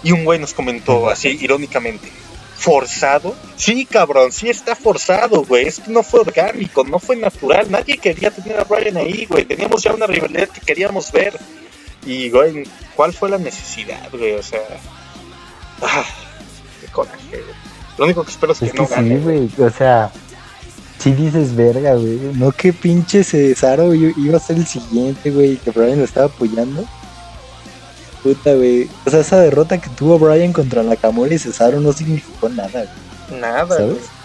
[0.02, 2.12] Y un güey nos comentó así, irónicamente.
[2.54, 3.34] ¿Forzado?
[3.56, 5.68] Sí, cabrón, sí está forzado, güey.
[5.68, 7.70] Esto no fue orgánico, no fue natural.
[7.70, 9.46] Nadie quería tener a Brian ahí, güey.
[9.46, 11.32] Teníamos ya una rivalidad que queríamos ver.
[12.04, 12.64] Y, güey,
[12.94, 14.34] ¿cuál fue la necesidad, güey?
[14.34, 14.60] O sea.
[15.80, 16.04] Ah,
[16.92, 17.42] coraje, güey.
[17.98, 19.16] Lo único que espero es que no gane.
[19.16, 19.50] sí, güey.
[19.58, 20.10] O sea,
[20.98, 22.18] si dices verga, güey.
[22.34, 25.56] No que pinche Cesaro iba a ser el siguiente, güey.
[25.56, 26.84] Que Brian lo estaba apoyando.
[28.22, 28.88] Puta, güey.
[29.04, 32.84] O sea, esa derrota que tuvo Brian contra Nakamura y Cesaro no significó nada,
[33.28, 33.40] güey.
[33.40, 33.94] Nada, ¿Sabes?
[33.94, 34.22] güey.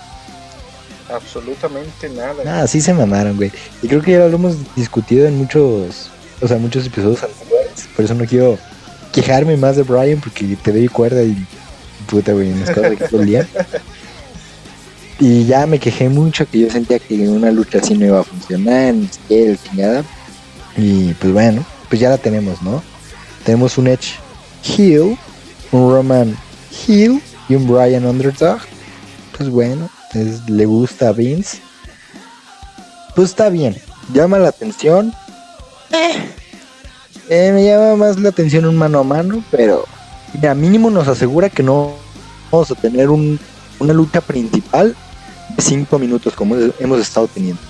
[1.14, 2.44] Absolutamente nada.
[2.44, 3.52] Nada, sí se mamaron, güey.
[3.82, 6.10] Y creo que ya lo hemos discutido en muchos,
[6.42, 7.88] o sea, muchos episodios anteriores.
[7.96, 8.58] Por eso no quiero
[9.14, 11.36] quejarme más de Brian porque te doy cuerda y
[12.08, 13.48] puta, güey, nos cosas aquí todo el día.
[15.20, 18.24] Y ya me quejé mucho que yo sentía que una lucha así no iba a
[18.24, 20.04] funcionar, ni siquiera chingada.
[20.76, 22.84] Y pues bueno, pues ya la tenemos, ¿no?
[23.44, 24.16] Tenemos un Edge
[24.64, 25.18] Heel,
[25.72, 26.38] un Roman
[26.88, 28.60] Heel y un Brian Underdog.
[29.36, 29.90] Pues bueno,
[30.48, 31.60] le gusta a Vince.
[33.16, 33.76] Pues está bien,
[34.14, 35.12] llama la atención.
[35.92, 36.14] Eh,
[37.30, 39.86] eh, me llama más la atención un mano a mano, pero
[40.34, 41.94] mira, mínimo nos asegura que no
[42.52, 43.40] vamos a tener un,
[43.80, 44.96] una lucha principal
[45.56, 47.62] de 5 minutos como hemos estado teniendo.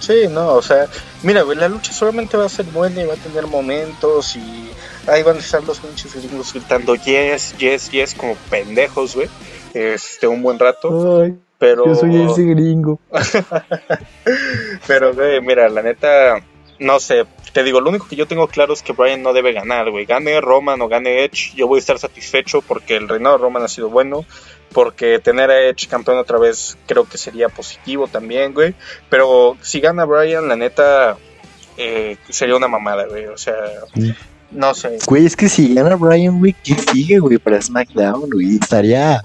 [0.00, 0.86] Sí, no, o sea,
[1.22, 4.70] mira, güey, la lucha solamente va a ser buena y va a tener momentos y
[5.06, 9.28] ahí van a estar los pinches gringos gritando yes, yes, yes, como pendejos, güey.
[9.74, 11.84] Este, un buen rato, Ay, pero...
[11.86, 12.98] yo soy ese gringo.
[14.86, 16.42] Pero, güey, mira, la neta,
[16.78, 17.26] no sé.
[17.52, 20.04] Te digo, lo único que yo tengo claro es que Brian no debe ganar, güey.
[20.06, 23.64] Gane Roman o gane Edge, yo voy a estar satisfecho porque el reinado de Roman
[23.64, 24.24] ha sido bueno.
[24.72, 28.74] Porque tener a Edge campeón otra vez creo que sería positivo también, güey.
[29.08, 31.16] Pero si gana Brian, la neta,
[31.76, 33.26] eh, sería una mamada, güey.
[33.26, 33.56] O sea,
[33.96, 34.14] Sí.
[34.52, 34.98] no sé.
[35.08, 38.58] Güey, es que si gana Brian, güey, ¿qué sigue, güey, para SmackDown, güey?
[38.62, 39.22] Estaría...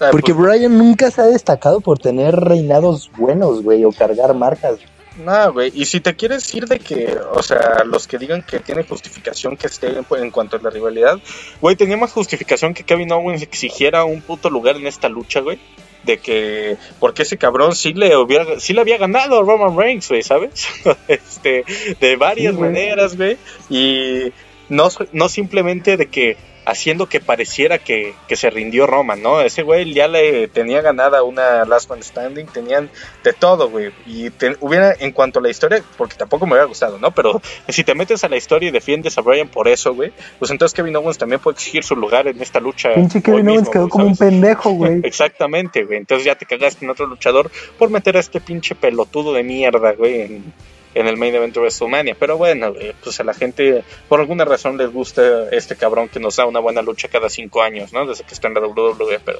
[0.00, 4.32] Ah, Porque pues, Brian nunca se ha destacado por tener reinados buenos, güey, o cargar
[4.34, 4.78] marcas.
[5.18, 8.60] No, güey, y si te quieres ir de que, o sea, los que digan que
[8.60, 11.18] tiene justificación que esté en, en cuanto a la rivalidad,
[11.60, 15.58] güey, tenía más justificación que Kevin Owens exigiera un puto lugar en esta lucha, güey.
[16.04, 20.08] De que, porque ese cabrón sí le hubiera, sí le había ganado a Roman Reigns,
[20.08, 20.68] güey, ¿sabes?
[21.08, 21.64] este,
[22.00, 23.36] de varias Sí, maneras, güey.
[23.68, 24.32] Y
[24.68, 26.36] no, no simplemente de que
[26.68, 29.40] haciendo que pareciera que, que se rindió Roman, ¿no?
[29.40, 32.90] Ese güey ya le tenía ganada una Last Man Standing, tenían
[33.24, 33.90] de todo, güey.
[34.06, 37.10] Y te- hubiera, en cuanto a la historia, porque tampoco me hubiera gustado, ¿no?
[37.12, 40.50] Pero si te metes a la historia y defiendes a Brian por eso, güey, pues
[40.50, 42.92] entonces Kevin Owens también puede exigir su lugar en esta lucha.
[42.94, 45.00] Pinche Kevin Owens mismo, quedó güey, como un pendejo, güey.
[45.04, 45.96] Exactamente, güey.
[45.98, 49.92] Entonces ya te cagaste en otro luchador por meter a este pinche pelotudo de mierda,
[49.92, 50.52] güey, en,
[50.98, 52.16] en el main event de WrestleMania.
[52.18, 56.18] Pero bueno, güey, pues a la gente, por alguna razón, les gusta este cabrón que
[56.20, 58.06] nos da una buena lucha cada cinco años, ¿no?
[58.06, 59.20] Desde que está en la WWE.
[59.24, 59.38] Pero,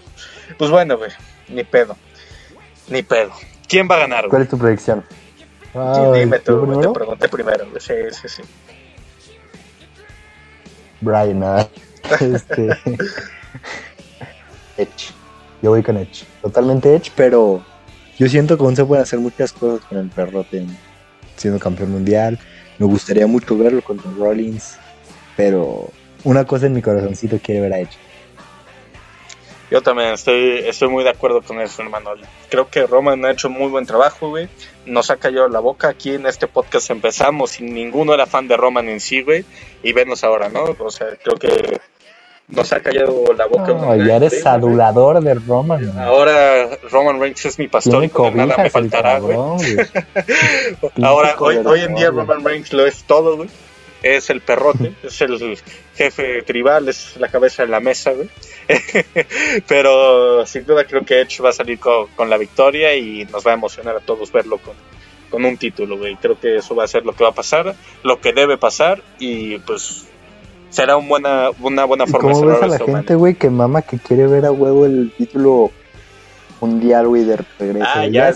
[0.57, 1.11] pues bueno, güey,
[1.49, 1.97] ni pedo.
[2.89, 3.33] Ni pedo.
[3.69, 4.31] ¿Quién va a ganar, güey?
[4.31, 5.05] ¿Cuál es tu predicción?
[5.73, 6.93] Sí, Ay, dime tú, ¿yo güey, te primero?
[6.93, 7.81] pregunté primero, güey.
[7.81, 8.43] Sí, sí, sí.
[11.01, 11.69] Brian, nada.
[12.21, 12.69] Este.
[14.77, 15.13] Edge.
[15.61, 16.25] Yo voy con Edge.
[16.41, 17.63] Totalmente Edge, pero
[18.17, 20.65] yo siento que aún se pueden hacer muchas cosas con el perrote
[21.39, 22.39] siendo campeón mundial.
[22.79, 24.79] Me gustaría mucho verlo contra Rollins,
[25.37, 25.91] pero
[26.25, 27.97] una cosa en mi corazoncito quiere ver a Edge.
[29.71, 32.13] Yo también estoy, estoy muy de acuerdo con eso, hermano.
[32.49, 34.49] Creo que Roman ha hecho muy buen trabajo, güey.
[34.87, 35.89] Nos ha callado la boca.
[35.89, 39.45] Aquí en este podcast empezamos y ninguno era fan de Roman en sí, güey.
[39.83, 40.75] Y venos ahora, ¿no?
[40.79, 41.79] O sea, creo que
[42.49, 43.75] nos ha callado la boca.
[43.75, 45.99] No, ya eres adulador de Roman.
[45.99, 49.37] Ahora Roman Reigns es mi pastor y nada me faltará, güey.
[51.03, 53.49] ahora, hoy, hoy en día Roman Reigns lo es todo, güey
[54.03, 55.59] es el perrote, es el
[55.97, 58.29] jefe tribal, es la cabeza de la mesa, güey.
[59.67, 63.53] Pero sin duda creo que Edge va a salir con, la victoria y nos va
[63.53, 64.75] a emocionar a todos verlo con,
[65.31, 66.17] con un título, güey.
[66.17, 69.03] Creo que eso va a ser lo que va a pasar, lo que debe pasar
[69.19, 70.07] y pues
[70.71, 73.83] será un buena, una buena forma de ¿Cómo ves a la gente, güey, que mama
[73.83, 75.71] que quiere ver a huevo el título
[76.61, 77.87] mundial, güey, de regreso.
[77.87, 78.33] Ah, ya,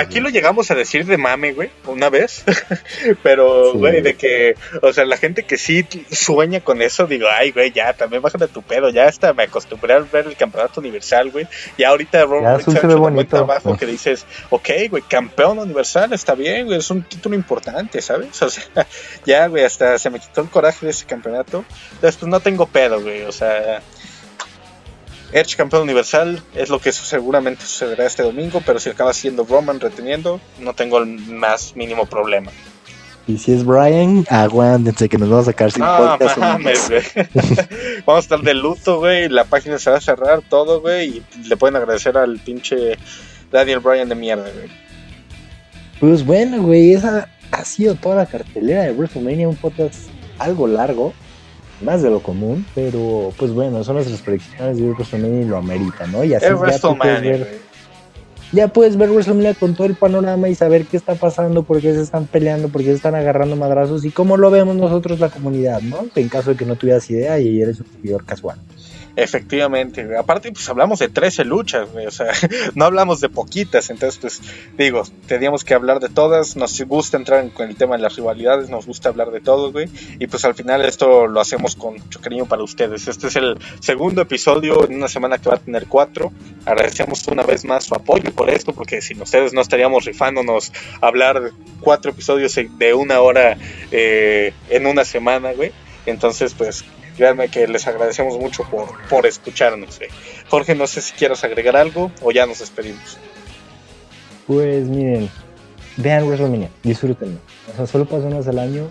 [0.00, 2.44] aquí lo llegamos a decir de mame, güey, una vez.
[3.22, 7.52] Pero, güey, de que, o sea, la gente que sí sueña con eso, digo, ay,
[7.52, 11.30] güey, ya, también bájate tu pedo, ya hasta me acostumbré a ver el campeonato universal,
[11.30, 11.46] güey.
[11.76, 13.36] Y ahorita Roman ve bonito.
[13.36, 18.42] trabajo que dices, ok, güey, campeón universal, está bien, güey, es un título importante, ¿sabes?
[18.44, 18.86] O sea,
[19.24, 21.64] ya, güey, hasta se me quitó el coraje de ese campeonato.
[21.94, 23.80] Entonces, pues no tengo pedo, güey, o sea
[25.34, 29.80] Edge campeón universal es lo que seguramente sucederá este domingo, pero si acaba siendo Roman
[29.80, 32.52] reteniendo, no tengo el más mínimo problema.
[33.26, 36.88] Y si es Brian, aguántense que nos vamos a sacar sin no, Mames,
[38.06, 39.28] vamos a estar de luto, güey.
[39.28, 41.08] La página se va a cerrar todo, güey.
[41.08, 42.96] Y le pueden agradecer al pinche
[43.50, 44.68] Daniel Bryan de mierda, güey.
[45.98, 46.92] Pues bueno, güey.
[46.92, 49.48] Esa ha sido toda la cartelera de WrestleMania.
[49.48, 51.12] Un podcast algo largo
[51.84, 56.06] más de lo común, pero pues bueno, son nuestras predicciones de WrestleMania y lo amerita,
[56.06, 56.24] ¿no?
[56.24, 57.60] Y así ya puedes ver,
[58.54, 61.92] ya puedes ver WrestleMania con todo el panorama y saber qué está pasando, por qué
[61.92, 65.28] se están peleando, por qué se están agarrando madrazos y cómo lo vemos nosotros la
[65.28, 66.06] comunidad, ¿no?
[66.14, 68.58] En caso de que no tuvieras idea y eres un seguidor casual.
[69.16, 72.32] Efectivamente, aparte pues hablamos de 13 luchas, o sea,
[72.74, 74.40] no hablamos de poquitas, entonces pues
[74.76, 78.70] digo, teníamos que hablar de todas, nos gusta entrar con el tema de las rivalidades,
[78.70, 82.20] nos gusta hablar de todo, güey, y pues al final esto lo hacemos con mucho
[82.20, 83.06] cariño para ustedes.
[83.06, 86.32] Este es el segundo episodio en una semana que va a tener cuatro,
[86.66, 91.52] agradecemos una vez más su apoyo por esto, porque sin ustedes no estaríamos rifándonos hablar
[91.80, 93.56] cuatro episodios de una hora
[93.90, 95.72] eh, en una semana, güey.
[96.06, 96.84] Entonces, pues
[97.16, 100.00] créanme que les agradecemos mucho por, por escucharnos.
[100.48, 103.18] Jorge, no sé si quieres agregar algo o ya nos despedimos.
[104.46, 105.30] Pues miren,
[105.96, 107.38] vean WrestleMania, disfrútenlo.
[107.72, 108.90] O sea, solo pasa una vez al año.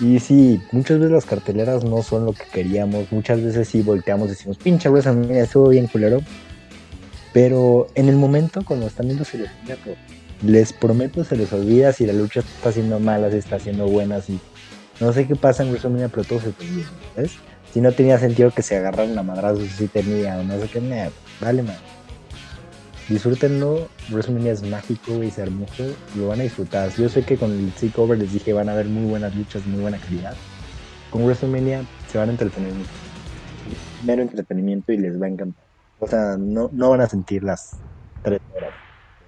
[0.00, 3.10] Y sí, muchas veces las carteleras no son lo que queríamos.
[3.12, 6.20] Muchas veces sí volteamos y decimos, pinche WrestleMania, estuvo bien culero.
[7.32, 9.50] Pero en el momento, cuando están viendo se les
[10.46, 14.20] les prometo se les olvida si la lucha está haciendo mala, si está haciendo buena,
[14.20, 14.40] si
[15.00, 16.84] no sé qué pasa en WrestleMania, pero todo se perdió,
[17.16, 17.32] ¿ves?
[17.72, 20.80] Si no tenía sentido que se agarraran a madrazos, si tenía, o no sé qué,
[20.80, 21.10] me
[21.40, 21.76] vale, man.
[23.08, 25.84] Disfrútenlo, WrestleMania es mágico, y es hermoso,
[26.16, 26.90] lo van a disfrutar.
[26.96, 29.80] Yo sé que con el Takeover les dije van a haber muy buenas luchas, muy
[29.80, 30.34] buena calidad.
[31.10, 32.72] Con WrestleMania se van a entretener
[34.04, 35.61] Mero entretenimiento y les va a encantar.
[36.02, 37.76] O sea, no, no van a sentir las
[38.24, 38.72] tres horas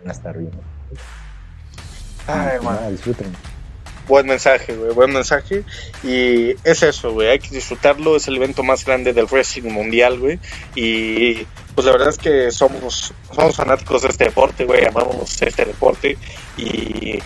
[0.01, 0.51] van a estar bien.
[2.27, 2.91] Ah, hermano.
[2.91, 3.39] Disfrútenlo
[4.09, 5.65] buen mensaje, güey, buen mensaje.
[6.03, 8.17] Y es eso, güey, hay que disfrutarlo.
[8.17, 10.39] Es el evento más grande del wrestling mundial, güey.
[10.75, 15.65] Y pues la verdad es que somos, somos fanáticos de este deporte, güey, amamos este
[15.65, 16.19] deporte.
[16.57, 17.19] Y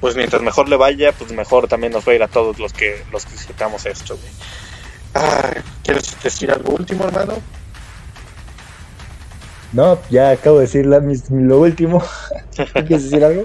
[0.00, 2.72] pues mientras mejor le vaya, pues mejor también nos va a ir a todos los
[2.72, 4.32] que, los que disfrutamos esto, güey.
[5.82, 7.34] ¿Quieres decir algo último, hermano?
[9.76, 12.02] No, ya acabo de decir lo último.
[12.72, 13.44] ¿Quieres decir algo?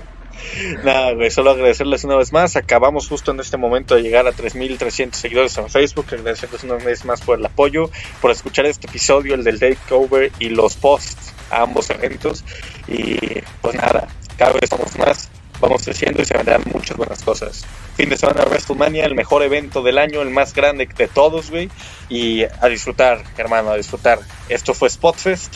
[0.82, 2.56] Nada, güey, solo agradecerles una vez más.
[2.56, 6.06] Acabamos justo en este momento de llegar a 3.300 seguidores en Facebook.
[6.08, 7.90] Agradecerles una vez más por el apoyo,
[8.22, 12.46] por escuchar este episodio, el del takeover y los posts a ambos eventos.
[12.88, 13.18] Y
[13.62, 15.30] pues nada, cada vez somos más,
[15.60, 17.66] vamos creciendo y se vendrán muchas buenas cosas.
[17.98, 21.70] Fin de semana WrestleMania, el mejor evento del año, el más grande de todos, güey.
[22.08, 24.20] Y a disfrutar, hermano, a disfrutar.
[24.48, 25.56] Esto fue Spotfest.